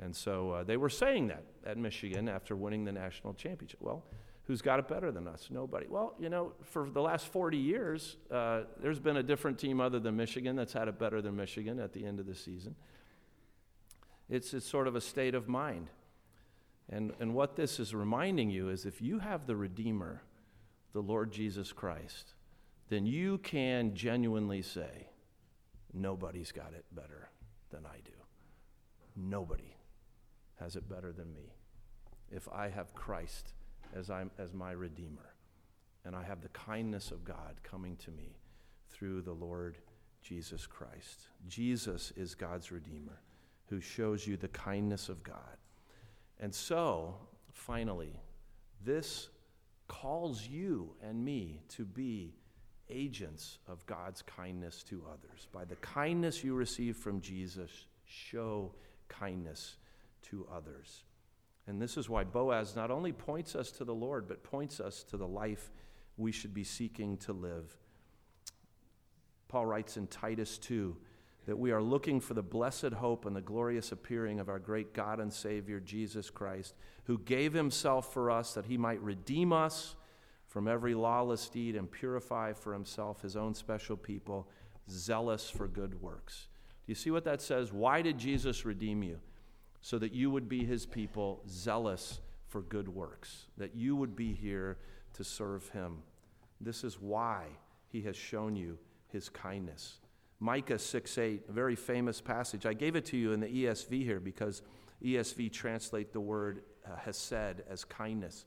And 0.00 0.14
so 0.14 0.52
uh, 0.52 0.64
they 0.64 0.76
were 0.76 0.88
saying 0.88 1.28
that 1.28 1.44
at 1.66 1.76
Michigan 1.76 2.28
after 2.28 2.54
winning 2.54 2.84
the 2.84 2.92
national 2.92 3.34
championship. 3.34 3.80
Well, 3.80 4.04
who's 4.46 4.62
got 4.62 4.78
it 4.78 4.88
better 4.88 5.10
than 5.10 5.26
us? 5.26 5.48
Nobody. 5.50 5.86
Well, 5.88 6.14
you 6.20 6.28
know, 6.28 6.52
for 6.62 6.88
the 6.88 7.02
last 7.02 7.26
40 7.26 7.56
years, 7.56 8.16
uh, 8.30 8.62
there's 8.80 9.00
been 9.00 9.16
a 9.16 9.22
different 9.22 9.58
team 9.58 9.80
other 9.80 9.98
than 9.98 10.16
Michigan 10.16 10.56
that's 10.56 10.72
had 10.72 10.88
it 10.88 10.98
better 10.98 11.20
than 11.20 11.36
Michigan 11.36 11.80
at 11.80 11.92
the 11.92 12.04
end 12.04 12.20
of 12.20 12.26
the 12.26 12.34
season. 12.34 12.76
It's, 14.30 14.54
it's 14.54 14.66
sort 14.66 14.86
of 14.86 14.94
a 14.94 15.00
state 15.00 15.34
of 15.34 15.48
mind. 15.48 15.88
And, 16.90 17.12
and 17.20 17.34
what 17.34 17.56
this 17.56 17.80
is 17.80 17.94
reminding 17.94 18.50
you 18.50 18.70
is 18.70 18.86
if 18.86 19.02
you 19.02 19.18
have 19.18 19.46
the 19.46 19.56
Redeemer, 19.56 20.22
the 20.92 21.02
Lord 21.02 21.32
Jesus 21.32 21.72
Christ, 21.72 22.34
then 22.88 23.04
you 23.04 23.38
can 23.38 23.94
genuinely 23.94 24.62
say, 24.62 25.08
Nobody's 25.94 26.52
got 26.52 26.74
it 26.74 26.84
better 26.92 27.30
than 27.70 27.86
I 27.86 27.96
do. 28.04 28.12
Nobody 29.16 29.74
has 30.60 30.76
it 30.76 30.88
better 30.88 31.12
than 31.12 31.32
me. 31.32 31.54
If 32.30 32.48
I 32.48 32.68
have 32.68 32.94
Christ 32.94 33.52
as, 33.94 34.10
I'm, 34.10 34.30
as 34.38 34.52
my 34.52 34.72
Redeemer, 34.72 35.34
and 36.04 36.14
I 36.14 36.22
have 36.22 36.40
the 36.40 36.48
kindness 36.48 37.10
of 37.10 37.24
God 37.24 37.56
coming 37.62 37.96
to 37.96 38.10
me 38.10 38.36
through 38.90 39.22
the 39.22 39.32
Lord 39.32 39.78
Jesus 40.22 40.66
Christ. 40.66 41.22
Jesus 41.48 42.12
is 42.16 42.34
God's 42.34 42.72
Redeemer 42.72 43.20
who 43.66 43.80
shows 43.80 44.26
you 44.26 44.36
the 44.36 44.48
kindness 44.48 45.08
of 45.08 45.22
God. 45.22 45.58
And 46.40 46.54
so, 46.54 47.16
finally, 47.52 48.14
this 48.84 49.28
calls 49.88 50.46
you 50.46 50.94
and 51.02 51.24
me 51.24 51.60
to 51.68 51.84
be 51.84 52.34
agents 52.90 53.58
of 53.66 53.84
God's 53.86 54.22
kindness 54.22 54.82
to 54.84 55.02
others. 55.06 55.48
By 55.52 55.64
the 55.64 55.76
kindness 55.76 56.42
you 56.42 56.54
receive 56.54 56.96
from 56.96 57.20
Jesus, 57.20 57.86
show 58.06 58.72
kindness 59.08 59.76
to 60.22 60.46
others. 60.52 61.04
And 61.66 61.80
this 61.80 61.96
is 61.96 62.08
why 62.08 62.24
Boaz 62.24 62.74
not 62.74 62.90
only 62.90 63.12
points 63.12 63.54
us 63.54 63.70
to 63.72 63.84
the 63.84 63.94
Lord, 63.94 64.26
but 64.26 64.42
points 64.42 64.80
us 64.80 65.02
to 65.04 65.16
the 65.16 65.26
life 65.26 65.70
we 66.16 66.32
should 66.32 66.54
be 66.54 66.64
seeking 66.64 67.16
to 67.18 67.32
live. 67.32 67.76
Paul 69.48 69.66
writes 69.66 69.96
in 69.96 70.06
Titus 70.06 70.58
2 70.58 70.96
that 71.46 71.58
we 71.58 71.70
are 71.70 71.82
looking 71.82 72.20
for 72.20 72.34
the 72.34 72.42
blessed 72.42 72.92
hope 72.92 73.24
and 73.24 73.34
the 73.34 73.40
glorious 73.40 73.92
appearing 73.92 74.40
of 74.40 74.48
our 74.48 74.58
great 74.58 74.92
God 74.92 75.20
and 75.20 75.32
Savior, 75.32 75.80
Jesus 75.80 76.28
Christ, 76.28 76.74
who 77.04 77.18
gave 77.18 77.54
himself 77.54 78.12
for 78.12 78.30
us 78.30 78.54
that 78.54 78.66
he 78.66 78.76
might 78.76 79.00
redeem 79.02 79.52
us 79.52 79.94
from 80.46 80.68
every 80.68 80.94
lawless 80.94 81.48
deed 81.48 81.76
and 81.76 81.90
purify 81.90 82.52
for 82.52 82.72
himself 82.72 83.22
his 83.22 83.36
own 83.36 83.54
special 83.54 83.96
people, 83.96 84.48
zealous 84.90 85.48
for 85.48 85.68
good 85.68 86.00
works. 86.00 86.48
Do 86.86 86.90
you 86.90 86.94
see 86.94 87.10
what 87.10 87.24
that 87.24 87.40
says? 87.42 87.72
Why 87.72 88.02
did 88.02 88.18
Jesus 88.18 88.64
redeem 88.64 89.02
you? 89.02 89.20
So 89.80 89.98
that 89.98 90.12
you 90.12 90.30
would 90.30 90.48
be 90.48 90.64
his 90.64 90.86
people, 90.86 91.42
zealous 91.48 92.20
for 92.46 92.62
good 92.62 92.88
works, 92.88 93.46
that 93.56 93.74
you 93.74 93.94
would 93.94 94.16
be 94.16 94.34
here 94.34 94.78
to 95.14 95.24
serve 95.24 95.68
him. 95.68 95.98
This 96.60 96.82
is 96.82 97.00
why 97.00 97.44
he 97.88 98.02
has 98.02 98.16
shown 98.16 98.56
you 98.56 98.78
his 99.08 99.28
kindness. 99.28 99.98
Micah 100.40 100.78
6 100.78 101.18
8, 101.18 101.42
a 101.48 101.52
very 101.52 101.76
famous 101.76 102.20
passage. 102.20 102.66
I 102.66 102.72
gave 102.72 102.96
it 102.96 103.04
to 103.06 103.16
you 103.16 103.32
in 103.32 103.40
the 103.40 103.46
ESV 103.46 104.04
here 104.04 104.20
because 104.20 104.62
ESV 105.02 105.52
translate 105.52 106.12
the 106.12 106.20
word 106.20 106.62
uh, 106.86 106.96
hesed 106.96 107.62
as 107.68 107.84
kindness. 107.84 108.44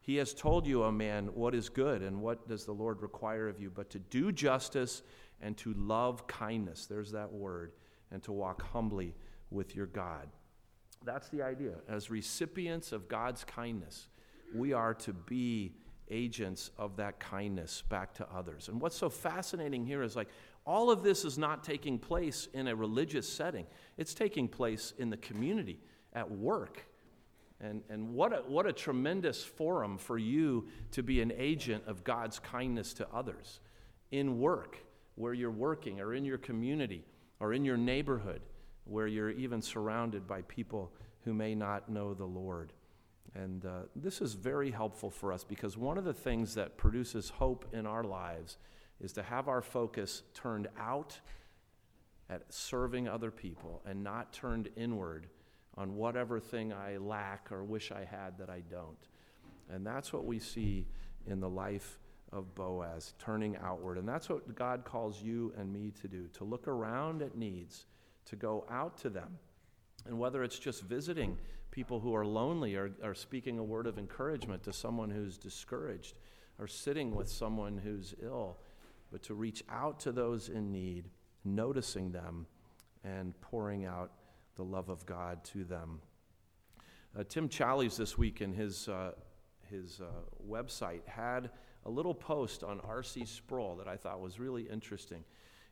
He 0.00 0.16
has 0.16 0.32
told 0.32 0.66
you, 0.66 0.84
O 0.84 0.90
man, 0.90 1.26
what 1.34 1.54
is 1.54 1.68
good 1.68 2.02
and 2.02 2.22
what 2.22 2.48
does 2.48 2.64
the 2.64 2.72
Lord 2.72 3.02
require 3.02 3.46
of 3.46 3.60
you, 3.60 3.70
but 3.70 3.90
to 3.90 3.98
do 3.98 4.32
justice 4.32 5.02
and 5.42 5.56
to 5.58 5.74
love 5.74 6.26
kindness. 6.26 6.86
There's 6.86 7.12
that 7.12 7.32
word. 7.32 7.72
And 8.10 8.22
to 8.22 8.32
walk 8.32 8.62
humbly 8.62 9.14
with 9.50 9.76
your 9.76 9.84
God. 9.84 10.28
That's 11.04 11.28
the 11.28 11.42
idea. 11.42 11.74
As 11.88 12.10
recipients 12.10 12.92
of 12.92 13.08
God's 13.08 13.44
kindness, 13.44 14.08
we 14.54 14.72
are 14.72 14.94
to 14.94 15.12
be 15.12 15.72
agents 16.10 16.70
of 16.78 16.96
that 16.96 17.20
kindness 17.20 17.82
back 17.88 18.14
to 18.14 18.26
others. 18.34 18.68
And 18.68 18.80
what's 18.80 18.96
so 18.96 19.10
fascinating 19.10 19.84
here 19.84 20.02
is 20.02 20.16
like 20.16 20.28
all 20.64 20.90
of 20.90 21.02
this 21.02 21.24
is 21.24 21.38
not 21.38 21.64
taking 21.64 21.98
place 21.98 22.48
in 22.52 22.68
a 22.68 22.74
religious 22.74 23.28
setting, 23.28 23.66
it's 23.96 24.14
taking 24.14 24.48
place 24.48 24.92
in 24.98 25.10
the 25.10 25.16
community, 25.18 25.80
at 26.12 26.30
work. 26.30 26.84
And, 27.60 27.82
and 27.90 28.14
what, 28.14 28.32
a, 28.32 28.42
what 28.46 28.66
a 28.66 28.72
tremendous 28.72 29.42
forum 29.44 29.98
for 29.98 30.16
you 30.16 30.68
to 30.92 31.02
be 31.02 31.20
an 31.20 31.32
agent 31.36 31.84
of 31.86 32.04
God's 32.04 32.38
kindness 32.38 32.94
to 32.94 33.08
others. 33.12 33.60
in 34.10 34.38
work, 34.38 34.78
where 35.16 35.34
you're 35.34 35.50
working, 35.50 36.00
or 36.00 36.14
in 36.14 36.24
your 36.24 36.38
community, 36.38 37.04
or 37.40 37.52
in 37.52 37.64
your 37.64 37.76
neighborhood, 37.76 38.40
where 38.88 39.06
you're 39.06 39.30
even 39.30 39.62
surrounded 39.62 40.26
by 40.26 40.42
people 40.42 40.92
who 41.24 41.34
may 41.34 41.54
not 41.54 41.88
know 41.88 42.14
the 42.14 42.24
Lord. 42.24 42.72
And 43.34 43.64
uh, 43.64 43.82
this 43.94 44.20
is 44.20 44.34
very 44.34 44.70
helpful 44.70 45.10
for 45.10 45.32
us 45.32 45.44
because 45.44 45.76
one 45.76 45.98
of 45.98 46.04
the 46.04 46.14
things 46.14 46.54
that 46.54 46.76
produces 46.76 47.28
hope 47.28 47.66
in 47.72 47.86
our 47.86 48.04
lives 48.04 48.56
is 49.00 49.12
to 49.12 49.22
have 49.22 49.48
our 49.48 49.62
focus 49.62 50.22
turned 50.34 50.68
out 50.78 51.20
at 52.30 52.52
serving 52.52 53.08
other 53.08 53.30
people 53.30 53.82
and 53.86 54.02
not 54.02 54.32
turned 54.32 54.68
inward 54.76 55.28
on 55.76 55.94
whatever 55.94 56.40
thing 56.40 56.72
I 56.72 56.96
lack 56.96 57.52
or 57.52 57.64
wish 57.64 57.92
I 57.92 58.04
had 58.04 58.38
that 58.38 58.50
I 58.50 58.60
don't. 58.68 58.98
And 59.70 59.86
that's 59.86 60.12
what 60.12 60.24
we 60.24 60.38
see 60.38 60.86
in 61.26 61.40
the 61.40 61.48
life 61.48 61.98
of 62.32 62.54
Boaz, 62.54 63.14
turning 63.18 63.56
outward. 63.62 63.98
And 63.98 64.08
that's 64.08 64.28
what 64.28 64.54
God 64.54 64.84
calls 64.84 65.22
you 65.22 65.52
and 65.56 65.72
me 65.72 65.92
to 66.00 66.08
do 66.08 66.28
to 66.34 66.44
look 66.44 66.68
around 66.68 67.22
at 67.22 67.36
needs, 67.36 67.86
to 68.30 68.36
go 68.36 68.64
out 68.70 68.96
to 68.98 69.10
them. 69.10 69.38
And 70.06 70.18
whether 70.18 70.42
it's 70.42 70.58
just 70.58 70.82
visiting 70.82 71.36
people 71.70 72.00
who 72.00 72.14
are 72.14 72.24
lonely 72.24 72.76
or, 72.76 72.90
or 73.02 73.14
speaking 73.14 73.58
a 73.58 73.64
word 73.64 73.86
of 73.86 73.98
encouragement 73.98 74.62
to 74.64 74.72
someone 74.72 75.10
who's 75.10 75.36
discouraged 75.36 76.14
or 76.58 76.66
sitting 76.66 77.14
with 77.14 77.28
someone 77.28 77.78
who's 77.78 78.14
ill, 78.22 78.58
but 79.12 79.22
to 79.22 79.34
reach 79.34 79.62
out 79.70 80.00
to 80.00 80.12
those 80.12 80.48
in 80.48 80.72
need, 80.72 81.04
noticing 81.44 82.10
them, 82.10 82.46
and 83.04 83.38
pouring 83.40 83.84
out 83.84 84.12
the 84.56 84.64
love 84.64 84.88
of 84.88 85.06
God 85.06 85.44
to 85.44 85.64
them. 85.64 86.00
Uh, 87.18 87.22
Tim 87.28 87.48
Challies 87.48 87.96
this 87.96 88.18
week 88.18 88.40
in 88.40 88.52
his, 88.52 88.88
uh, 88.88 89.12
his 89.70 90.00
uh, 90.00 90.06
website 90.46 91.06
had 91.06 91.50
a 91.86 91.90
little 91.90 92.14
post 92.14 92.64
on 92.64 92.80
R.C. 92.80 93.24
Sproul 93.24 93.76
that 93.76 93.88
I 93.88 93.96
thought 93.96 94.20
was 94.20 94.38
really 94.38 94.64
interesting. 94.64 95.24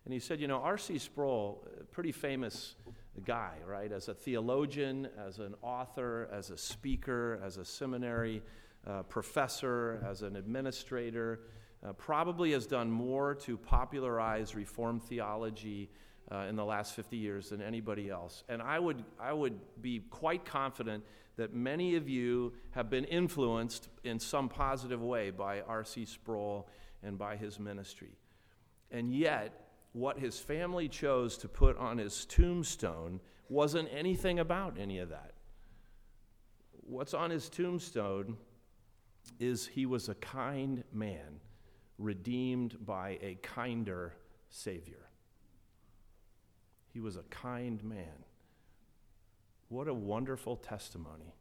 And 0.07 0.13
he 0.13 0.21
said, 0.21 0.41
you 0.41 0.47
know, 0.47 0.61
R.C. 0.61 0.99
Sproul, 0.99 1.67
pretty 1.91 2.13
famous 2.13 2.77
guy, 3.25 3.55
right? 3.67 3.91
As 3.91 4.07
a 4.07 4.15
theologian, 4.15 5.09
as 5.19 5.41
an 5.41 5.57
author, 5.63 6.29
as 6.33 6.51
a 6.51 6.57
speaker, 6.57 7.41
as 7.45 7.57
a 7.57 7.65
seminary 7.65 8.41
uh, 8.87 9.03
professor, 9.03 10.01
as 10.09 10.23
an 10.23 10.37
administrator, 10.37 11.41
uh, 11.85 11.93
probably 11.95 12.53
has 12.53 12.69
done 12.69 12.89
more 12.89 13.35
to 13.35 13.57
popularize 13.57 14.55
Reformed 14.55 15.03
theology 15.03 15.91
uh, 16.31 16.47
in 16.49 16.55
the 16.55 16.65
last 16.65 16.95
50 16.95 17.17
years 17.17 17.49
than 17.49 17.61
anybody 17.61 18.09
else. 18.09 18.45
And 18.49 18.63
I 18.63 18.79
would, 18.79 19.03
I 19.19 19.33
would 19.33 19.59
be 19.83 20.05
quite 20.09 20.45
confident 20.45 21.03
that 21.35 21.53
many 21.53 21.97
of 21.97 22.09
you 22.09 22.53
have 22.71 22.89
been 22.89 23.07
influenced 23.07 23.89
in 24.05 24.21
some 24.21 24.49
positive 24.49 25.03
way 25.03 25.31
by 25.31 25.63
R.C. 25.63 26.05
Sproul 26.05 26.69
and 27.03 27.19
by 27.19 27.35
his 27.35 27.59
ministry. 27.59 28.17
And 28.93 29.13
yet, 29.13 29.66
what 29.97 30.19
his 30.19 30.39
family 30.39 30.91
chose 30.91 31.39
to 31.39 31.49
put 31.49 31.79
on 31.79 31.97
his 31.97 32.27
tombstone 32.27 33.19
wasn't 33.49 33.89
anything 33.91 34.39
about 34.39 34.77
any 34.79 34.99
of 34.99 35.09
that. 35.09 35.33
What's 36.83 37.15
on 37.15 37.31
his 37.31 37.49
tombstone 37.49 38.37
is 39.41 39.67
he 39.67 39.87
was 39.87 40.11
a 40.11 40.15
kind 40.17 40.85
man, 40.93 41.41
redeemed 41.99 42.77
by 42.85 43.19
a 43.23 43.39
kinder 43.43 44.13
Savior. 44.51 45.09
He 46.93 47.01
was 47.01 47.17
a 47.17 47.23
kind 47.31 47.83
man. 47.83 48.25
What 49.69 49.89
a 49.89 49.95
wonderful 49.95 50.57
testimony 50.57 51.35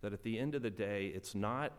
that 0.00 0.14
at 0.14 0.22
the 0.22 0.38
end 0.38 0.54
of 0.54 0.62
the 0.62 0.70
day, 0.70 1.12
it's 1.14 1.34
not 1.34 1.72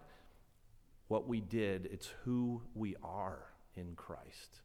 what 1.07 1.27
we 1.27 1.41
did, 1.41 1.89
it's 1.91 2.13
who 2.23 2.61
we 2.75 2.95
are 3.03 3.39
in 3.75 3.95
Christ. 3.95 4.61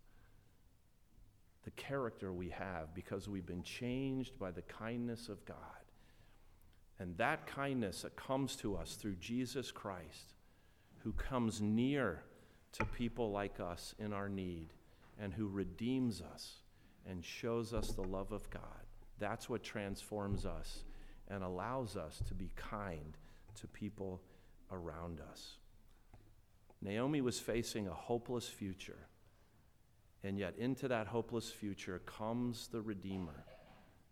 The 1.64 1.70
character 1.72 2.32
we 2.32 2.48
have 2.50 2.94
because 2.94 3.28
we've 3.28 3.46
been 3.46 3.62
changed 3.62 4.38
by 4.38 4.50
the 4.50 4.62
kindness 4.62 5.28
of 5.28 5.44
God. 5.44 5.56
And 6.98 7.16
that 7.18 7.46
kindness 7.46 8.02
that 8.02 8.16
comes 8.16 8.56
to 8.56 8.76
us 8.76 8.94
through 8.94 9.16
Jesus 9.16 9.70
Christ, 9.70 10.34
who 10.98 11.12
comes 11.12 11.60
near 11.60 12.22
to 12.72 12.84
people 12.84 13.30
like 13.30 13.58
us 13.58 13.94
in 13.98 14.12
our 14.12 14.28
need 14.28 14.68
and 15.18 15.32
who 15.32 15.48
redeems 15.48 16.22
us 16.22 16.56
and 17.08 17.24
shows 17.24 17.72
us 17.72 17.92
the 17.92 18.02
love 18.02 18.32
of 18.32 18.48
God. 18.50 18.62
That's 19.18 19.48
what 19.48 19.62
transforms 19.62 20.46
us 20.46 20.84
and 21.28 21.42
allows 21.42 21.96
us 21.96 22.22
to 22.28 22.34
be 22.34 22.50
kind 22.56 23.16
to 23.60 23.66
people 23.66 24.20
around 24.70 25.20
us. 25.30 25.56
Naomi 26.82 27.20
was 27.20 27.38
facing 27.38 27.86
a 27.86 27.94
hopeless 27.94 28.48
future, 28.48 29.06
and 30.22 30.38
yet 30.38 30.54
into 30.58 30.88
that 30.88 31.06
hopeless 31.06 31.50
future 31.50 32.00
comes 32.06 32.68
the 32.68 32.80
Redeemer 32.80 33.44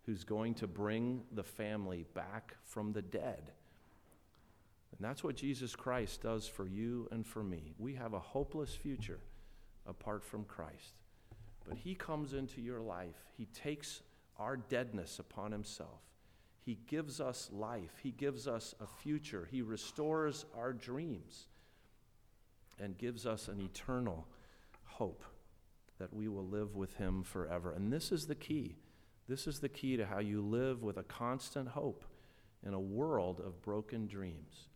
who's 0.07 0.25
going 0.25 0.55
to 0.55 0.67
bring 0.67 1.23
the 1.33 1.43
family 1.43 2.07
back 2.15 2.57
from 2.65 2.93
the 2.93 3.03
dead. 3.03 3.53
And 4.97 5.07
that's 5.07 5.23
what 5.23 5.37
Jesus 5.37 5.77
Christ 5.77 6.23
does 6.23 6.49
for 6.49 6.67
you 6.67 7.09
and 7.11 7.27
for 7.27 7.45
me. 7.45 7.75
We 7.79 7.95
have 7.97 8.15
a 8.15 8.19
hopeless 8.19 8.75
future 8.75 9.21
apart 9.87 10.25
from 10.25 10.45
Christ. 10.45 10.95
But 11.69 11.77
He 11.77 11.95
comes 11.95 12.33
into 12.33 12.63
your 12.63 12.81
life, 12.81 13.17
He 13.37 13.45
takes 13.47 14.01
our 14.39 14.57
deadness 14.57 15.19
upon 15.19 15.53
Himself. 15.53 16.01
He 16.65 16.79
gives 16.87 17.21
us 17.21 17.49
life. 17.53 17.99
He 18.03 18.11
gives 18.11 18.47
us 18.47 18.75
a 18.81 18.87
future. 18.87 19.49
He 19.51 19.63
restores 19.63 20.45
our 20.55 20.73
dreams 20.73 21.49
and 22.79 22.97
gives 22.99 23.25
us 23.25 23.49
an 23.49 23.61
eternal 23.61 24.27
hope 24.85 25.25
that 25.99 26.15
we 26.15 26.29
will 26.29 26.47
live 26.47 26.77
with 26.77 26.95
Him 26.97 27.23
forever. 27.23 27.73
And 27.73 27.93
this 27.93 28.13
is 28.13 28.27
the 28.27 28.35
key. 28.35 28.77
This 29.29 29.47
is 29.47 29.59
the 29.61 29.69
key 29.69 29.97
to 29.97 30.07
how 30.07 30.21
you 30.21 30.41
live 30.41 30.83
with 30.83 30.97
a 30.97 31.03
constant 31.03 31.69
hope 31.69 32.05
in 32.67 32.75
a 32.75 32.81
world 32.81 33.41
of 33.45 33.63
broken 33.63 34.07
dreams. 34.07 34.69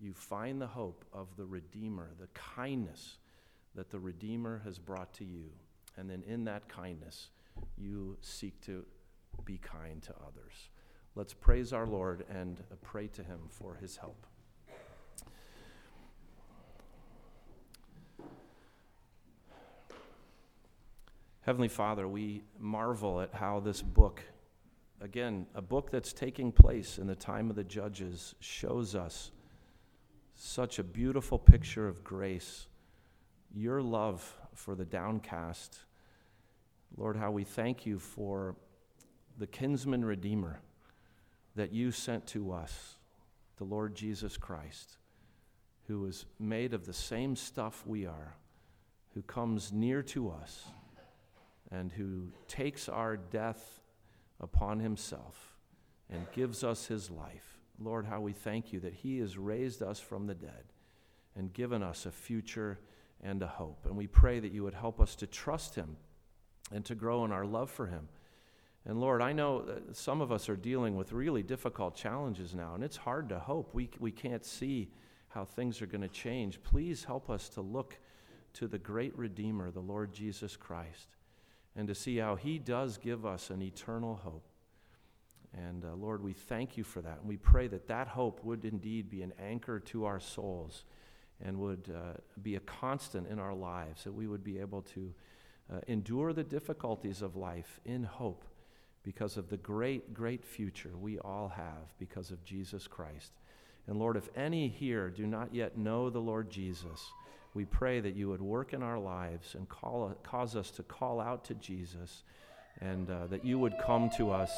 You 0.00 0.12
find 0.12 0.60
the 0.60 0.66
hope 0.66 1.04
of 1.12 1.28
the 1.36 1.46
Redeemer, 1.46 2.10
the 2.18 2.26
kindness 2.28 3.18
that 3.74 3.90
the 3.90 4.00
Redeemer 4.00 4.60
has 4.64 4.78
brought 4.78 5.14
to 5.14 5.24
you. 5.24 5.50
And 5.96 6.10
then 6.10 6.22
in 6.26 6.44
that 6.44 6.68
kindness, 6.68 7.28
you 7.76 8.16
seek 8.20 8.60
to 8.62 8.84
be 9.44 9.58
kind 9.58 10.02
to 10.02 10.14
others. 10.26 10.70
Let's 11.14 11.34
praise 11.34 11.72
our 11.72 11.86
Lord 11.86 12.24
and 12.30 12.62
pray 12.82 13.06
to 13.08 13.22
him 13.22 13.40
for 13.48 13.76
his 13.76 13.96
help. 13.96 14.26
Heavenly 21.42 21.68
Father, 21.68 22.06
we 22.06 22.44
marvel 22.60 23.20
at 23.20 23.34
how 23.34 23.58
this 23.58 23.82
book, 23.82 24.22
again, 25.00 25.46
a 25.56 25.60
book 25.60 25.90
that's 25.90 26.12
taking 26.12 26.52
place 26.52 26.98
in 26.98 27.08
the 27.08 27.16
time 27.16 27.50
of 27.50 27.56
the 27.56 27.64
judges, 27.64 28.36
shows 28.38 28.94
us 28.94 29.32
such 30.36 30.78
a 30.78 30.84
beautiful 30.84 31.40
picture 31.40 31.88
of 31.88 32.04
grace, 32.04 32.68
your 33.52 33.82
love 33.82 34.38
for 34.54 34.76
the 34.76 34.84
downcast. 34.84 35.78
Lord, 36.96 37.16
how 37.16 37.32
we 37.32 37.42
thank 37.42 37.86
you 37.86 37.98
for 37.98 38.54
the 39.36 39.48
kinsman 39.48 40.04
redeemer 40.04 40.60
that 41.56 41.72
you 41.72 41.90
sent 41.90 42.24
to 42.28 42.52
us, 42.52 42.98
the 43.56 43.64
Lord 43.64 43.96
Jesus 43.96 44.36
Christ, 44.36 44.96
who 45.88 46.06
is 46.06 46.24
made 46.38 46.72
of 46.72 46.86
the 46.86 46.92
same 46.92 47.34
stuff 47.34 47.82
we 47.84 48.06
are, 48.06 48.36
who 49.14 49.22
comes 49.22 49.72
near 49.72 50.04
to 50.04 50.30
us, 50.30 50.66
and 51.72 51.90
who 51.90 52.28
takes 52.48 52.88
our 52.88 53.16
death 53.16 53.80
upon 54.40 54.80
himself 54.80 55.56
and 56.10 56.26
gives 56.32 56.62
us 56.62 56.86
his 56.86 57.10
life. 57.10 57.58
Lord, 57.78 58.06
how 58.06 58.20
we 58.20 58.32
thank 58.32 58.72
you 58.72 58.80
that 58.80 58.94
he 58.94 59.18
has 59.18 59.38
raised 59.38 59.82
us 59.82 59.98
from 59.98 60.26
the 60.26 60.34
dead 60.34 60.72
and 61.34 61.52
given 61.52 61.82
us 61.82 62.04
a 62.04 62.10
future 62.10 62.78
and 63.22 63.42
a 63.42 63.46
hope. 63.46 63.86
And 63.86 63.96
we 63.96 64.06
pray 64.06 64.38
that 64.38 64.52
you 64.52 64.62
would 64.64 64.74
help 64.74 65.00
us 65.00 65.14
to 65.16 65.26
trust 65.26 65.74
him 65.74 65.96
and 66.70 66.84
to 66.84 66.94
grow 66.94 67.24
in 67.24 67.32
our 67.32 67.46
love 67.46 67.70
for 67.70 67.86
him 67.86 68.08
and 68.84 69.00
Lord, 69.00 69.22
I 69.22 69.32
know 69.32 69.62
that 69.62 69.96
some 69.96 70.20
of 70.20 70.32
us 70.32 70.48
are 70.48 70.56
dealing 70.56 70.96
with 70.96 71.12
really 71.12 71.42
difficult 71.42 71.94
challenges 71.94 72.54
now, 72.54 72.74
and 72.74 72.82
it's 72.82 72.96
hard 72.96 73.28
to 73.28 73.38
hope. 73.38 73.72
We, 73.72 73.90
we 74.00 74.10
can't 74.10 74.44
see 74.44 74.90
how 75.28 75.44
things 75.44 75.80
are 75.80 75.86
going 75.86 76.02
to 76.02 76.08
change. 76.08 76.62
Please 76.62 77.04
help 77.04 77.30
us 77.30 77.48
to 77.50 77.60
look 77.60 77.96
to 78.54 78.66
the 78.66 78.78
great 78.78 79.16
Redeemer, 79.16 79.70
the 79.70 79.80
Lord 79.80 80.12
Jesus 80.12 80.56
Christ, 80.56 81.16
and 81.76 81.88
to 81.88 81.94
see 81.94 82.18
how 82.18 82.36
He 82.36 82.58
does 82.58 82.98
give 82.98 83.24
us 83.24 83.50
an 83.50 83.62
eternal 83.62 84.16
hope. 84.16 84.46
And 85.56 85.84
uh, 85.84 85.94
Lord, 85.94 86.22
we 86.22 86.32
thank 86.32 86.76
you 86.76 86.84
for 86.84 87.02
that. 87.02 87.18
And 87.20 87.28
we 87.28 87.36
pray 87.36 87.68
that 87.68 87.88
that 87.88 88.08
hope 88.08 88.42
would 88.44 88.64
indeed 88.64 89.10
be 89.10 89.22
an 89.22 89.32
anchor 89.38 89.78
to 89.80 90.04
our 90.06 90.20
souls 90.20 90.84
and 91.44 91.58
would 91.58 91.92
uh, 91.94 92.18
be 92.42 92.56
a 92.56 92.60
constant 92.60 93.28
in 93.28 93.38
our 93.38 93.54
lives, 93.54 94.04
that 94.04 94.12
we 94.12 94.26
would 94.26 94.44
be 94.44 94.58
able 94.58 94.82
to 94.82 95.12
uh, 95.72 95.80
endure 95.88 96.32
the 96.32 96.44
difficulties 96.44 97.20
of 97.20 97.36
life 97.36 97.80
in 97.84 98.04
hope 98.04 98.44
because 99.02 99.36
of 99.36 99.48
the 99.48 99.56
great, 99.56 100.14
great 100.14 100.44
future 100.44 100.96
we 101.00 101.18
all 101.18 101.48
have 101.48 101.92
because 101.98 102.30
of 102.30 102.44
Jesus 102.44 102.86
Christ. 102.86 103.32
And 103.86 103.98
Lord, 103.98 104.16
if 104.16 104.28
any 104.36 104.68
here 104.68 105.10
do 105.10 105.26
not 105.26 105.52
yet 105.52 105.76
know 105.76 106.08
the 106.08 106.20
Lord 106.20 106.50
Jesus, 106.50 107.12
we 107.54 107.64
pray 107.64 108.00
that 108.00 108.14
you 108.14 108.28
would 108.28 108.40
work 108.40 108.72
in 108.72 108.82
our 108.82 108.98
lives 108.98 109.54
and 109.54 109.68
call, 109.68 110.14
cause 110.22 110.56
us 110.56 110.70
to 110.72 110.82
call 110.82 111.20
out 111.20 111.44
to 111.44 111.54
Jesus 111.54 112.24
and 112.80 113.10
uh, 113.10 113.26
that 113.26 113.44
you 113.44 113.58
would 113.58 113.74
come 113.84 114.08
to 114.16 114.30
us 114.30 114.50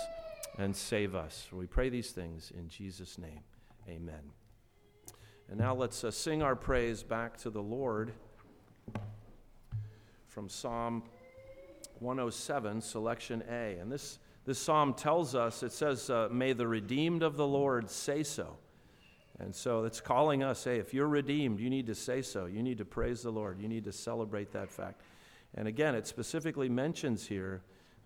and 0.59 0.75
save 0.75 1.15
us. 1.15 1.49
We 1.53 1.67
pray 1.67 1.89
these 1.89 2.11
things 2.11 2.53
in 2.57 2.69
Jesus' 2.69 3.19
name. 3.19 3.41
Amen. 3.89 4.33
And 5.49 5.59
now 5.59 5.75
let's 5.75 6.05
uh, 6.05 6.11
sing 6.11 6.43
our 6.43 6.57
praise 6.57 7.03
back 7.03 7.37
to 7.39 7.51
the 7.51 7.63
Lord 7.63 8.13
from 10.29 10.49
Psalm 10.49 11.03
107, 11.99 12.81
selection 12.81 13.43
A. 13.51 13.77
And 13.79 13.91
this, 13.91 14.19
this 14.45 14.59
psalm 14.59 14.95
tells 14.95 15.35
us, 15.35 15.63
it 15.63 15.73
says, 15.73 16.09
uh, 16.11 16.29
May 16.31 16.53
the 16.53 16.67
redeemed 16.67 17.23
of 17.23 17.37
the 17.37 17.47
Lord 17.47 17.91
say 17.91 18.23
so. 18.23 18.57
And 19.41 19.55
so 19.55 19.85
it's 19.85 20.01
calling 20.01 20.43
us, 20.43 20.65
hey, 20.65 20.79
if 20.79 20.95
you're 20.95 21.09
redeemed, 21.09 21.59
you 21.59 21.69
need 21.69 21.87
to 21.87 21.95
say 21.95 22.23
so. 22.23 22.47
You 22.47 22.63
need 22.63 22.79
to 22.79 22.85
praise 22.85 23.23
the 23.23 23.31
Lord. 23.31 23.61
You 23.61 23.69
need 23.69 23.85
to 23.85 23.93
celebrate 23.93 24.53
that 24.53 24.71
fact. 24.71 25.01
And 25.55 25.67
again, 25.67 25.95
it 25.95 26.07
specifically 26.07 26.69
mentions 26.69 27.27
here 27.27 27.63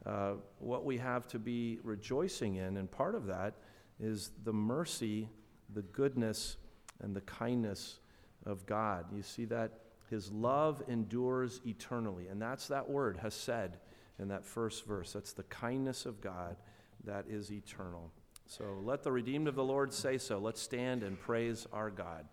uh, 0.07 0.35
what 0.59 0.85
we 0.85 0.97
have 0.99 1.27
to 1.29 1.39
be 1.39 1.81
rejoicing 1.83 2.57
in. 2.57 2.77
And 2.77 2.91
part 2.91 3.15
of 3.15 3.27
that 3.27 3.55
is 4.01 4.31
the 4.45 4.53
mercy, 4.53 5.29
the 5.75 5.83
goodness, 5.83 6.57
and 7.01 7.15
the 7.15 7.21
kindness 7.23 8.01
of 8.47 8.65
God. 8.67 9.07
You 9.15 9.23
see 9.23 9.45
that? 9.47 9.73
His 10.11 10.33
love 10.33 10.83
endures 10.89 11.61
eternally. 11.67 12.29
And 12.29 12.41
that's 12.41 12.69
that 12.69 12.89
word, 12.89 13.19
hesed 13.19 13.77
in 14.19 14.29
that 14.29 14.45
first 14.45 14.87
verse. 14.87 15.13
That's 15.13 15.35
the 15.35 15.43
kindness 15.45 16.07
of 16.07 16.21
God 16.23 16.57
that 17.05 17.27
is 17.29 17.53
eternal. 17.53 18.11
So 18.51 18.65
let 18.83 19.03
the 19.03 19.13
redeemed 19.13 19.47
of 19.47 19.55
the 19.55 19.63
Lord 19.63 19.93
say 19.93 20.17
so. 20.17 20.39
Let's 20.39 20.63
stand 20.63 21.03
and 21.03 21.21
praise 21.21 21.67
our 21.71 21.91
God. 21.91 22.25